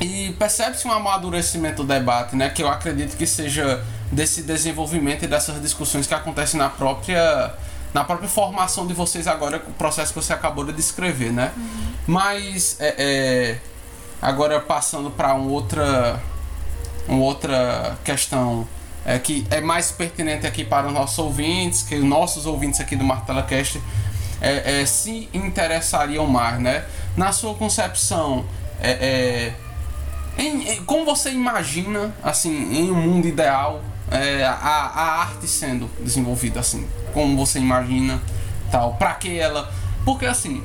e 0.00 0.32
percebe-se 0.38 0.86
um 0.86 0.92
amadurecimento 0.92 1.82
do 1.82 1.88
debate, 1.88 2.36
né? 2.36 2.48
Que 2.50 2.62
eu 2.62 2.68
acredito 2.68 3.16
que 3.16 3.26
seja 3.26 3.84
desse 4.12 4.42
desenvolvimento 4.42 5.24
e 5.24 5.26
dessas 5.26 5.60
discussões 5.60 6.06
que 6.06 6.14
acontecem 6.14 6.58
na 6.58 6.68
própria 6.68 7.54
na 7.92 8.04
própria 8.04 8.28
formação 8.28 8.86
de 8.86 8.92
vocês 8.92 9.26
agora, 9.26 9.56
o 9.66 9.72
processo 9.72 10.12
que 10.12 10.20
você 10.20 10.32
acabou 10.32 10.64
de 10.64 10.72
descrever, 10.72 11.32
né? 11.32 11.52
Mas 12.06 12.76
é, 12.78 12.94
é, 12.98 13.58
agora 14.20 14.60
passando 14.60 15.10
para 15.10 15.34
um 15.34 15.48
outra 15.48 16.20
uma 17.08 17.24
outra 17.24 17.96
questão 18.04 18.68
é, 19.04 19.18
que 19.18 19.46
é 19.50 19.60
mais 19.60 19.90
pertinente 19.90 20.46
aqui 20.46 20.64
para 20.64 20.86
os 20.86 20.92
nossos 20.92 21.18
ouvintes, 21.18 21.82
que 21.82 21.94
os 21.94 22.04
nossos 22.04 22.44
ouvintes 22.44 22.78
aqui 22.78 22.94
do 22.94 23.04
Martela 23.04 23.42
Cast 23.42 23.80
é, 24.40 24.82
é, 24.82 24.86
se 24.86 25.28
interessariam 25.32 26.26
mais, 26.26 26.60
né? 26.60 26.84
Na 27.16 27.32
sua 27.32 27.54
concepção, 27.54 28.44
é, 28.80 28.90
é, 28.90 29.54
em- 30.38 30.68
em- 30.70 30.84
como 30.84 31.04
você 31.04 31.30
imagina, 31.30 32.14
assim, 32.22 32.50
em 32.72 32.90
um 32.90 32.94
mundo 32.94 33.26
ideal, 33.26 33.82
é, 34.10 34.44
a, 34.44 34.52
a 34.54 35.20
arte 35.22 35.46
sendo 35.46 35.90
desenvolvida, 36.00 36.60
assim, 36.60 36.88
como 37.12 37.36
você 37.36 37.58
imagina, 37.58 38.20
tal, 38.70 38.94
para 38.94 39.14
que 39.14 39.38
ela, 39.38 39.70
porque 40.04 40.24
assim, 40.26 40.64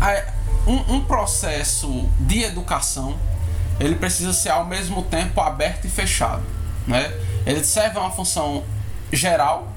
a- 0.00 0.32
um, 0.66 0.96
um 0.96 1.00
processo 1.04 2.08
de 2.20 2.42
educação 2.42 3.16
ele 3.78 3.94
precisa 3.94 4.32
ser 4.32 4.48
ao 4.50 4.64
mesmo 4.64 5.02
tempo 5.02 5.40
aberto 5.40 5.84
e 5.84 5.88
fechado, 5.90 6.42
né? 6.86 7.12
Ele 7.44 7.62
serve 7.62 7.98
a 7.98 8.00
uma 8.00 8.10
função 8.10 8.64
geral, 9.12 9.68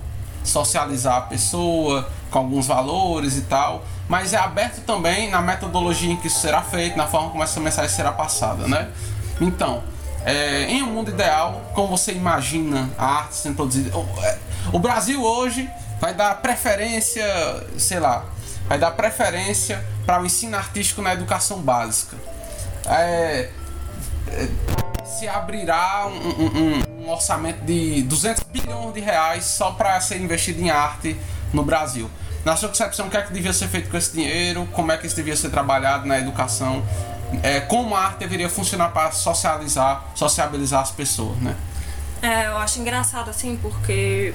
socializar 0.49 1.17
a 1.17 1.21
pessoa 1.21 2.09
com 2.29 2.39
alguns 2.39 2.67
valores 2.67 3.37
e 3.37 3.41
tal, 3.41 3.85
mas 4.07 4.33
é 4.33 4.37
aberto 4.37 4.81
também 4.81 5.29
na 5.29 5.41
metodologia 5.41 6.11
em 6.11 6.17
que 6.17 6.27
isso 6.27 6.39
será 6.39 6.61
feito, 6.61 6.97
na 6.97 7.07
forma 7.07 7.29
como 7.29 7.43
essa 7.43 7.59
mensagem 7.59 7.95
será 7.95 8.11
passada, 8.11 8.67
né? 8.67 8.89
Então, 9.39 9.83
é, 10.25 10.65
em 10.65 10.83
um 10.83 10.87
mundo 10.87 11.11
ideal, 11.11 11.71
como 11.73 11.97
você 11.97 12.11
imagina 12.11 12.89
a 12.97 13.05
arte 13.05 13.35
sendo 13.35 13.55
produzida? 13.55 13.95
O, 13.97 14.05
é, 14.23 14.37
o 14.73 14.79
Brasil 14.79 15.23
hoje 15.23 15.69
vai 15.99 16.13
dar 16.13 16.35
preferência, 16.41 17.25
sei 17.77 17.99
lá, 17.99 18.25
vai 18.67 18.77
dar 18.77 18.91
preferência 18.91 19.83
para 20.05 20.21
o 20.21 20.25
ensino 20.25 20.57
artístico 20.57 21.01
na 21.01 21.13
educação 21.13 21.59
básica. 21.59 22.17
É, 22.85 23.49
se 25.17 25.27
abrirá 25.27 26.07
um, 26.07 26.11
um- 26.29 26.57
um- 27.01 27.03
um 27.05 27.09
orçamento 27.09 27.63
de 27.65 28.03
200 28.03 28.43
bilhões 28.43 28.93
de 28.93 28.99
reais 28.99 29.45
só 29.45 29.71
para 29.71 29.99
ser 30.01 30.19
investido 30.21 30.61
em 30.61 30.69
arte 30.69 31.17
no 31.53 31.63
Brasil. 31.63 32.09
Na 32.45 32.55
sua 32.55 32.69
concepção, 32.69 33.07
o 33.07 33.09
que 33.09 33.17
é 33.17 33.21
que 33.21 33.33
devia 33.33 33.51
ser 33.53 33.67
feito 33.67 33.89
com 33.89 33.97
esse 33.97 34.13
dinheiro? 34.13 34.67
Como 34.73 34.91
é 34.91 34.97
que 34.97 35.07
isso 35.07 35.15
devia 35.15 35.35
ser 35.35 35.49
trabalhado 35.49 36.05
na 36.07 36.17
educação? 36.17 36.83
É, 37.43 37.59
como 37.59 37.95
a 37.95 38.05
arte 38.05 38.19
deveria 38.19 38.49
funcionar 38.49 38.89
para 38.89 39.11
socializar, 39.11 40.05
sociabilizar 40.15 40.81
as 40.81 40.91
pessoas, 40.91 41.37
né? 41.37 41.55
É, 42.21 42.47
eu 42.47 42.57
acho 42.57 42.79
engraçado 42.79 43.29
assim, 43.29 43.57
porque 43.61 44.33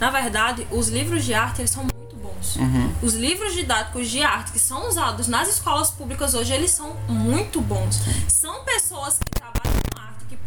na 0.00 0.10
verdade 0.10 0.66
os 0.70 0.88
livros 0.88 1.24
de 1.24 1.34
arte 1.34 1.60
eles 1.60 1.70
são 1.70 1.82
muito 1.84 2.16
bons. 2.16 2.56
Os 3.02 3.14
livros 3.14 3.52
didáticos 3.54 4.08
de 4.08 4.22
arte 4.22 4.52
que 4.52 4.58
são 4.58 4.88
usados 4.88 5.28
nas 5.28 5.48
escolas 5.48 5.90
públicas 5.90 6.34
hoje, 6.34 6.52
eles 6.52 6.70
são 6.70 6.94
muito 7.08 7.60
bons. 7.60 8.00
São 8.28 8.64
pessoas 8.64 9.18
que 9.18 9.39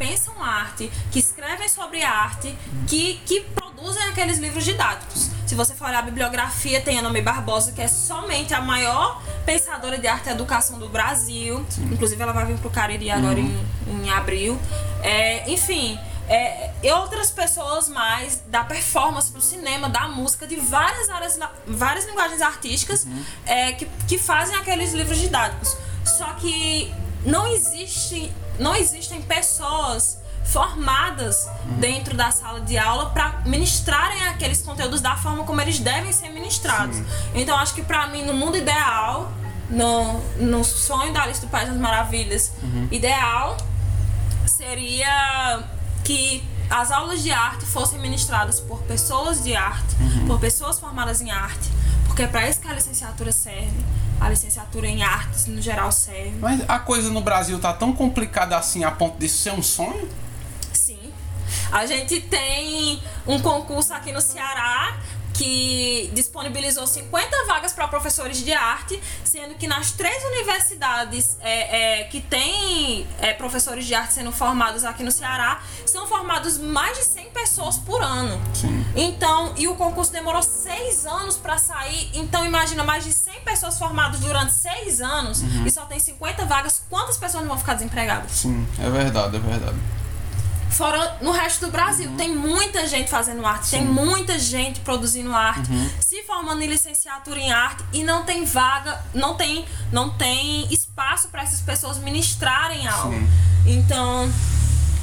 pensam 0.04 0.44
arte, 0.44 0.92
que 1.12 1.20
escrevem 1.20 1.70
sobre 1.70 2.04
arte, 2.04 2.54
que, 2.88 3.22
que 3.26 3.40
produzem 3.40 4.04
aqueles 4.04 4.38
livros 4.38 4.66
didáticos. 4.66 5.30
Se 5.48 5.56
você 5.56 5.74
for 5.74 5.88
olhar 5.88 6.00
a 6.00 6.02
bibliografia, 6.02 6.82
tem 6.82 7.00
a 7.00 7.02
Nome 7.02 7.22
Barbosa, 7.22 7.72
que 7.72 7.82
é 7.82 7.88
somente 7.88 8.54
a 8.54 8.60
maior 8.60 9.24
pensadora 9.46 9.98
de 9.98 10.06
arte 10.06 10.28
e 10.28 10.32
educação 10.34 10.78
do 10.78 10.90
Brasil. 10.90 11.66
Inclusive, 11.90 12.22
ela 12.22 12.34
vai 12.34 12.46
vir 12.46 12.58
pro 12.58 12.70
Cariri 12.70 13.10
agora 13.10 13.40
em, 13.40 13.66
em 13.88 14.10
abril. 14.10 14.60
É, 15.02 15.50
enfim, 15.50 15.98
é, 16.28 16.72
e 16.84 16.92
outras 16.92 17.32
pessoas 17.32 17.88
mais 17.88 18.42
da 18.48 18.66
performance, 18.66 19.32
do 19.32 19.40
cinema, 19.42 19.88
da 19.88 20.10
música, 20.10 20.46
de 20.46 20.58
várias 20.58 21.10
áreas, 21.10 21.40
várias 21.66 22.06
linguagens 22.06 22.42
artísticas 22.42 23.08
é, 23.46 23.72
que, 23.72 23.86
que 24.08 24.18
fazem 24.18 24.56
aqueles 24.58 24.92
livros 24.92 25.18
didáticos. 25.18 25.78
Só 26.04 26.26
que 26.34 26.94
não 27.26 27.48
existe, 27.48 28.32
não 28.60 28.76
existem 28.76 29.22
pessoas 29.22 30.22
formadas 30.44 31.48
dentro 31.80 32.16
da 32.16 32.30
sala 32.30 32.60
de 32.62 32.78
aula 32.78 33.10
para 33.12 33.42
ministrarem 33.46 34.28
aqueles 34.28 34.62
conteúdos 34.62 35.02
da 35.02 35.16
forma 35.16 35.44
como 35.44 35.62
eles 35.62 35.80
devem 35.80 36.12
ser 36.12 36.30
ministrados. 36.30 36.98
Então 37.34 37.58
acho 37.58 37.74
que 37.74 37.82
para 37.82 38.08
mim 38.08 38.24
no 38.26 38.34
mundo 38.34 38.58
ideal, 38.58 39.32
no, 39.70 40.20
no 40.38 40.64
sonho 40.64 41.14
da 41.14 41.24
Alice 41.24 41.42
do 41.42 41.48
País 41.48 41.70
das 41.70 41.78
Maravilhas, 41.78 42.52
ideal 42.92 43.58
seria 44.46 45.64
que 46.04 46.44
as 46.70 46.92
aulas 46.92 47.24
de 47.24 47.32
arte 47.32 47.66
fossem 47.66 48.00
ministradas 48.00 48.60
por 48.60 48.80
pessoas 48.84 49.44
de 49.44 49.56
arte, 49.56 49.96
por 50.28 50.40
pessoas 50.40 50.80
formadas 50.80 51.22
em 51.22 51.32
arte, 51.32 51.70
porque 52.06 52.24
é 52.24 52.28
para 52.28 52.50
isso 52.50 52.60
que 52.60 52.68
a 52.68 52.74
licenciatura 52.74 53.32
serve. 53.32 53.84
A 54.20 54.30
licenciatura 54.30 54.88
em 54.88 55.04
artes, 55.04 55.48
no 55.48 55.62
geral, 55.62 55.92
serve. 55.92 56.38
Mas 56.40 56.62
a 56.68 56.80
coisa 56.80 57.10
no 57.10 57.22
Brasil 57.22 57.60
tá 57.60 57.74
tão 57.74 57.94
complicada 57.94 58.58
assim 58.58 58.84
a 58.84 58.92
ponto 58.92 59.18
disso 59.18 59.44
ser 59.44 59.52
um 59.52 59.62
sonho? 59.62 60.08
Sim. 60.72 61.12
A 61.72 61.86
gente 61.86 62.22
tem 62.22 63.02
um 63.28 63.40
concurso 63.40 63.94
aqui 63.94 64.12
no 64.12 64.22
Ceará 64.22 64.98
que 65.34 66.12
disponibilizou 66.14 66.86
50 66.86 67.46
vagas 67.48 67.74
para 67.74 67.88
professores 67.88 68.38
de 68.38 68.54
arte, 68.54 69.02
sendo 69.24 69.56
que 69.56 69.68
nas 69.68 69.92
três 69.92 70.24
universidades 70.24 71.38
é, 71.42 72.02
é, 72.02 72.04
que 72.06 72.22
tem 72.22 73.08
é, 73.20 73.34
professores 73.34 73.86
de 73.86 73.96
arte 73.96 74.14
sendo 74.14 74.32
formados 74.32 74.84
aqui 74.86 75.04
no 75.04 75.12
Ceará, 75.12 75.62
são 75.86 76.08
formados 76.08 76.58
mais 76.58 76.98
de 76.98 77.04
100 77.04 77.32
pessoas 77.32 77.78
por 77.78 78.02
ano. 78.02 78.40
Sim. 78.54 78.86
Então, 78.96 79.54
e 79.58 79.68
o 79.68 79.76
concurso 79.76 80.12
demorou 80.12 80.44
seis 80.44 81.06
anos 81.06 81.36
para 81.36 81.58
sair. 81.58 82.12
Então, 82.14 82.46
imagina 82.46 82.84
mais 82.84 83.04
de 83.04 83.12
100 83.12 83.42
pessoas 83.42 83.78
formadas 83.78 84.20
durante 84.20 84.54
seis 84.54 85.02
anos 85.02 85.42
e 85.66 85.72
só 85.72 85.86
tem 85.86 86.00
50 86.00 86.46
vagas. 86.46 86.84
Quantas 86.90 87.18
pessoas 87.18 87.44
não 87.44 87.50
vão 87.50 87.58
ficar 87.58 87.74
desempregadas? 87.74 88.32
Sim, 88.32 88.68
é 88.80 88.90
verdade, 88.90 89.38
é 89.38 89.40
verdade. 89.40 89.78
Fora 90.74 91.18
no 91.22 91.32
resto 91.32 91.66
do 91.66 91.72
Brasil, 91.72 92.12
tem 92.18 92.36
muita 92.36 92.88
gente 92.88 93.10
fazendo 93.10 93.46
arte, 93.46 93.70
tem 93.70 93.86
muita 93.86 94.40
gente 94.40 94.80
produzindo 94.80 95.34
arte, 95.34 95.70
se 96.00 96.24
formando 96.24 96.62
em 96.64 96.68
licenciatura 96.68 97.40
em 97.40 97.52
arte 97.52 97.84
e 97.94 98.04
não 98.04 98.24
tem 98.24 98.44
vaga, 98.44 99.04
não 99.14 99.36
tem, 99.36 99.66
não 99.92 100.10
tem 100.18 100.68
espaço 100.74 101.28
para 101.30 101.44
essas 101.44 101.62
pessoas 101.62 102.00
ministrarem 102.00 102.88
aula. 102.88 103.14
Sim. 103.14 103.30
Então, 103.66 104.32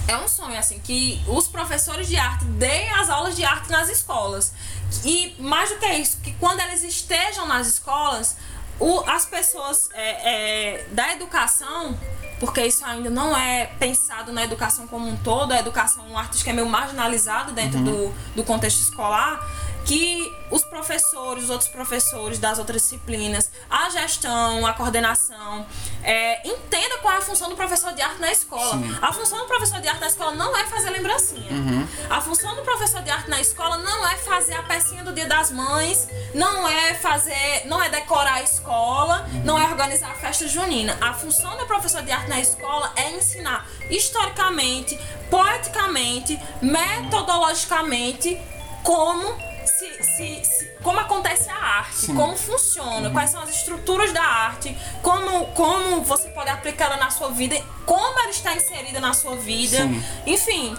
é 0.08 0.16
um 0.18 0.26
sonho 0.26 0.58
assim 0.58 0.80
que 0.80 1.22
os 1.28 1.46
professores 1.46 2.08
de 2.08 2.16
arte 2.16 2.44
deem 2.44 2.90
as 2.90 3.08
aulas 3.08 3.36
de 3.36 3.44
arte 3.44 3.70
nas 3.70 3.88
escolas. 3.88 4.52
E 5.04 5.36
mais 5.38 5.70
do 5.70 5.76
que 5.76 5.86
isso, 5.86 6.18
que 6.18 6.32
quando 6.32 6.58
eles 6.60 6.82
estejam 6.82 7.46
nas 7.46 7.68
escolas, 7.68 8.36
o, 8.80 9.00
as 9.06 9.24
pessoas 9.24 9.88
é, 9.92 10.78
é, 10.78 10.86
da 10.90 11.12
educação, 11.12 11.96
porque 12.40 12.64
isso 12.64 12.84
ainda 12.86 13.10
não 13.10 13.36
é 13.36 13.66
pensado 13.78 14.32
na 14.32 14.42
educação 14.42 14.86
como 14.86 15.06
um 15.06 15.14
todo, 15.14 15.52
a 15.52 15.60
educação 15.60 16.16
artística 16.16 16.50
é 16.50 16.54
meio 16.54 16.66
marginalizada 16.66 17.52
dentro 17.52 17.78
do, 17.80 18.12
do 18.34 18.42
contexto 18.42 18.80
escolar, 18.80 19.46
que 19.90 20.32
os 20.52 20.62
professores, 20.62 21.44
os 21.44 21.50
outros 21.50 21.68
professores 21.68 22.38
das 22.38 22.60
outras 22.60 22.82
disciplinas, 22.82 23.50
a 23.68 23.90
gestão, 23.90 24.64
a 24.64 24.72
coordenação, 24.72 25.66
é, 26.04 26.48
entenda 26.48 26.98
qual 26.98 27.14
é 27.14 27.16
a 27.16 27.20
função 27.20 27.48
do 27.48 27.56
professor 27.56 27.92
de 27.92 28.00
arte 28.00 28.20
na 28.20 28.30
escola. 28.30 28.80
A 29.02 29.12
função 29.12 29.40
do 29.40 29.46
professor 29.46 29.80
de 29.80 29.88
arte 29.88 30.00
na 30.00 30.06
escola 30.06 30.30
não 30.36 30.56
é 30.56 30.64
fazer 30.66 30.90
lembrancinha. 30.90 31.50
A 32.08 32.20
função 32.20 32.54
do 32.54 32.62
professor 32.62 33.02
de 33.02 33.10
arte 33.10 33.28
na 33.28 33.40
escola 33.40 33.78
não 33.78 34.06
é 34.06 34.16
fazer 34.18 34.54
a 34.54 34.62
pecinha 34.62 35.02
do 35.02 35.12
Dia 35.12 35.26
das 35.26 35.50
Mães, 35.50 36.06
não 36.32 36.68
é 36.68 36.94
fazer, 36.94 37.62
não 37.66 37.82
é 37.82 37.88
decorar 37.88 38.34
a 38.34 38.42
escola, 38.44 39.28
não 39.44 39.58
é 39.58 39.64
organizar 39.64 40.12
a 40.12 40.14
festa 40.14 40.46
junina. 40.46 40.96
A 41.00 41.14
função 41.14 41.56
do 41.56 41.66
professor 41.66 42.02
de 42.02 42.12
arte 42.12 42.28
na 42.28 42.38
escola 42.38 42.92
é 42.94 43.10
ensinar 43.10 43.66
historicamente, 43.90 44.96
poeticamente, 45.28 46.38
metodologicamente 46.62 48.40
como 48.84 49.49
se, 49.78 50.02
se- 50.02 50.44
se- 50.44 50.66
como 50.82 50.98
acontece 51.00 51.48
a 51.50 51.54
arte, 51.56 52.06
como 52.08 52.36
funciona, 52.36 53.10
quais 53.10 53.30
são 53.30 53.40
as 53.42 53.50
estruturas 53.50 54.12
da 54.12 54.22
arte, 54.22 54.76
como, 55.02 55.46
como 55.48 56.02
você 56.02 56.28
pode 56.30 56.50
aplicar 56.50 56.86
ela 56.86 56.96
na 56.96 57.10
sua 57.10 57.30
vida, 57.30 57.56
como 57.86 58.18
ela 58.20 58.30
está 58.30 58.54
inserida 58.54 59.00
na 59.00 59.12
sua 59.14 59.36
vida, 59.36 59.78
Sim. 59.78 60.04
enfim. 60.26 60.76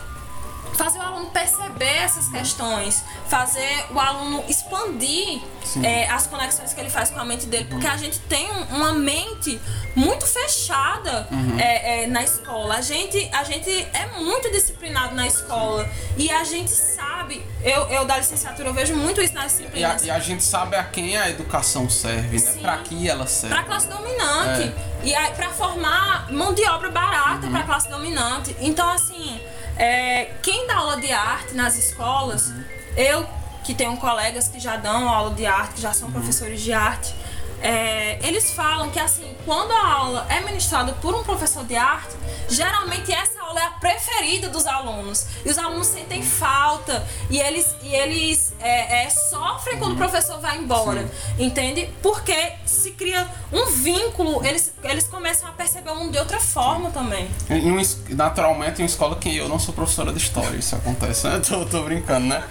Fazer 0.74 1.00
o 1.00 1.02
aluno 1.02 1.26
perceber 1.32 1.86
essas 1.98 2.28
questões, 2.30 3.04
fazer 3.28 3.86
o 3.94 4.00
aluno 4.00 4.44
expandir 4.48 5.42
é, 5.84 6.08
as 6.10 6.26
conexões 6.28 6.74
que 6.74 6.80
ele 6.80 6.90
faz 6.90 7.10
com 7.12 7.20
a 7.20 7.26
mente 7.26 7.46
dele, 7.46 7.66
porque 7.70 7.86
a 7.88 7.96
gente 7.98 8.20
tem 8.22 8.50
um- 8.52 8.76
uma 8.78 8.92
mente 8.94 9.62
muito 9.96 10.26
fechada 10.26 11.28
é, 11.60 12.04
é, 12.04 12.08
na 12.08 12.24
escola. 12.24 12.76
A 12.76 12.82
gente, 12.82 13.30
a 13.34 13.44
gente 13.44 13.70
é 13.94 14.08
muito 14.18 14.52
disciplinado 14.52 15.14
na 15.16 15.28
escola 15.28 15.88
e 16.18 16.32
a 16.32 16.44
gente 16.44 16.72
sabe, 16.72 17.46
eu, 17.64 17.88
eu 17.90 18.06
da 18.06 18.18
licenciatura 18.18 18.70
eu 18.70 18.74
vejo 18.74 18.96
muito 18.96 19.22
isso 19.22 19.34
nas 19.34 19.44
E 19.44 19.46
a, 19.46 19.58
disciplinas. 19.68 20.04
e 20.06 20.12
a 20.12 20.20
gente 20.20 20.44
sabe 20.44 20.76
a 20.76 20.84
quem 20.84 21.16
a 21.18 21.30
educação 21.30 21.90
serve, 21.90 22.40
né? 22.40 22.54
Pra 22.62 22.78
que 22.78 23.08
ela 23.08 23.28
serve. 23.28 23.54
Pra 23.56 23.64
classe 23.64 23.88
dominante. 23.88 24.74
E 25.04 25.16
aí, 25.16 25.32
pra 25.34 25.50
formar 25.50 26.32
mão 26.32 26.54
de 26.54 26.64
obra 26.70 26.90
barata 26.92 27.48
pra 27.48 27.64
classe 27.64 27.90
dominante. 27.90 28.56
Então, 28.60 28.88
assim, 28.90 29.40
é, 29.78 30.26
quem 30.42 30.68
dá 30.68 30.78
aula 30.78 31.00
de 31.00 31.12
arte 31.12 31.54
nas 31.54 31.78
escolas, 31.78 32.52
eu 32.96 33.26
que 33.64 33.74
tenho 33.74 33.96
colegas 33.98 34.48
que 34.48 34.60
já 34.60 34.76
dão 34.76 35.08
aula 35.08 35.34
de 35.34 35.46
arte, 35.46 35.76
que 35.76 35.82
já 35.82 35.94
são 35.94 36.12
professores 36.12 36.62
de 36.62 36.74
arte, 36.74 37.14
é, 37.62 38.20
eles 38.28 38.52
falam 38.52 38.90
que 38.90 39.00
assim, 39.00 39.36
quando 39.46 39.72
a 39.72 39.88
aula 39.88 40.26
é 40.30 40.42
ministrada 40.42 40.94
por 40.94 41.14
um 41.14 41.24
professor 41.24 41.64
de 41.64 41.76
arte, 41.76 42.16
geralmente 42.50 43.12
essa 43.12 43.40
aula 43.42 43.60
é 43.60 43.66
a 43.66 43.72
preferida 43.72 44.50
dos 44.50 44.66
alunos. 44.66 45.28
E 45.46 45.50
os 45.50 45.58
alunos 45.58 45.88
sentem 45.88 46.24
falta 46.24 47.06
e 47.30 47.40
eles, 47.40 47.76
e 47.84 47.94
eles 47.94 48.54
é, 48.60 49.04
é, 49.04 49.10
sofrem 49.10 49.78
quando 49.78 49.94
o 49.94 49.98
professor 49.98 50.40
vai 50.40 50.58
embora. 50.58 51.10
Entende? 51.38 51.90
Porque 52.02 52.54
se 52.66 52.92
cria 52.92 53.28
um 53.52 53.66
vínculo, 53.72 54.46
eles, 54.46 54.74
eles 54.84 55.08
começam 55.08 55.48
a 55.48 55.52
perceber 55.52 55.92
o 55.92 55.96
mundo 55.96 56.12
de 56.12 56.20
outra 56.20 56.40
forma 56.40 56.90
também. 56.92 57.30
Em 57.50 58.16
naturalmente, 58.16 58.80
em 58.80 58.84
uma 58.84 58.88
escola 58.88 59.16
que 59.16 59.36
eu 59.36 59.48
não 59.48 59.60
sou 59.60 59.74
professora 59.74 60.12
de 60.12 60.20
história, 60.20 60.58
isso 60.58 60.76
acontece, 60.76 61.28
né? 61.28 61.40
Tô, 61.52 61.66
tô 61.66 61.84
brincando, 61.84 62.28
né? 62.28 62.44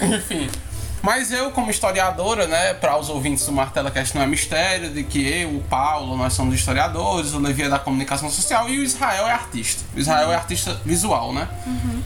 Enfim. 0.00 0.48
Mas 1.06 1.30
eu, 1.30 1.52
como 1.52 1.70
historiadora, 1.70 2.48
né, 2.48 2.74
para 2.74 2.98
os 2.98 3.08
ouvintes 3.08 3.46
do 3.46 3.52
Martela 3.52 3.92
Cast 3.92 4.12
não 4.16 4.24
é 4.24 4.26
mistério 4.26 4.90
de 4.90 5.04
que 5.04 5.24
eu, 5.24 5.50
o 5.50 5.60
Paulo, 5.62 6.16
nós 6.16 6.32
somos 6.32 6.52
historiadores, 6.52 7.32
o 7.32 7.38
Levi 7.38 7.62
é 7.62 7.68
da 7.68 7.78
comunicação 7.78 8.28
social 8.28 8.68
e 8.68 8.80
o 8.80 8.82
Israel 8.82 9.28
é 9.28 9.30
artista. 9.30 9.84
O 9.94 10.00
Israel 10.00 10.32
é 10.32 10.34
artista 10.34 10.74
visual, 10.84 11.32
né? 11.32 11.48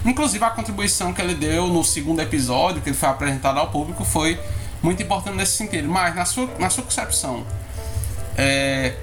Inclusive, 0.05 0.45
a 0.45 0.51
contribuição 0.51 1.15
que 1.15 1.23
ele 1.23 1.35
deu 1.35 1.67
no 1.69 1.83
segundo 1.83 2.21
episódio, 2.21 2.83
que 2.83 2.91
ele 2.91 2.97
foi 2.97 3.09
apresentado 3.09 3.59
ao 3.59 3.71
público, 3.71 4.05
foi 4.05 4.39
muito 4.83 5.03
importante 5.03 5.35
nesse 5.35 5.57
sentido. 5.57 5.89
Mas, 5.89 6.15
na 6.15 6.27
sua, 6.27 6.51
na 6.59 6.69
sua 6.69 6.85
concepção, 6.85 7.47
é, 8.37 8.97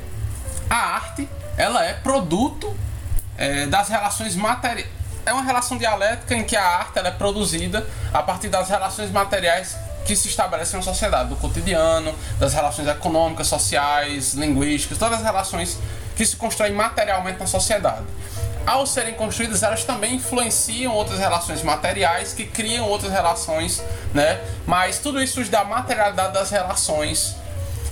a 0.69 0.75
arte 0.75 1.27
ela 1.57 1.83
é 1.83 1.93
produto 1.93 2.71
é, 3.35 3.65
das 3.65 3.89
relações 3.89 4.35
materiais. 4.35 4.87
É 5.25 5.33
uma 5.33 5.41
relação 5.41 5.75
dialética 5.75 6.35
em 6.35 6.43
que 6.43 6.55
a 6.55 6.63
arte 6.63 6.99
ela 6.99 7.07
é 7.07 7.11
produzida 7.11 7.89
a 8.13 8.21
partir 8.21 8.47
das 8.47 8.69
relações 8.69 9.11
materiais 9.11 9.86
que 10.07 10.15
se 10.15 10.29
estabelecem 10.29 10.77
na 10.77 10.83
sociedade, 10.83 11.27
do 11.27 11.35
cotidiano, 11.35 12.15
das 12.39 12.53
relações 12.53 12.87
econômicas, 12.87 13.47
sociais, 13.47 14.33
linguísticas, 14.33 14.97
todas 14.97 15.19
as 15.19 15.23
relações 15.23 15.77
que 16.15 16.25
se 16.25 16.37
constroem 16.37 16.71
materialmente 16.71 17.39
na 17.39 17.45
sociedade. 17.45 18.05
Ao 18.65 18.87
serem 18.87 19.13
construídas, 19.13 19.63
elas 19.63 19.83
também 19.83 20.15
influenciam 20.15 20.93
outras 20.93 21.19
relações 21.19 21.61
materiais 21.61 22.33
que 22.33 22.45
criam 22.45 22.87
outras 22.87 23.11
relações, 23.11 23.83
né? 24.13 24.39
Mas 24.65 24.97
tudo 24.97 25.21
isso 25.21 25.43
da 25.45 25.63
materialidade 25.65 26.33
das 26.33 26.49
relações 26.49 27.35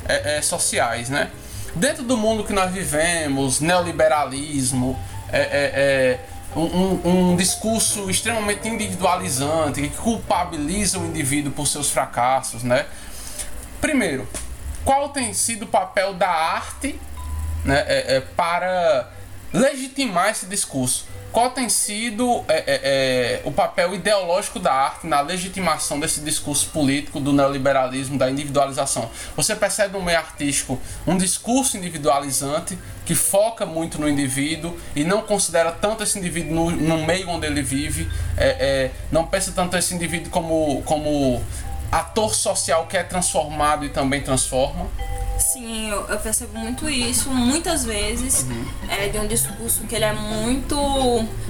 é, 0.07 0.37
é, 0.37 0.41
sociais, 0.41 1.09
né? 1.09 1.31
Dentro 1.75 2.03
do 2.03 2.17
mundo 2.17 2.45
que 2.45 2.53
nós 2.53 2.71
vivemos, 2.71 3.59
neoliberalismo, 3.59 4.97
é, 5.31 5.39
é, 5.39 5.41
é, 5.41 6.19
um, 6.55 7.31
um- 7.31 7.35
discurso 7.35 8.09
extremamente 8.09 8.67
individualizante 8.67 9.81
que 9.81 9.97
culpabiliza 9.97 10.97
o 10.99 11.05
indivíduo 11.05 11.51
por 11.51 11.67
seus 11.67 11.89
fracassos, 11.89 12.63
né? 12.63 12.85
Primeiro, 13.81 14.27
qual 14.83 15.09
tem 15.09 15.33
sido 15.33 15.63
o 15.63 15.67
papel 15.67 16.13
da 16.13 16.29
arte 16.29 16.99
né, 17.63 17.83
é, 17.87 18.15
é, 18.15 18.21
para 18.21 19.11
legitimar 19.51 20.29
esse 20.29 20.45
discurso? 20.45 21.05
Qual 21.35 21.49
tem 21.49 21.67
sido 21.67 22.45
é, 22.47 22.53
é, 22.55 22.63
é, 22.67 23.41
o 23.43 23.51
papel 23.51 23.93
ideológico 23.93 24.57
da 24.57 24.71
arte 24.71 25.05
na 25.05 25.19
legitimação 25.19 25.99
desse 25.99 26.21
discurso 26.21 26.69
político 26.69 27.19
do 27.19 27.33
neoliberalismo, 27.33 28.17
da 28.17 28.31
individualização? 28.31 29.11
Você 29.35 29.53
percebe 29.53 29.97
no 29.97 30.01
meio 30.01 30.17
artístico 30.17 30.79
um 31.05 31.17
discurso 31.17 31.75
individualizante 31.75 32.79
que 33.05 33.13
foca 33.13 33.65
muito 33.65 33.99
no 33.99 34.09
indivíduo 34.09 34.75
e 34.95 35.03
não 35.03 35.21
considera 35.21 35.71
tanto 35.71 36.03
esse 36.03 36.17
indivíduo 36.17 36.71
no, 36.71 36.71
no 36.71 37.05
meio 37.05 37.29
onde 37.29 37.45
ele 37.45 37.61
vive, 37.61 38.09
é, 38.35 38.47
é, 38.47 38.91
não 39.11 39.25
pensa 39.25 39.51
tanto 39.51 39.77
esse 39.77 39.93
indivíduo 39.93 40.29
como, 40.31 40.81
como 40.83 41.41
ator 41.91 42.33
social 42.35 42.85
que 42.87 42.97
é 42.97 43.03
transformado 43.03 43.85
e 43.85 43.89
também 43.89 44.21
transforma. 44.21 44.87
Sim, 45.37 45.89
eu, 45.89 46.05
eu 46.07 46.17
percebo 46.19 46.57
muito 46.57 46.89
isso, 46.89 47.29
muitas 47.29 47.83
vezes, 47.83 48.45
é, 48.89 49.09
de 49.09 49.17
um 49.19 49.27
discurso 49.27 49.81
que 49.83 49.93
ele 49.95 50.05
é 50.05 50.13
muito 50.13 50.75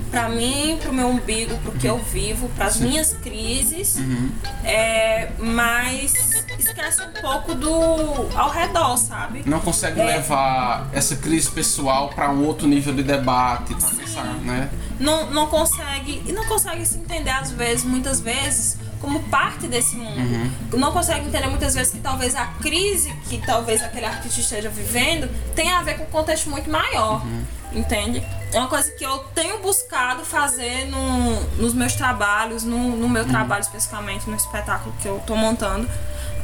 pra 0.09 0.27
mim, 0.27 0.77
pro 0.81 0.91
meu 0.91 1.07
umbigo, 1.07 1.55
pro 1.59 1.71
que 1.73 1.85
eu 1.87 1.97
vivo, 1.99 2.49
pras 2.49 2.77
minhas 2.77 3.13
crises, 3.13 3.97
é, 4.63 5.29
mas 5.37 6.13
esquece 6.57 7.01
um 7.03 7.11
pouco 7.21 7.53
do 7.53 7.69
ao 8.35 8.49
redor, 8.49 8.97
sabe? 8.97 9.43
não 9.45 9.59
consegue 9.59 9.99
É. 10.01 10.05
levar 10.05 10.89
essa 10.93 11.15
crise 11.15 11.49
pessoal 11.51 12.09
para 12.09 12.31
um 12.31 12.43
outro 12.45 12.67
nível 12.67 12.93
de 12.93 13.03
debate, 13.03 13.75
pra 13.75 13.89
pensar, 13.89 14.23
né? 14.43 14.69
não, 14.99 15.29
não 15.29 15.47
consegue 15.47 16.23
e 16.25 16.31
não 16.31 16.45
consegue 16.45 16.85
se 16.85 16.97
entender 16.97 17.29
às 17.31 17.51
vezes, 17.51 17.83
muitas 17.85 18.19
vezes, 18.19 18.77
como 19.01 19.21
parte 19.23 19.67
desse 19.67 19.95
mundo. 19.95 20.51
Não 20.77 20.91
consegue 20.91 21.27
entender 21.27 21.47
muitas 21.47 21.75
vezes 21.75 21.93
que 21.93 21.99
talvez 21.99 22.35
a 22.35 22.45
crise 22.45 23.13
que 23.29 23.37
talvez 23.45 23.81
aquele 23.83 24.05
artista 24.05 24.39
esteja 24.39 24.69
vivendo 24.69 25.29
tenha 25.55 25.77
a 25.77 25.83
ver 25.83 25.97
com 25.97 26.03
um 26.03 26.07
contexto 26.07 26.49
muito 26.49 26.69
maior. 26.69 27.21
Entende? 27.71 28.23
É 28.53 28.59
uma 28.59 28.69
coisa 28.69 28.89
que 28.91 29.03
eu 29.03 29.19
tenho 29.35 29.59
buscado 29.59 30.23
fazer 30.23 30.85
no, 30.85 31.41
nos 31.57 31.73
meus 31.73 31.93
trabalhos, 31.93 32.63
no, 32.63 32.95
no 32.95 33.09
meu 33.09 33.25
trabalho 33.25 33.61
especificamente, 33.61 34.29
no 34.29 34.35
espetáculo 34.35 34.95
que 35.01 35.07
eu 35.07 35.21
tô 35.27 35.35
montando, 35.35 35.89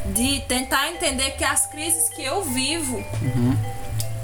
de 0.08 0.42
tentar 0.42 0.90
entender 0.90 1.32
que 1.32 1.44
as 1.44 1.68
crises 1.68 2.10
que 2.10 2.24
eu 2.24 2.44
vivo, 2.44 3.02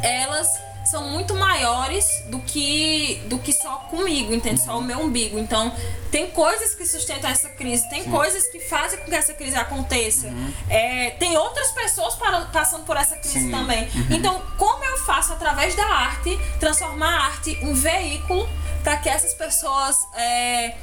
elas 0.04 0.67
são 0.90 1.10
muito 1.10 1.36
maiores 1.36 2.24
do 2.28 2.40
que 2.40 3.22
do 3.28 3.38
que 3.40 3.52
só 3.54 3.76
comigo, 3.90 4.34
entende? 4.34 4.62
Só 4.62 4.78
o 4.78 4.82
meu 4.82 5.00
umbigo. 5.00 5.38
Então, 5.38 5.74
tem 6.12 6.28
coisas 6.32 6.74
que 6.74 6.86
sustentam 6.86 7.30
essa 7.30 7.50
crise, 7.50 7.88
tem 7.90 8.04
coisas 8.06 8.48
que 8.48 8.60
fazem 8.60 9.00
com 9.00 9.06
que 9.06 9.16
essa 9.16 9.34
crise 9.34 9.56
aconteça. 9.56 10.28
É, 10.70 11.12
tem 11.12 11.38
outras 11.38 11.72
pessoas 11.72 12.16
para- 12.16 12.46
passando 12.46 12.84
por 12.86 12.96
essa 12.98 13.16
crise 13.18 13.42
Sim. 13.42 13.52
também. 13.52 13.88
Então, 14.10 14.42
como 14.58 14.84
eu 14.84 14.98
faço 15.00 15.34
através 15.34 15.76
da 15.76 15.86
arte 15.86 16.38
transformar 16.60 17.10
a 17.16 17.26
arte 17.26 17.58
um 17.62 17.74
veículo 17.74 18.48
para 18.84 18.98
que 18.98 19.10
essas 19.10 19.34
pessoas 19.34 19.98
é, 20.16 20.76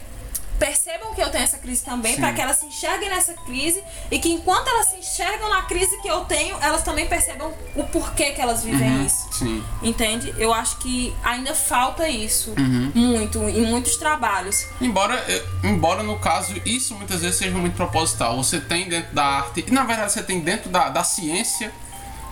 percebam 0.59 1.15
que 1.15 1.21
eu 1.21 1.31
tenho 1.31 1.45
essa 1.45 1.59
crise 1.59 1.85
também, 1.85 2.17
para 2.17 2.33
que 2.33 2.41
elas 2.41 2.59
se 2.59 2.67
enxerguem 2.67 3.09
nessa 3.09 3.35
crise 3.35 3.83
e 4.11 4.19
que 4.19 4.31
enquanto 4.31 4.69
elas 4.69 4.87
se 4.89 4.97
enxergam 4.97 5.49
na 5.51 5.63
crise 5.63 5.97
que 6.01 6.09
eu 6.09 6.21
tenho, 6.25 6.57
elas 6.61 6.83
também 6.83 7.07
percebam 7.07 7.53
o 7.75 7.85
porquê 7.85 8.31
que 8.33 8.41
elas 8.41 8.63
vivem 8.63 9.05
isso. 9.05 9.29
Sim. 9.33 9.65
Entende? 9.83 10.33
Eu 10.39 10.53
acho 10.55 10.77
que 10.79 11.15
ainda 11.25 11.55
falta 11.55 12.09
isso 12.09 12.55
Uhum. 12.59 12.93
muito 12.95 13.39
em 13.49 13.67
muitos 13.67 13.97
trabalhos. 13.97 14.67
Embora, 14.81 15.15
eh, 15.29 15.45
embora 15.65 16.03
no 16.03 16.19
caso 16.19 16.55
isso 16.65 16.95
muitas 16.95 17.21
vezes 17.23 17.37
seja 17.39 17.57
muito 17.57 17.75
proposital. 17.75 18.37
Você 18.37 18.61
tem 18.61 18.89
dentro 18.89 19.15
da 19.15 19.25
arte, 19.25 19.65
e 19.67 19.71
na 19.71 19.85
verdade 19.85 20.13
você 20.13 20.23
tem 20.23 20.41
dentro 20.41 20.71
da, 20.71 20.89
da 20.89 21.03
ciência 21.05 21.73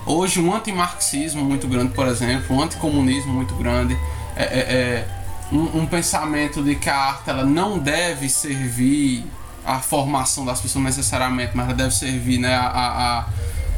hoje 0.07 0.41
um 0.41 0.55
antimarxismo 0.55 1.45
muito 1.45 1.67
grande, 1.69 1.93
por 1.93 2.07
exemplo, 2.07 2.57
um 2.57 2.63
anticomunismo 2.63 3.33
muito 3.33 3.55
grande, 3.55 3.97
é, 4.37 4.43
é- 4.45 4.47
é 4.75 5.09
um, 5.53 5.81
um 5.81 5.87
pensamento 5.87 6.63
de 6.63 6.75
que 6.75 6.89
a 6.89 6.97
arte 6.97 7.29
ela 7.31 7.45
não 7.45 7.79
deve 7.79 8.29
servir 8.29 9.25
à 9.65 9.79
formação 9.81 10.45
das 10.45 10.61
pessoas 10.61 10.85
necessariamente, 10.85 11.53
mas 11.55 11.67
ela 11.67 11.75
deve 11.75 11.91
servir 11.95 12.39
né, 12.39 12.55
a, 12.55 12.67
a, 12.67 13.19
a- 13.21 13.27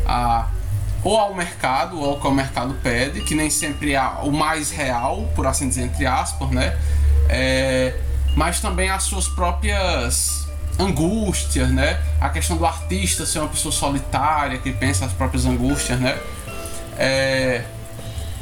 a- 0.07 0.49
ou 1.03 1.19
ao 1.19 1.35
mercado, 1.35 1.99
ou 2.01 2.11
ao 2.13 2.21
que 2.21 2.27
o 2.27 2.31
mercado 2.31 2.75
pede, 2.83 3.21
que 3.21 3.35
nem 3.35 3.51
sempre 3.51 3.93
é 3.95 4.01
o 4.23 4.31
mais 4.33 4.71
real, 4.71 5.31
por 5.35 5.47
assim 5.47 5.69
dizer, 5.69 5.83
entre 5.83 6.07
aspas, 6.07 6.49
né? 6.51 6.79
É, 7.29 7.95
mas 8.35 8.59
também 8.61 8.89
as 8.89 9.03
suas 9.03 9.29
próprias 9.29 10.47
angústias, 10.79 11.69
né? 11.71 12.01
A 12.19 12.31
questão 12.31 12.57
do 12.57 12.65
artista 12.65 13.27
ser 13.27 13.41
uma 13.41 13.49
pessoa 13.49 13.71
solitária, 13.71 14.57
que 14.59 14.73
pensa 14.73 15.05
as 15.05 15.13
próprias 15.13 15.45
angústias, 15.45 16.01
né? 16.01 16.19
É, 16.97 17.65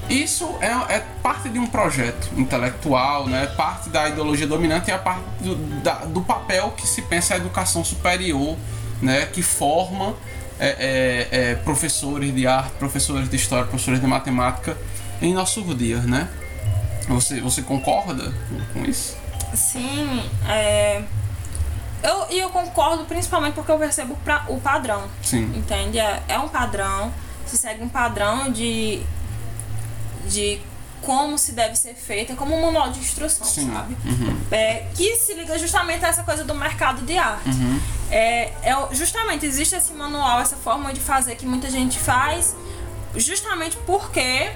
isso 0.08 0.56
é, 0.60 0.66
é 0.96 1.04
parte 1.22 1.48
de 1.48 1.58
um 1.58 1.66
projeto 1.66 2.28
intelectual, 2.36 3.26
né? 3.28 3.46
Parte 3.56 3.88
da 3.88 4.08
ideologia 4.08 4.46
dominante 4.46 4.90
e 4.90 4.92
a 4.92 4.98
parte 4.98 5.22
do, 5.40 5.54
da- 5.82 6.04
do 6.04 6.20
papel 6.22 6.72
que 6.76 6.86
se 6.86 7.02
pensa 7.02 7.34
a 7.34 7.36
educação 7.36 7.84
superior, 7.84 8.56
né? 9.00 9.26
Que 9.26 9.42
forma 9.42 10.14
é, 10.58 10.68
é, 10.68 11.28
é, 11.50 11.54
professores 11.56 12.34
de 12.34 12.46
arte, 12.46 12.72
professores 12.78 13.28
de 13.28 13.36
história, 13.36 13.64
professores 13.64 14.00
de 14.00 14.06
matemática 14.06 14.76
em 15.20 15.32
nossos 15.32 15.76
dias, 15.78 16.04
né? 16.04 16.28
Você, 17.08 17.40
você 17.40 17.62
concorda 17.62 18.32
com 18.72 18.84
isso? 18.84 19.16
Sim, 19.54 20.22
é. 20.48 21.02
Eu, 22.02 22.26
e 22.30 22.38
eu 22.38 22.48
concordo 22.50 23.04
principalmente 23.04 23.54
porque 23.54 23.70
eu 23.70 23.78
percebo 23.78 24.16
pra, 24.24 24.44
o 24.48 24.58
padrão. 24.60 25.04
Sim. 25.22 25.44
Entende? 25.56 25.98
É, 25.98 26.22
é 26.28 26.38
um 26.38 26.48
padrão. 26.48 27.12
Se 27.46 27.56
segue 27.56 27.82
um 27.82 27.88
padrão 27.88 28.50
de. 28.50 29.02
De 30.26 30.60
como 31.02 31.36
se 31.36 31.52
deve 31.52 31.74
ser 31.74 31.94
feito. 31.94 32.32
É 32.32 32.36
como 32.36 32.56
um 32.56 32.62
manual 32.62 32.90
de 32.92 33.00
instrução, 33.00 33.44
Sim. 33.46 33.72
sabe? 33.72 33.96
Uhum. 34.04 34.36
É, 34.52 34.86
que 34.94 35.16
se 35.16 35.34
liga 35.34 35.58
justamente 35.58 36.04
a 36.04 36.08
essa 36.08 36.22
coisa 36.22 36.44
do 36.44 36.54
mercado 36.54 37.02
de 37.04 37.18
arte. 37.18 37.48
Uhum. 37.48 37.80
É, 38.10 38.52
é 38.62 38.76
justamente 38.92 39.44
existe 39.44 39.74
esse 39.74 39.92
manual, 39.94 40.40
essa 40.40 40.56
forma 40.56 40.92
de 40.92 41.00
fazer 41.00 41.34
que 41.34 41.44
muita 41.46 41.68
gente 41.70 41.98
faz, 41.98 42.54
justamente 43.16 43.76
porque 43.84 44.52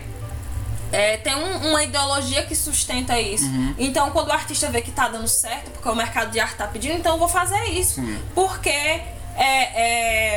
é, 0.93 1.17
tem 1.17 1.35
um- 1.35 1.71
uma 1.71 1.83
ideologia 1.83 2.45
que 2.47 2.55
sustenta 2.55 3.19
isso. 3.19 3.45
Uhum. 3.47 3.75
Então, 3.77 4.11
quando 4.13 4.29
o 4.29 4.33
artista 4.33 4.71
vê 4.71 4.81
que 4.81 4.93
tá 4.93 5.09
dando 5.09 5.27
certo, 5.27 5.71
porque 5.73 5.89
o 5.89 5.97
mercado 5.97 6.31
de 6.31 6.39
arte 6.39 6.55
tá 6.55 6.69
pedindo, 6.69 6.95
então 6.95 7.15
eu 7.15 7.19
vou 7.19 7.29
fazer 7.29 7.61
isso. 7.71 7.97
Sim. 7.97 8.23
Porque 8.37 8.71
é, 8.71 9.03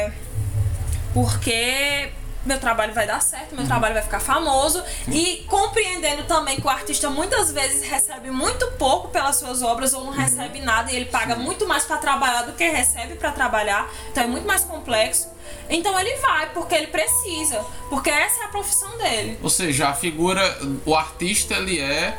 é, 0.07 0.11
porque 1.13 2.11
meu 2.49 2.59
trabalho 2.59 2.93
vai 2.93 3.05
dar 3.05 3.21
certo, 3.21 3.51
Uhum. 3.51 3.59
meu 3.59 3.67
trabalho 3.67 3.93
vai 3.93 4.01
ficar 4.03 4.19
famoso 4.19 4.83
e 5.07 5.45
compreendendo 5.47 6.23
também 6.23 6.59
que 6.59 6.65
o 6.65 6.69
artista 6.69 7.07
muitas 7.09 7.51
vezes 7.51 7.87
recebe 7.87 8.31
muito 8.31 8.65
pouco 8.71 9.07
pelas 9.09 9.35
suas 9.37 9.61
obras 9.61 9.93
ou 9.93 10.03
não 10.03 10.11
Uhum. 10.11 10.17
recebe 10.17 10.59
nada 10.61 10.91
e 10.91 10.95
ele 10.95 11.05
paga 11.05 11.35
muito 11.35 11.67
mais 11.67 11.85
pra 11.85 11.97
trabalhar 11.97 12.41
do 12.41 12.53
que 12.53 12.67
recebe 12.67 13.13
pra 13.15 13.31
trabalhar, 13.31 13.87
então 14.11 14.23
é 14.23 14.27
muito 14.27 14.47
mais 14.47 14.63
complexo. 14.63 15.27
Então 15.69 15.97
ele 15.99 16.15
vai 16.17 16.49
porque 16.51 16.73
ele 16.73 16.87
precisa, 16.87 17.63
porque 17.89 18.09
essa 18.09 18.41
é 18.41 18.45
a 18.45 18.47
profissão 18.47 18.97
dele. 18.97 19.37
Ou 19.43 19.49
seja, 19.49 19.89
a 19.89 19.93
figura, 19.93 20.41
o 20.85 20.95
artista 20.95 21.53
ele 21.53 21.79
é 21.79 22.17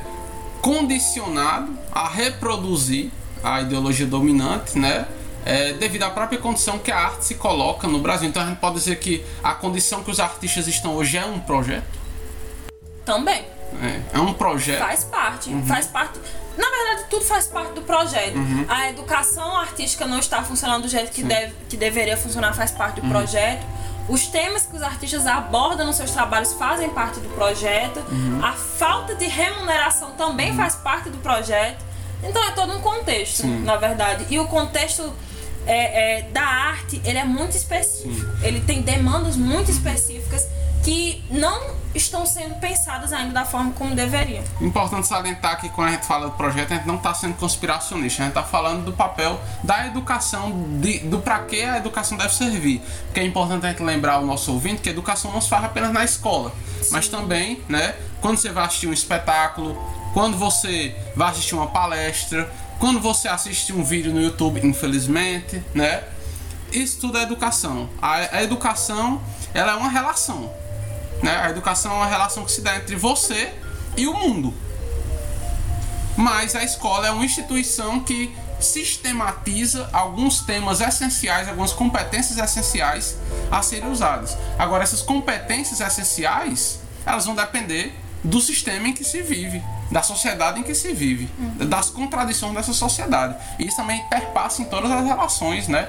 condicionado 0.63 1.77
a 1.91 2.09
reproduzir 2.09 3.11
a 3.43 3.61
ideologia 3.61 4.07
dominante, 4.07 4.79
né? 4.79 5.07
É, 5.45 5.73
devido 5.73 6.03
à 6.03 6.11
própria 6.11 6.39
condição 6.39 6.79
que 6.79 6.91
a 6.93 6.99
arte 6.99 7.25
se 7.25 7.35
coloca 7.37 7.89
no 7.89 7.99
Brasil. 8.01 8.29
Então 8.29 8.43
a 8.43 8.47
gente 8.47 8.59
pode 8.59 8.75
dizer 8.77 8.99
que 8.99 9.25
a 9.43 9.55
condição 9.55 10.03
que 10.05 10.11
os 10.11 10.21
artistas 10.21 10.67
estão 10.69 10.95
hoje 10.95 11.17
é 11.17 11.25
um 11.25 11.39
projeto. 11.41 11.85
Também. 13.05 13.45
É, 13.83 14.17
é 14.17 14.21
um 14.21 14.33
projeto. 14.35 14.79
Faz 14.81 15.05
parte, 15.05 15.51
Uhum. 15.51 15.65
faz 15.67 15.87
parte. 15.87 16.19
Na 16.59 16.67
verdade, 16.69 17.09
tudo 17.09 17.25
faz 17.25 17.47
parte 17.47 17.73
do 17.73 17.83
projeto. 17.83 18.35
A 18.69 18.91
educação 18.91 19.57
artística 19.57 20.07
não 20.07 20.19
está 20.19 20.43
funcionando 20.43 20.83
do 20.83 20.89
jeito 20.89 21.11
que, 21.13 21.23
deve, 21.23 21.55
que 21.69 21.77
deveria 21.77 22.17
funcionar, 22.17 22.53
faz 22.53 22.71
parte 22.71 22.97
do 23.01 23.07
Uhum. 23.07 23.11
projeto. 23.13 23.65
Os 24.09 24.27
temas 24.27 24.67
que 24.67 24.77
os 24.77 24.83
artistas 24.83 25.27
abordam 25.27 25.87
nos 25.87 25.97
seus 25.97 26.11
trabalhos 26.11 26.53
fazem 26.55 26.91
parte 26.91 27.21
do 27.21 27.29
projeto. 27.31 28.01
Uhum. 28.11 28.41
A 28.45 28.53
falta 28.53 29.15
de 29.15 29.27
remuneração 29.27 30.11
também 30.13 30.55
faz 30.57 30.75
parte 30.75 31.09
do 31.09 31.19
projeto. 31.19 31.83
Então 32.23 32.43
é 32.45 32.51
todo 32.51 32.73
um 32.77 32.81
contexto, 32.81 33.43
Sim. 33.43 33.61
na 33.63 33.77
verdade. 33.77 34.27
E 34.29 34.39
o 34.39 34.47
contexto 34.49 35.11
é, 35.67 36.19
é, 36.19 36.23
da 36.23 36.43
arte, 36.43 37.01
ele 37.05 37.19
é 37.19 37.25
muito 37.25 37.57
específico. 37.57 38.31
Ele 38.43 38.61
tem 38.61 38.83
demandas 38.83 39.37
muito 39.37 39.71
específicas 39.71 40.47
que 40.83 41.23
não 41.31 41.79
estão 41.95 42.25
sendo 42.25 42.55
pensadas 42.57 43.13
ainda 43.13 43.33
da 43.33 43.45
forma 43.45 43.73
como 43.73 43.95
deveriam. 43.95 44.43
Importante 44.61 45.07
salientar 45.07 45.61
que 45.61 45.69
quando 45.69 45.89
a 45.89 45.91
gente 45.93 46.07
fala 46.07 46.27
do 46.27 46.33
projeto, 46.33 46.73
a 46.73 46.77
gente 46.77 46.87
não 46.87 46.97
está 46.97 47.13
sendo 47.13 47.35
conspiracionista, 47.35 48.23
a 48.23 48.27
gente 48.27 48.37
está 48.37 48.43
falando 48.43 48.85
do 48.85 48.93
papel 48.93 49.41
da 49.63 49.87
educação, 49.87 50.51
de, 50.81 51.01
do 51.01 51.19
para 51.19 51.41
que 51.41 51.63
a 51.63 51.77
educação 51.77 52.17
deve 52.17 52.33
servir. 52.33 52.81
Porque 53.07 53.21
é 53.21 53.25
importante 53.25 53.67
a 53.67 53.71
gente 53.71 53.83
lembrar 53.83 54.21
o 54.21 54.27
nosso 54.27 54.53
ouvinte 54.53 54.81
que 54.81 54.89
a 54.89 54.93
educação 54.93 55.33
não 55.33 55.41
se 55.41 55.49
faz 55.49 55.65
apenas 55.65 55.93
na 55.93 56.05
escola, 56.05 56.53
mas 56.91 57.09
também, 57.09 57.63
né, 57.69 57.95
quando 58.21 58.39
você 58.39 58.51
vai 58.51 58.65
assistir 58.65 58.87
um 58.87 58.93
espetáculo, 58.93 59.77
quando 60.13 60.37
você 60.37 60.95
vai 61.15 61.31
assistir 61.31 61.55
uma 61.55 61.69
palestra, 61.69 62.51
quando 62.81 62.99
você 62.99 63.29
assiste 63.29 63.75
um 63.75 63.85
vídeo 63.85 64.11
no 64.11 64.23
YouTube, 64.23 64.67
infelizmente, 64.67 65.63
né? 65.75 66.03
Isso 66.73 66.99
tudo 66.99 67.19
é 67.19 67.23
educação. 67.23 67.91
A, 68.01 68.39
a 68.39 68.43
educação, 68.43 69.21
ela 69.53 69.73
é 69.73 69.75
uma 69.75 69.91
relação. 69.91 70.51
Né? 71.23 71.37
A 71.37 71.51
educação 71.51 71.93
é 71.93 71.95
uma 71.97 72.07
relação 72.07 72.43
que 72.43 72.51
se 72.51 72.63
dá 72.63 72.77
entre 72.77 72.97
você 72.97 73.53
e 73.99 74.07
o 74.07 74.15
mundo. 74.15 74.55
Mas 76.17 76.57
a 76.57 76.65
escola 76.65 77.07
é 77.07 77.11
uma 77.11 77.25
instituição 77.25 78.01
que 78.01 78.35
sistematiza 78.59 79.89
alguns 79.93 80.41
temas 80.41 80.81
essenciais, 80.81 81.49
algumas 81.49 81.73
competências 81.73 82.39
essenciais 82.39 83.19
a 83.51 83.61
serem 83.61 83.91
usadas. 83.91 84.39
Agora, 84.59 84.83
essas 84.83 85.03
competências 85.03 85.81
essenciais, 85.81 86.81
elas 87.05 87.27
vão 87.27 87.35
depender 87.35 87.95
do 88.23 88.41
sistema 88.41 88.89
em 88.89 88.93
que 88.93 89.05
se 89.05 89.23
vive, 89.23 89.63
da 89.91 90.03
sociedade 90.03 90.61
em 90.61 90.63
que 90.63 90.75
se 90.75 90.93
vive, 90.93 91.29
das 91.67 91.91
contradições 91.91 92.55
dessa 92.55 92.73
sociedade. 92.73 93.37
E 93.59 93.67
isso 93.67 93.77
também 93.77 94.03
perpassa 94.09 94.63
em 94.63 94.67
todas 94.67 94.91
as 94.91 95.05
relações, 95.05 95.69
né? 95.69 95.89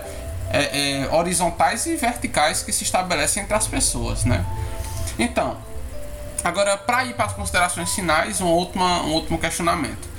É, 0.53 1.03
é, 1.03 1.15
horizontais 1.15 1.86
e 1.86 1.95
verticais 1.95 2.61
que 2.61 2.73
se 2.73 2.84
estabelecem 2.84 3.43
entre 3.43 3.55
as 3.55 3.67
pessoas, 3.67 4.25
né? 4.25 4.45
Então, 5.17 5.57
agora 6.43 6.77
para 6.77 7.05
ir 7.05 7.15
para 7.15 7.25
as 7.25 7.34
considerações 7.34 7.93
finais, 7.93 8.41
um 8.41 8.47
último, 8.47 8.84
um 8.84 9.13
último 9.13 9.38
questionamento. 9.38 10.09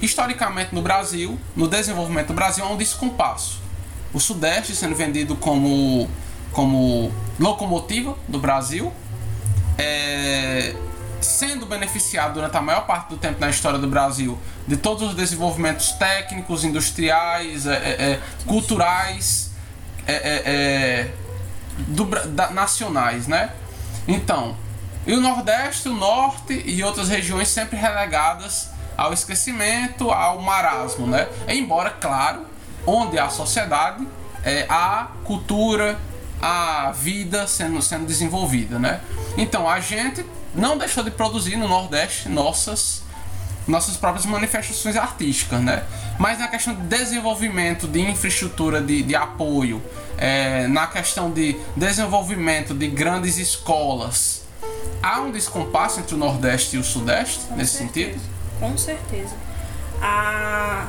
Historicamente 0.00 0.74
no 0.74 0.82
Brasil, 0.82 1.38
no 1.56 1.68
desenvolvimento 1.68 2.28
do 2.28 2.34
Brasil, 2.34 2.64
há 2.64 2.68
um 2.68 2.76
descompasso. 2.76 3.60
O 4.12 4.20
Sudeste 4.20 4.74
sendo 4.74 4.94
vendido 4.94 5.34
como, 5.36 6.08
como 6.52 7.12
locomotiva 7.38 8.16
do 8.28 8.38
Brasil, 8.38 8.92
é, 9.78 10.74
sendo 11.22 11.66
beneficiado 11.66 12.34
durante 12.34 12.56
a 12.56 12.60
maior 12.60 12.86
parte 12.86 13.10
do 13.10 13.16
tempo 13.16 13.40
na 13.40 13.50
história 13.50 13.78
do 13.78 13.86
Brasil 13.86 14.38
de 14.66 14.76
todos 14.76 15.10
os 15.10 15.14
desenvolvimentos 15.14 15.92
técnicos, 15.92 16.64
industriais, 16.64 17.66
é, 17.66 17.74
é, 17.74 18.12
é 18.12 18.20
culturais, 18.46 19.50
é, 20.06 20.14
é, 20.14 21.10
do, 21.88 22.04
da, 22.04 22.50
nacionais, 22.50 23.26
né? 23.26 23.50
Então, 24.06 24.56
e 25.06 25.14
o 25.14 25.20
Nordeste, 25.20 25.88
o 25.88 25.94
Norte 25.94 26.62
e 26.64 26.82
outras 26.82 27.08
regiões 27.08 27.48
sempre 27.48 27.76
relegadas 27.76 28.70
ao 28.96 29.12
esquecimento, 29.12 30.10
ao 30.10 30.40
marasmo, 30.40 31.06
né? 31.06 31.28
Embora, 31.48 31.90
claro, 31.90 32.46
onde 32.86 33.18
há 33.18 33.28
sociedade, 33.28 34.06
é, 34.44 34.66
há 34.68 35.08
cultura, 35.24 35.98
há 36.40 36.92
vida 36.92 37.46
sendo, 37.46 37.80
sendo 37.80 38.06
desenvolvida, 38.06 38.78
né? 38.78 39.00
Então, 39.36 39.68
a 39.68 39.80
gente 39.80 40.24
não 40.54 40.76
deixou 40.78 41.02
de 41.02 41.10
produzir 41.10 41.56
no 41.56 41.68
Nordeste 41.68 42.28
nossas 42.28 43.02
nossas 43.66 43.96
próprias 43.96 44.26
manifestações 44.26 44.96
artísticas, 44.96 45.60
né? 45.60 45.84
Mas 46.18 46.36
na 46.40 46.48
questão 46.48 46.74
de 46.74 46.82
desenvolvimento 46.82 47.86
de 47.86 48.00
infraestrutura 48.00 48.80
de, 48.82 49.04
de 49.04 49.14
apoio, 49.14 49.80
é, 50.18 50.66
na 50.66 50.88
questão 50.88 51.30
de 51.30 51.56
desenvolvimento 51.76 52.74
de 52.74 52.88
grandes 52.88 53.38
escolas, 53.38 54.42
há 55.00 55.20
um 55.20 55.30
descompasso 55.30 56.00
entre 56.00 56.16
o 56.16 56.18
Nordeste 56.18 56.74
e 56.74 56.78
o 56.80 56.82
Sudeste 56.82 57.38
Com 57.46 57.54
nesse 57.56 57.78
certeza. 57.78 58.10
sentido? 58.18 58.22
Com 58.58 58.76
certeza. 58.76 59.34
A... 60.00 60.88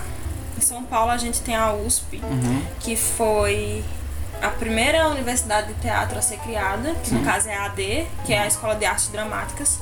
Em 0.57 0.61
São 0.61 0.83
Paulo 0.83 1.11
a 1.11 1.17
gente 1.17 1.41
tem 1.41 1.55
a 1.55 1.73
USP, 1.73 2.21
Uhum. 2.23 2.63
que 2.79 2.95
foi 2.95 3.83
a 4.43 4.49
primeira 4.49 5.07
universidade 5.07 5.73
de 5.73 5.79
teatro 5.79 6.19
a 6.19 6.21
ser 6.21 6.37
criada, 6.39 6.93
que 6.95 7.13
no 7.13 7.23
caso 7.23 7.47
é 7.47 7.55
a 7.55 7.65
AD, 7.65 8.07
que 8.25 8.33
é 8.33 8.39
a 8.39 8.47
Escola 8.47 8.75
de 8.75 8.85
Artes 8.85 9.07
Dramáticas, 9.07 9.79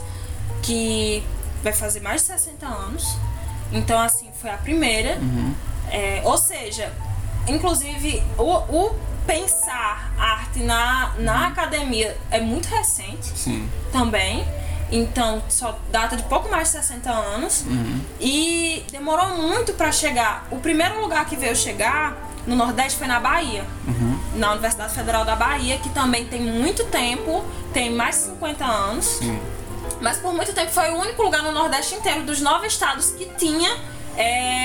que 0.61 1.23
vai 1.63 1.73
fazer 1.73 1.99
mais 1.99 2.21
de 2.21 2.27
60 2.27 2.67
anos. 2.67 3.03
Então, 3.71 3.99
assim, 3.99 4.29
foi 4.39 4.51
a 4.51 4.57
primeira. 4.57 5.17
É, 5.89 6.21
ou 6.23 6.37
seja, 6.37 6.93
inclusive, 7.47 8.23
o, 8.37 8.43
o 8.43 8.95
pensar 9.25 10.13
arte 10.17 10.59
na, 10.59 11.13
na 11.17 11.47
academia 11.47 12.15
é 12.29 12.39
muito 12.39 12.67
recente 12.67 13.31
Sim. 13.35 13.67
também. 13.91 14.45
Então, 14.91 15.41
só 15.49 15.79
data 15.89 16.15
de 16.17 16.23
pouco 16.23 16.49
mais 16.49 16.67
de 16.67 16.73
60 16.77 17.09
anos. 17.09 17.65
E 18.19 18.85
demorou 18.91 19.37
muito 19.37 19.73
para 19.73 19.91
chegar. 19.91 20.45
O 20.51 20.57
primeiro 20.57 21.01
lugar 21.01 21.25
que 21.25 21.35
veio 21.35 21.55
chegar 21.55 22.30
no 22.47 22.55
Nordeste 22.55 22.97
foi 22.97 23.07
na 23.07 23.19
Bahia. 23.19 23.65
Na 24.35 24.51
Universidade 24.51 24.93
Federal 24.93 25.25
da 25.25 25.35
Bahia, 25.35 25.77
que 25.77 25.89
também 25.89 26.25
tem 26.25 26.41
muito 26.41 26.83
tempo, 26.85 27.43
tem 27.73 27.91
mais 27.91 28.15
de 28.15 28.21
50 28.23 28.65
anos. 28.65 29.05
Sim. 29.05 29.39
Mas 29.99 30.17
por 30.17 30.33
muito 30.33 30.53
tempo 30.53 30.71
foi 30.71 30.89
o 30.91 30.97
único 30.97 31.21
lugar 31.21 31.43
no 31.43 31.51
Nordeste 31.51 31.95
inteiro, 31.95 32.23
dos 32.23 32.41
nove 32.41 32.67
estados, 32.67 33.11
que 33.11 33.25
tinha 33.37 33.69
é, 34.17 34.60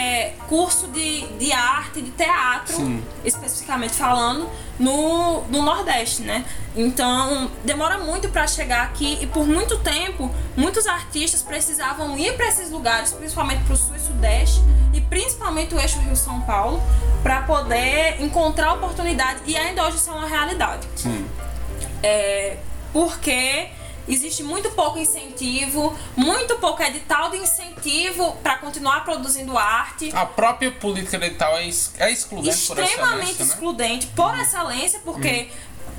curso 0.49 0.89
de, 0.89 1.27
de 1.39 1.53
arte, 1.53 2.01
de 2.01 2.11
teatro, 2.11 2.77
Sim. 2.77 3.03
especificamente 3.25 3.95
falando, 3.95 4.49
no, 4.79 5.43
no 5.45 5.63
Nordeste, 5.63 6.23
né? 6.23 6.45
Então 6.75 7.51
demora 7.65 7.99
muito 7.99 8.29
para 8.29 8.47
chegar 8.47 8.83
aqui 8.85 9.19
e 9.21 9.27
por 9.27 9.47
muito 9.47 9.79
tempo 9.79 10.31
muitos 10.57 10.87
artistas 10.87 11.43
precisavam 11.43 12.19
ir 12.19 12.37
para 12.37 12.49
esses 12.49 12.71
lugares, 12.71 13.13
principalmente 13.13 13.65
para 13.65 13.75
o 13.75 13.77
Sul 13.77 13.97
e 13.97 14.01
Sudeste 14.01 14.63
e 14.93 15.01
principalmente 15.01 15.75
o 15.75 15.81
eixo 15.81 15.99
Rio-São 16.01 16.41
Paulo, 16.43 16.83
para 17.23 17.43
poder 17.43 18.23
encontrar 18.23 18.75
oportunidade 18.75 19.41
e 19.47 19.57
ainda 19.57 19.87
hoje 19.87 19.97
isso 19.97 20.11
é 20.11 20.13
uma 20.13 20.29
realidade 20.29 20.87
Sim. 20.95 21.27
é, 22.03 22.57
porque 22.93 23.69
existe 24.09 24.43
muito 24.43 24.71
pouco 24.71 24.99
incentivo, 24.99 25.97
muito 26.17 26.57
pouco 26.57 26.83
edital 26.83 27.31
de 27.31 27.39
incentivo 27.39 28.33
para 28.43 28.57
continuar 28.59 29.05
produzindo 29.05 29.57
arte. 29.57 30.11
A 30.15 30.27
própria 30.27 30.71
política 30.71 31.17
edital 31.17 31.57
é, 31.59 31.69
é 31.99 32.11
excludente 32.11 32.67
por 32.67 32.79
extremamente 32.79 33.39
né? 33.39 33.45
excludente 33.45 34.07
por 34.09 34.39
excelência, 34.39 35.01
porque 35.05 35.49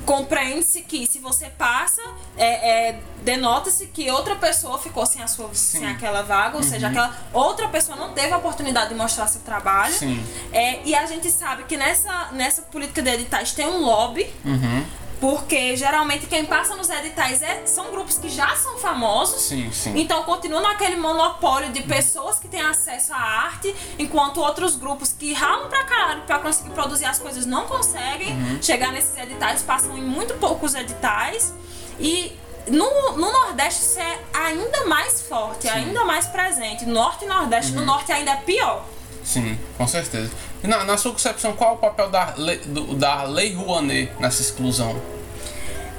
compreende-se 0.08 0.80
que 0.80 1.06
se 1.06 1.18
você 1.18 1.50
passa, 1.50 2.00
é, 2.34 2.88
é, 2.88 3.00
denota-se 3.22 3.88
que 3.88 4.10
outra 4.10 4.36
pessoa 4.36 4.78
ficou 4.78 5.04
sem, 5.04 5.22
a 5.22 5.26
sua, 5.26 5.50
sem 5.52 5.86
aquela 5.86 6.22
vaga, 6.22 6.56
ou 6.56 6.62
seja, 6.62 6.88
aquela 6.88 7.14
outra 7.30 7.68
pessoa 7.68 7.94
não 7.94 8.14
teve 8.14 8.32
a 8.32 8.38
oportunidade 8.38 8.88
de 8.88 8.94
mostrar 8.94 9.26
seu 9.26 9.42
trabalho. 9.42 9.92
Sim. 9.92 10.24
É, 10.50 10.82
e 10.82 10.94
a 10.94 11.04
gente 11.04 11.30
sabe 11.30 11.64
que 11.64 11.76
nessa, 11.76 12.28
nessa 12.32 12.62
política 12.62 13.02
de 13.02 13.10
editais 13.10 13.52
tem 13.52 13.66
um 13.66 13.84
lobby. 13.84 14.32
Uhum. 14.46 14.86
Porque 15.20 15.76
geralmente 15.76 16.26
quem 16.26 16.44
passa 16.44 16.76
nos 16.76 16.88
editais 16.88 17.42
é, 17.42 17.66
são 17.66 17.90
grupos 17.90 18.18
que 18.18 18.28
já 18.28 18.54
são 18.54 18.78
famosos. 18.78 19.40
Sim, 19.42 19.70
sim. 19.72 19.98
Então 19.98 20.22
continua 20.22 20.60
naquele 20.60 20.94
monopólio 20.96 21.70
de 21.72 21.82
pessoas 21.82 22.38
que 22.38 22.46
têm 22.46 22.60
acesso 22.60 23.12
à 23.12 23.16
arte, 23.18 23.74
enquanto 23.98 24.40
outros 24.40 24.76
grupos 24.76 25.12
que 25.12 25.32
ralam 25.32 25.68
pra 25.68 25.82
caralho 25.84 26.22
pra 26.22 26.38
conseguir 26.38 26.70
produzir 26.70 27.06
as 27.06 27.18
coisas 27.18 27.44
não 27.46 27.66
conseguem 27.66 28.32
Uhum. 28.32 28.62
chegar 28.62 28.92
nesses 28.92 29.16
editais, 29.18 29.62
passam 29.62 29.96
em 29.98 30.02
muito 30.02 30.34
poucos 30.34 30.74
editais. 30.74 31.52
E 31.98 32.32
no, 32.68 33.12
no 33.16 33.32
Nordeste 33.32 33.82
isso 33.82 33.98
é 33.98 34.18
ainda 34.32 34.84
mais 34.86 35.22
forte, 35.22 35.68
ainda 35.68 36.04
mais 36.04 36.26
presente. 36.26 36.86
Norte 36.86 37.24
e 37.24 37.28
Nordeste, 37.28 37.72
Uhum. 37.72 37.80
no 37.80 37.86
Norte 37.86 38.12
ainda 38.12 38.30
é 38.30 38.36
pior. 38.36 38.84
Sim, 39.24 39.58
com 39.76 39.86
certeza. 39.86 40.30
E 40.62 40.66
na, 40.66 40.84
na 40.84 40.96
sua 40.96 41.12
concepção, 41.12 41.52
qual 41.52 41.70
é 41.70 41.74
o 41.74 41.76
papel 41.76 42.10
da 42.10 42.34
lei, 42.36 42.58
do- 42.58 42.94
da 42.94 43.22
lei 43.24 43.54
Rouanet 43.54 44.12
nessa 44.18 44.42
exclusão? 44.42 45.00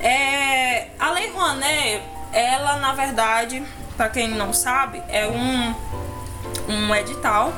É, 0.01 0.87
a 0.99 1.11
Lei 1.11 1.29
Rouanet, 1.31 2.01
ela 2.31 2.77
na 2.77 2.93
verdade, 2.93 3.63
para 3.97 4.09
quem 4.09 4.29
não 4.29 4.53
sabe, 4.53 5.01
é 5.09 5.27
um, 5.27 5.75
um 6.71 6.95
edital, 6.95 7.53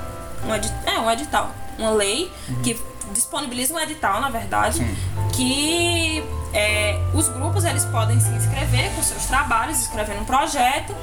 um 0.45 0.54
edi 0.56 0.72
é 0.86 0.99
um 0.99 1.10
edital, 1.12 1.52
uma 1.78 1.91
lei 1.91 2.32
que 2.64 2.80
disponibiliza 3.14 3.74
um 3.74 3.80
edital, 3.80 4.20
na 4.22 4.30
verdade, 4.30 4.80
que 5.34 6.24
é, 6.54 6.99
os 7.14 7.28
grupos 7.30 7.64
eles 7.66 7.86
podem 7.86 8.20
se 8.20 8.30
inscrever 8.30 8.91
com 8.95 9.04
seus 9.04 9.26
trabalhos, 9.26 9.80
escrever 9.82 10.18
um 10.20 10.26
projeto 10.26 10.95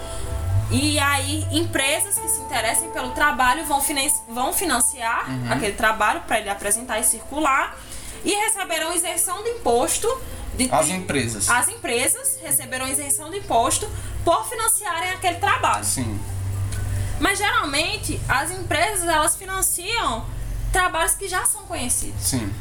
e 0.71 0.99
aí 0.99 1.47
empresas 1.51 2.19
que 2.19 2.29
se 2.29 2.41
interessem 2.41 2.91
pelo 2.91 3.11
trabalho 3.13 3.65
vão, 3.65 3.83
vão 4.29 4.53
financiar 4.53 5.27
aquele 5.51 5.73
trabalho 5.73 6.21
para 6.23 6.41
ele 6.41 6.51
apresentar 6.51 6.99
e 6.99 7.05
circular 7.05 7.77
e 8.25 8.35
receberão 8.35 8.95
isenção 8.95 9.43
de 9.43 9.51
imposto 9.51 10.09
de 10.55 10.69
As 10.73 10.89
empresas. 10.89 11.49
as 11.49 11.69
empresas 11.69 12.39
receberão 12.43 12.87
isenção 12.89 13.31
de 13.31 13.39
imposto 13.39 13.89
por 14.25 14.45
financiarem 14.49 15.11
aquele 15.13 15.37
trabalho. 15.39 15.85
Sim. 15.85 16.19
Mas 17.21 17.39
geralmente 17.39 18.21
as 18.29 18.51
empresas 18.51 19.09
elas 19.09 19.37
financiam 19.37 20.27
trabalhos 20.73 21.15
que 21.15 21.29
já 21.29 21.45
são 21.47 21.63
conhecidos. 21.63 22.23
Sim. 22.23 22.53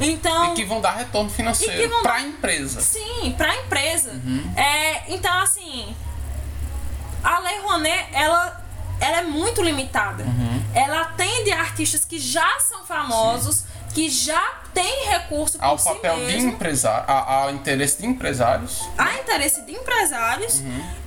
Então, 0.00 0.52
E 0.52 0.56
que 0.56 0.64
vão 0.64 0.80
dar 0.80 0.92
retorno 0.96 1.28
financeiro 1.30 2.00
para 2.02 2.14
a 2.14 2.22
empresa. 2.22 2.80
sim, 2.80 3.34
para 3.36 3.50
a 3.52 3.56
empresa. 3.56 4.10
É, 4.56 5.12
então 5.14 5.38
assim, 5.40 5.94
a 7.22 7.38
Lei 7.40 7.58
Rouanet, 7.60 8.08
ela 8.12 8.60
ela 9.00 9.18
é 9.18 9.22
muito 9.22 9.60
limitada. 9.62 10.24
Ela 10.74 11.00
atende 11.02 11.50
a 11.50 11.60
artistas 11.60 12.04
que 12.04 12.20
já 12.20 12.58
são 12.60 12.84
famosos, 12.84 13.64
que 13.92 14.08
já 14.08 14.40
têm 14.72 15.06
recurso 15.08 15.58
por 15.58 15.64
Ao 15.64 15.76
si 15.76 15.88
papel 15.88 16.14
de 16.18 16.22
mesmo. 16.26 16.50
empresário, 16.52 17.04
ao 17.10 17.50
interesse 17.50 18.00
de 18.00 18.06
empresários. 18.06 18.80
há 18.96 19.14
interesse 19.16 19.62
de 19.66 19.72
empresários 19.72 20.62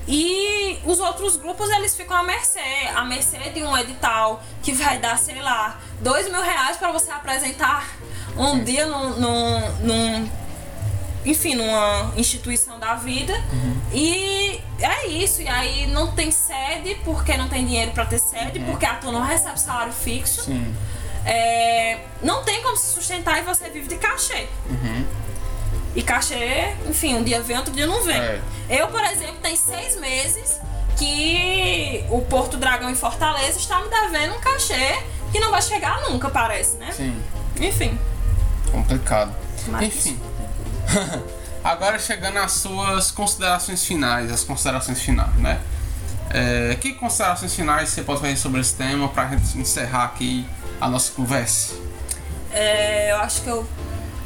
e 0.08 0.78
os 0.86 1.00
outros 1.00 1.38
grupos 1.38 1.70
eles 1.70 1.96
ficam 1.96 2.16
à 2.18 2.24
mercê, 2.24 2.60
à 2.94 3.04
mercê 3.06 3.38
de 3.52 3.64
um 3.64 3.76
edital 3.78 4.44
que 4.62 4.72
vai 4.74 4.98
dar, 5.00 5.18
sei 5.18 5.42
lá, 5.42 5.80
dois 6.02 6.30
mil 6.30 6.42
reais 6.42 6.78
para 6.78 6.92
você 6.92 7.10
apresentar 7.12 7.88
um 8.38 8.64
dia 8.64 8.86
num, 8.86 9.10
num, 9.20 9.60
num- 9.80 10.32
enfim, 11.26 11.56
numa 11.56 12.12
instituição 12.16 12.78
da 12.80 12.96
vida 12.96 13.34
e 13.94 14.62
é 14.80 15.08
isso, 15.08 15.42
e 15.42 15.48
aí 15.48 15.88
não 15.88 16.12
tem 16.12 16.30
sede 16.32 16.96
porque 17.04 17.36
não 17.36 17.48
tem 17.50 17.66
dinheiro 17.66 17.92
para 17.92 18.06
ter 18.06 18.20
sede, 18.20 18.60
porque 18.60 18.86
ator 18.86 19.12
não 19.12 19.22
recebe 19.22 19.60
salário 19.60 19.92
fixo. 19.94 20.44
Sim. 20.44 20.76
É, 21.26 21.98
não 22.22 22.44
tem 22.44 22.62
como 22.62 22.78
se 22.78 22.94
sustentar 22.94 23.40
e 23.40 23.42
você 23.42 23.70
vive 23.70 23.88
de 23.88 23.96
cachê. 23.96 24.48
E 25.96 26.04
cachê, 26.04 26.76
enfim, 26.88 27.16
um 27.16 27.24
dia 27.24 27.42
vem, 27.42 27.58
outro 27.58 27.74
dia 27.74 27.88
não 27.88 28.04
vem. 28.04 28.18
É. 28.18 28.42
Eu, 28.70 28.88
por 28.90 29.04
exemplo, 29.04 29.38
tem 29.42 29.56
seis 29.56 30.00
meses 30.00 30.60
que 30.98 32.06
o 32.10 32.22
Porto 32.22 32.58
Dragão 32.58 32.90
em 32.90 32.96
Fortaleza 32.96 33.58
está 33.58 33.80
me 33.82 33.90
devendo 33.90 34.36
um 34.36 34.40
cachê 34.40 35.02
que 35.32 35.40
não 35.40 35.52
vai 35.52 35.62
chegar 35.62 36.02
nunca, 36.10 36.30
parece, 36.30 36.78
né? 36.78 36.92
Sim. 36.92 37.18
Enfim. 37.60 37.98
Complicado. 38.72 39.34
Mas- 39.68 39.84
Enfim. 39.88 40.20
Agora 41.64 41.98
chegando 41.98 42.38
às 42.38 42.52
suas 42.52 43.10
considerações 43.10 43.84
finais, 43.84 44.32
as 44.32 44.44
considerações 44.44 45.02
finais, 45.02 45.34
né? 45.36 45.60
É, 46.30 46.76
que 46.76 46.94
considerações 46.94 47.56
finais 47.56 47.90
você 47.90 48.04
pode 48.04 48.22
fazer 48.22 48.38
sobre 48.38 48.62
esse 48.62 48.76
tema 48.76 49.08
pra 49.10 49.28
gente 49.30 49.58
encerrar 49.58 50.06
aqui 50.06 50.46
a 50.80 50.88
nossa 50.90 51.12
conversa? 51.12 51.74
É, 52.52 53.12
eu 53.12 53.18
acho 53.18 53.42
que 53.42 53.50
eu, 53.50 53.68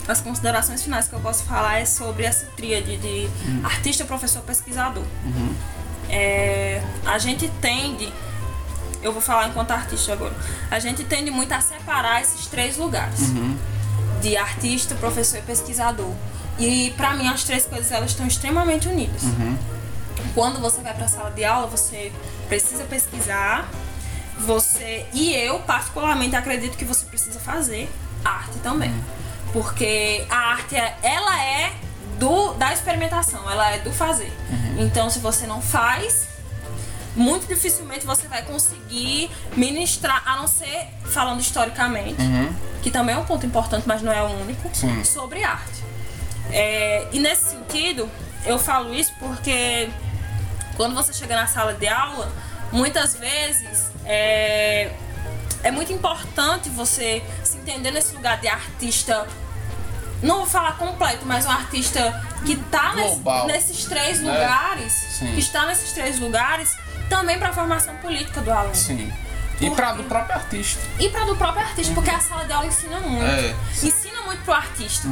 as 0.08 0.20
considerações 0.22 0.84
finais 0.84 1.08
que 1.08 1.14
eu 1.14 1.20
posso 1.20 1.44
falar 1.44 1.80
é 1.80 1.86
sobre 1.86 2.24
essa 2.24 2.46
tríade 2.58 2.98
de 2.98 3.30
artista, 3.64 4.04
professor, 4.06 4.42
pesquisador. 4.42 5.04
É, 6.10 6.82
a 7.06 7.18
gente 7.20 7.48
tende 7.62 8.12
eu 9.02 9.14
vou 9.14 9.22
falar 9.22 9.48
enquanto 9.48 9.72
artista 9.72 10.12
agora. 10.12 10.36
A 10.70 10.80
gente 10.80 11.04
tende 11.04 11.32
muito 11.32 11.52
a 11.54 11.62
separar 11.62 12.22
esses 12.22 12.48
três 12.48 12.78
lugares: 12.78 13.32
de 14.22 14.36
artista, 14.36 14.96
professor 14.96 15.38
e 15.38 15.42
pesquisador. 15.42 16.14
E 16.60 16.92
para 16.98 17.14
mim 17.14 17.28
as 17.28 17.44
três 17.44 17.66
coisas 17.66 17.92
elas 17.92 18.12
estão 18.12 18.28
extremamente 18.28 18.88
unidas. 18.88 19.24
Quando 20.36 20.60
você 20.60 20.82
vai 20.82 20.94
para 20.94 21.06
a 21.06 21.08
sala 21.08 21.32
de 21.32 21.44
aula, 21.46 21.68
você 21.68 22.12
precisa 22.48 22.84
pesquisar. 22.84 23.68
Você 24.40 25.06
e 25.14 25.34
eu 25.34 25.60
particularmente 25.60 26.36
acredito 26.36 26.78
que 26.78 26.86
você 26.86 27.06
precisa 27.06 27.40
fazer 27.40 27.90
arte 28.24 28.58
também. 28.60 28.94
Porque 29.52 30.26
a 30.30 30.36
arte 30.52 30.76
é- 30.76 30.96
ela 31.02 31.44
é 31.44 31.74
do 32.20 32.54
da 32.54 32.74
experimentação, 32.74 33.50
ela 33.50 33.72
é 33.72 33.80
do 33.80 33.92
fazer. 33.92 34.32
Então 34.78 35.10
se 35.10 35.20
você 35.20 35.48
não 35.48 35.62
faz, 35.62 36.28
muito 37.16 37.48
dificilmente 37.48 38.06
você 38.06 38.28
vai 38.28 38.42
conseguir 38.44 39.30
ministrar, 39.56 40.22
a 40.26 40.38
não 40.38 40.48
ser 40.48 40.88
falando 41.06 41.40
historicamente, 41.42 42.22
que 42.82 42.92
também 42.92 43.16
é 43.16 43.18
um 43.18 43.26
ponto 43.26 43.46
importante, 43.46 43.84
mas 43.88 44.02
não 44.02 44.12
é 44.12 44.22
o 44.22 44.28
único, 44.42 44.70
Sim. 44.74 45.04
sobre 45.04 45.44
arte. 45.44 45.84
É, 46.52 47.08
e 47.12 47.20
nesse 47.20 47.52
sentido, 47.52 48.10
eu 48.46 48.58
falo 48.58 48.94
isso 48.94 49.14
porque 49.20 49.90
quando 50.76 50.96
você 50.96 51.14
chega 51.14 51.36
na 51.36 51.48
sala 51.48 51.74
de 51.74 51.88
aula, 51.88 52.32
muitas 52.72 53.16
vezes 53.16 53.92
é, 54.06 54.92
é 55.64 55.72
muito 55.72 55.92
importante 55.94 56.70
você 56.70 57.22
se 57.44 57.58
entender 57.58 57.92
nesse 57.92 58.14
lugar 58.16 58.40
de 58.40 58.48
artista. 58.48 59.28
Não 60.22 60.38
vou 60.38 60.46
falar 60.46 60.78
completo, 60.78 61.26
mas 61.26 61.46
um 61.46 61.50
artista 61.52 62.22
que 62.46 62.56
tá 62.56 62.94
nesse- 62.96 63.22
nesses 63.48 63.86
três 63.86 64.20
né? 64.22 64.32
lugares, 64.32 64.92
Sim. 64.92 65.34
que 65.34 65.40
está 65.40 65.66
nesses 65.66 65.92
três 65.94 66.20
lugares, 66.20 66.76
também 67.10 67.38
para 67.40 67.50
a 67.50 67.54
formação 67.54 67.96
política 67.98 68.42
do 68.42 68.52
aluno. 68.52 68.76
Sim. 68.76 69.12
E 69.62 69.70
pra 69.72 69.94
do 69.94 70.04
próprio 70.04 70.36
artista. 70.36 70.82
E 71.00 71.10
para 71.10 71.26
do 71.26 71.36
próprio 71.36 71.66
artista, 71.66 71.94
porque 71.94 72.10
a 72.10 72.20
sala 72.20 72.46
de 72.46 72.54
aula 72.54 72.68
ensina 72.68 73.00
muito. 73.00 73.26
É. 73.26 73.56
Ensina 73.84 74.22
muito 74.24 74.42
pro 74.44 74.54
artista. 74.54 75.08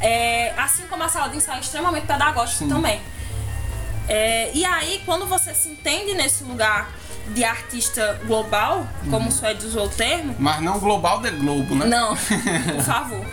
É, 0.00 0.52
assim 0.56 0.82
como 0.88 1.02
a 1.02 1.08
sala 1.08 1.28
de 1.28 1.36
ensaio 1.36 1.58
é 1.58 1.60
extremamente 1.60 2.06
pedagógica 2.06 2.66
também. 2.66 3.00
É, 4.08 4.50
e 4.52 4.64
aí, 4.64 5.00
quando 5.06 5.26
você 5.26 5.54
se 5.54 5.68
entende 5.68 6.12
nesse 6.14 6.44
lugar 6.44 6.90
de 7.28 7.42
artista 7.42 8.20
global, 8.26 8.86
como 9.10 9.28
o 9.30 9.32
Suede 9.32 9.64
usou 9.66 9.86
o 9.86 9.88
termo, 9.88 10.36
Mas 10.38 10.60
não 10.60 10.78
global 10.78 11.20
de 11.20 11.30
Globo, 11.30 11.74
né? 11.74 11.86
não, 11.86 12.14
por 12.76 12.84
favor. 12.84 13.24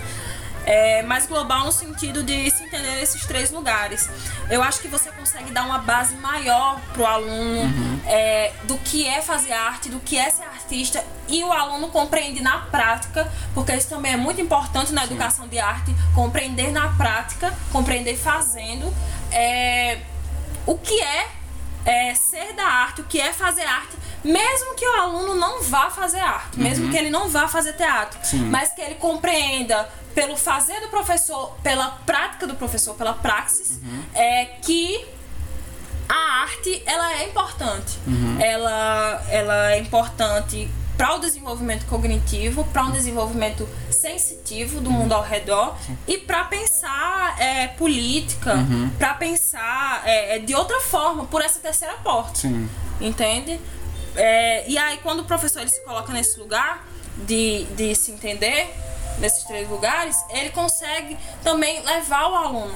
É, 0.66 1.02
mas 1.04 1.26
global 1.26 1.66
no 1.66 1.72
sentido 1.72 2.24
de 2.24 2.50
se 2.52 2.64
entender 2.64 2.96
nesses 2.96 3.26
três 3.26 3.52
lugares. 3.52 4.08
Eu 4.50 4.62
acho 4.62 4.80
que 4.80 4.88
você 4.88 5.12
consegue 5.12 5.52
dar 5.52 5.64
uma 5.64 5.80
base 5.80 6.16
maior 6.16 6.80
pro 6.94 7.06
aluno 7.06 7.62
é, 8.06 8.54
do 8.64 8.78
que 8.78 9.08
é 9.08 9.22
fazer 9.22 9.54
arte, 9.54 9.90
do 9.90 10.00
que 10.00 10.18
é 10.18 10.30
ser 10.30 10.44
artista, 10.44 11.04
e 11.28 11.44
o 11.44 11.52
aluno 11.52 11.88
compreende 11.90 12.42
na 12.42 12.60
prática, 12.60 13.32
porque 13.54 13.74
isso 13.74 13.90
também 13.90 14.14
é 14.14 14.18
muito 14.18 14.40
importante 14.40 14.94
na 14.94 15.04
educação 15.04 15.48
de 15.48 15.58
arte, 15.58 15.96
compreender 16.14 16.72
na 16.72 16.90
prática, 16.90 17.54
compreender 17.72 18.16
fazendo. 18.18 18.94
é, 19.32 20.00
o 20.66 20.78
que 20.78 21.02
é, 21.02 21.28
é 21.86 22.14
ser 22.14 22.54
da 22.54 22.66
arte, 22.66 23.02
o 23.02 23.04
que 23.06 23.20
é 23.20 23.34
fazer 23.34 23.64
arte, 23.64 23.98
mesmo 24.24 24.76
que 24.76 24.86
o 24.86 24.94
aluno 24.94 25.34
não 25.36 25.64
vá 25.64 25.90
fazer 25.90 26.20
arte, 26.20 26.60
mesmo 26.60 26.90
que 26.90 26.98
ele 26.98 27.10
não 27.10 27.28
vá 27.28 27.48
fazer 27.48 27.74
teatro, 27.74 28.20
mas 28.52 28.72
que 28.72 28.82
ele 28.82 28.96
compreenda 28.96 29.90
pelo 30.14 30.36
fazer 30.36 30.80
do 30.82 30.90
professor, 30.90 31.56
pela 31.64 31.90
prática 32.06 32.48
do 32.48 32.56
professor, 32.56 32.96
pela 32.96 33.14
praxis, 33.14 33.80
é 34.14 34.46
que 34.46 35.06
a 36.08 36.42
arte 36.42 36.84
ela 36.86 37.14
é 37.14 37.28
importante. 37.30 37.98
Ela, 38.40 39.26
ela 39.30 39.72
é 39.72 39.80
importante 39.80 40.70
para 40.98 41.16
o 41.16 41.20
desenvolvimento 41.20 41.86
cognitivo, 41.88 42.64
para 42.66 42.84
um 42.84 42.92
desenvolvimento 42.92 43.68
sensitivo 43.90 44.80
do 44.82 44.92
mundo 44.92 45.14
ao 45.14 45.24
redor 45.24 45.76
e 46.08 46.18
para 46.18 46.44
pensar 46.44 47.36
é, 47.40 47.68
política, 47.70 48.56
para 49.00 49.14
pensar 49.16 50.04
é, 50.06 50.36
é, 50.36 50.40
de 50.40 50.54
outra 50.54 50.80
forma, 50.82 51.26
por 51.26 51.42
essa 51.42 51.60
terceira 51.60 51.94
porta. 52.04 52.36
Sim. 52.36 52.70
Entende? 53.00 53.60
É, 54.16 54.70
e 54.70 54.78
aí, 54.78 55.00
quando 55.02 55.22
o 55.22 55.24
professor 55.24 55.62
ele 55.62 55.70
se 55.70 55.84
coloca 55.84 56.12
nesse 56.14 56.40
lugar 56.40 56.86
de, 57.26 57.64
de 57.76 57.96
se 57.96 58.12
entender, 58.12 58.72
nesses 59.22 59.44
três 59.44 59.70
lugares, 59.70 60.18
ele 60.30 60.50
consegue 60.50 61.18
também 61.44 61.82
levar 61.84 62.28
o 62.28 62.36
aluno 62.36 62.76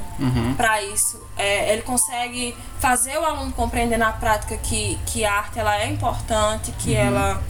para 0.55 0.81
isso. 0.81 1.21
É, 1.37 1.73
ele 1.73 1.81
consegue 1.81 2.55
fazer 2.79 3.17
o 3.17 3.25
aluno 3.25 3.51
compreender 3.51 3.97
na 3.97 4.13
prática 4.13 4.55
que, 4.55 4.97
que 5.07 5.25
a 5.25 5.33
arte 5.33 5.59
ela 5.59 5.75
é 5.77 5.87
importante, 5.87 6.71
que 6.73 6.95
ela, 6.95 7.43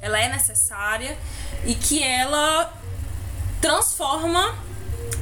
ela 0.00 0.18
é 0.18 0.28
necessária 0.28 1.18
e 1.66 1.74
que 1.74 2.02
ela 2.02 2.72
transforma 3.60 4.54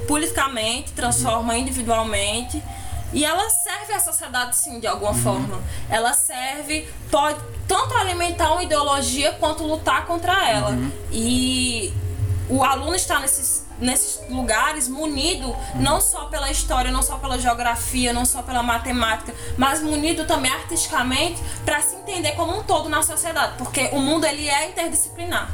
politicamente, 0.06 0.92
transforma 0.92 1.56
individualmente 1.56 2.62
e 3.12 3.24
ela 3.24 3.48
serve 3.50 3.92
à 3.92 4.00
sociedade 4.00 4.56
sim 4.56 4.78
de 4.78 4.86
alguma 4.86 5.14
forma. 5.14 5.60
Ela 5.88 6.12
serve 6.12 6.88
pode 7.10 7.40
tanto 7.66 7.94
alimentar 7.94 8.52
uma 8.52 8.62
ideologia 8.62 9.32
quanto 9.32 9.64
lutar 9.64 10.06
contra 10.06 10.48
ela. 10.48 10.76
E 11.10 11.92
o 12.50 12.62
aluno 12.64 12.94
está 12.94 13.20
nesses 13.20 13.64
nesses 13.80 14.20
lugares 14.28 14.88
munido 14.88 15.56
não 15.76 16.00
só 16.00 16.26
pela 16.26 16.50
história, 16.50 16.90
não 16.90 17.02
só 17.02 17.16
pela 17.16 17.38
geografia, 17.38 18.12
não 18.12 18.26
só 18.26 18.42
pela 18.42 18.62
matemática, 18.62 19.34
mas 19.56 19.82
munido 19.82 20.26
também 20.26 20.52
artisticamente 20.52 21.42
para 21.64 21.80
se 21.80 21.96
entender 21.96 22.32
como 22.32 22.58
um 22.58 22.62
todo 22.62 22.88
na 22.88 23.02
sociedade, 23.02 23.54
porque 23.56 23.88
o 23.92 23.98
mundo 23.98 24.26
ele 24.26 24.48
é 24.48 24.68
interdisciplinar. 24.68 25.50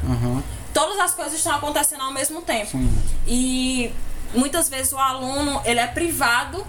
Todas 0.73 0.99
as 0.99 1.13
coisas 1.13 1.35
estão 1.35 1.55
acontecendo 1.55 2.01
ao 2.01 2.11
mesmo 2.11 2.41
tempo. 2.41 2.77
E 3.25 3.91
muitas 4.35 4.67
vezes 4.69 4.91
o 4.91 4.97
aluno 4.97 5.61
ele 5.65 5.79
é 5.79 5.87
privado 5.87 6.65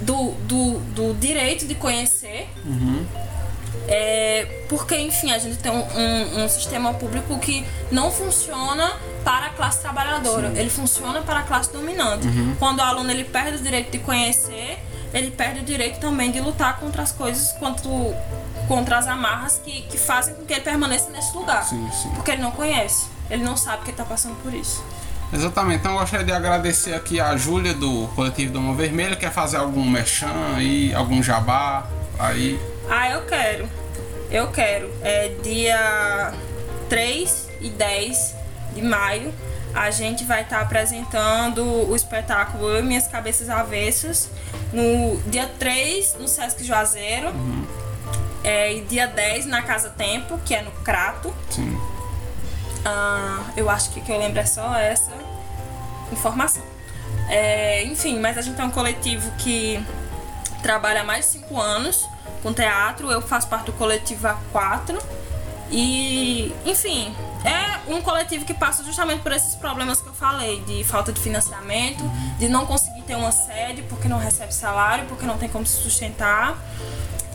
do, 0.00 0.30
do, 0.46 0.78
do 0.94 1.14
direito 1.14 1.66
de 1.66 1.74
conhecer. 1.74 2.48
É, 3.88 4.46
porque, 4.68 4.96
enfim, 4.96 5.32
a 5.32 5.38
gente 5.38 5.56
tem 5.58 5.72
um, 5.72 5.82
um- 5.82 6.44
um 6.44 6.48
sistema 6.48 6.94
público 6.94 7.38
que 7.38 7.64
não 7.90 8.10
funciona 8.10 8.92
para 9.24 9.46
a 9.46 9.50
classe 9.50 9.80
trabalhadora, 9.80 10.52
ele 10.54 10.70
funciona 10.70 11.22
para 11.22 11.40
a 11.40 11.42
classe 11.42 11.72
dominante. 11.72 12.26
Quando 12.58 12.78
o 12.78 12.82
aluno 12.82 13.10
ele 13.10 13.24
perde 13.24 13.56
o 13.58 13.60
direito 13.60 13.90
de 13.90 13.98
conhecer, 13.98 14.78
ele 15.12 15.30
perde 15.30 15.60
o 15.60 15.64
direito 15.64 15.98
também 15.98 16.30
de 16.30 16.40
lutar 16.40 16.78
contra 16.78 17.02
as 17.02 17.10
coisas, 17.10 17.52
quanto, 17.58 17.88
contra 18.68 18.98
as 18.98 19.08
amarras 19.08 19.60
que, 19.64 19.82
que 19.82 19.98
fazem 19.98 20.34
com 20.34 20.44
que 20.44 20.52
ele 20.52 20.60
permaneça 20.62 21.10
nesse 21.10 21.34
lugar. 21.36 21.64
Sim, 21.64 21.88
sim. 21.90 22.10
Porque 22.10 22.30
ele 22.30 22.42
não 22.42 22.52
conhece, 22.52 23.06
ele 23.28 23.42
não 23.42 23.56
sabe 23.56 23.82
que 23.84 23.90
está 23.90 24.04
passando 24.04 24.36
por 24.36 24.54
isso. 24.54 24.84
Exatamente. 25.32 25.80
Então 25.80 25.92
eu 25.94 25.98
gostaria 26.00 26.24
de 26.26 26.32
agradecer 26.32 26.92
aqui 26.94 27.20
a 27.20 27.36
Júlia 27.36 27.72
do 27.74 28.08
Coletivo 28.16 28.52
Doma 28.52 28.74
Vermelha. 28.74 29.14
Quer 29.16 29.32
fazer 29.32 29.56
algum 29.58 29.88
merchan 29.88 30.28
aí, 30.56 30.92
algum 30.94 31.22
jabá 31.22 31.86
aí? 32.18 32.60
Ah, 32.90 33.08
eu 33.08 33.24
quero. 33.24 33.68
Eu 34.32 34.50
quero. 34.50 34.92
É 35.00 35.28
dia 35.44 36.34
3 36.88 37.48
e 37.60 37.70
10 37.70 38.34
de 38.74 38.82
maio. 38.82 39.32
A 39.72 39.92
gente 39.92 40.24
vai 40.24 40.42
estar 40.42 40.60
apresentando 40.60 41.64
o 41.88 41.94
espetáculo 41.94 42.68
Eu 42.68 42.80
e 42.80 42.82
Minhas 42.82 43.06
Cabeças 43.06 43.48
Avessas. 43.48 44.28
No 44.72 45.16
dia 45.26 45.48
3, 45.60 46.16
no 46.18 46.26
Sesc 46.26 46.64
Juazeiro. 46.64 47.32
É, 48.42 48.74
e 48.74 48.80
dia 48.80 49.06
10 49.06 49.46
na 49.46 49.62
Casa 49.62 49.90
Tempo, 49.90 50.36
que 50.44 50.52
é 50.52 50.62
no 50.62 50.72
Crato. 50.72 51.32
Sim. 51.48 51.78
Ah, 52.84 53.44
eu 53.56 53.70
acho 53.70 53.90
que 53.90 54.00
o 54.00 54.02
que 54.02 54.10
eu 54.10 54.18
lembro 54.18 54.40
é 54.40 54.46
só 54.46 54.74
essa 54.74 55.12
informação. 56.10 56.64
É, 57.28 57.84
enfim, 57.84 58.18
mas 58.18 58.36
a 58.36 58.42
gente 58.42 58.60
é 58.60 58.64
um 58.64 58.70
coletivo 58.70 59.30
que 59.38 59.80
trabalha 60.60 61.02
há 61.02 61.04
mais 61.04 61.26
de 61.26 61.32
cinco 61.32 61.60
anos 61.60 62.04
com 62.42 62.52
teatro. 62.52 63.10
Eu 63.10 63.20
faço 63.20 63.48
parte 63.48 63.66
do 63.66 63.72
coletivo 63.72 64.26
há 64.26 64.36
quatro. 64.52 64.98
E, 65.70 66.52
enfim, 66.66 67.14
é 67.44 67.92
um 67.92 68.02
coletivo 68.02 68.44
que 68.44 68.52
passa 68.52 68.82
justamente 68.82 69.22
por 69.22 69.32
esses 69.32 69.54
problemas 69.54 70.00
que 70.00 70.08
eu 70.08 70.12
falei, 70.12 70.60
de 70.62 70.82
falta 70.82 71.12
de 71.12 71.20
financiamento, 71.20 72.02
de 72.38 72.48
não 72.48 72.66
conseguir 72.66 73.02
ter 73.02 73.14
uma 73.14 73.30
sede 73.30 73.82
porque 73.82 74.08
não 74.08 74.18
recebe 74.18 74.52
salário, 74.52 75.06
porque 75.06 75.24
não 75.24 75.38
tem 75.38 75.48
como 75.48 75.64
se 75.64 75.80
sustentar. 75.80 76.58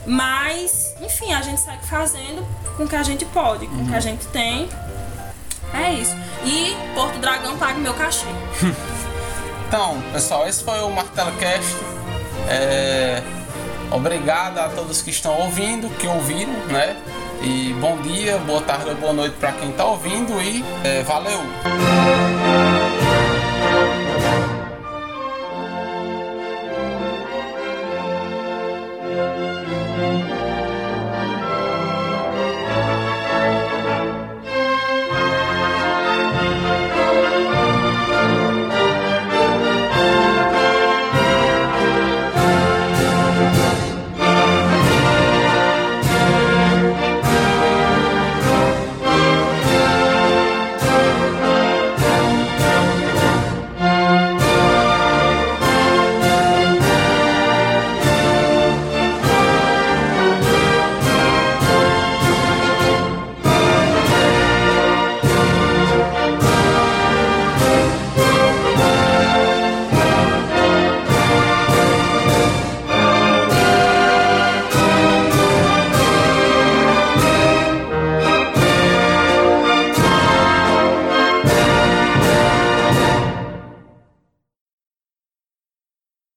Mas, 0.06 0.94
enfim, 1.00 1.32
a 1.32 1.42
gente 1.42 1.60
segue 1.60 1.84
fazendo 1.86 2.46
com 2.76 2.84
o 2.84 2.88
que 2.88 2.94
a 2.94 3.02
gente 3.02 3.24
pode, 3.24 3.66
com 3.66 3.82
o 3.82 3.86
que 3.86 3.94
a 3.94 4.00
gente 4.00 4.26
tem. 4.26 4.68
É 5.74 5.92
isso. 5.92 6.14
E 6.44 6.76
Porto 6.94 7.18
Dragão 7.18 7.56
paga 7.56 7.78
o 7.78 7.80
meu 7.80 7.94
cachê. 7.94 8.26
Então, 9.68 10.00
pessoal, 10.12 10.46
esse 10.46 10.62
foi 10.62 10.78
o 10.78 10.90
Martelo 10.90 11.32
Cast. 11.38 11.74
É... 12.48 13.20
Obrigado 13.90 14.58
a 14.58 14.68
todos 14.68 15.02
que 15.02 15.10
estão 15.10 15.32
ouvindo, 15.40 15.88
que 15.98 16.06
ouviram, 16.06 16.52
né? 16.66 16.96
E 17.42 17.74
bom 17.80 18.00
dia, 18.02 18.38
boa 18.38 18.60
tarde 18.62 18.90
ou 18.90 18.96
boa 18.96 19.12
noite 19.12 19.36
para 19.38 19.52
quem 19.52 19.70
está 19.70 19.84
ouvindo 19.84 20.40
e 20.40 20.64
é, 20.84 21.02
valeu! 21.02 22.45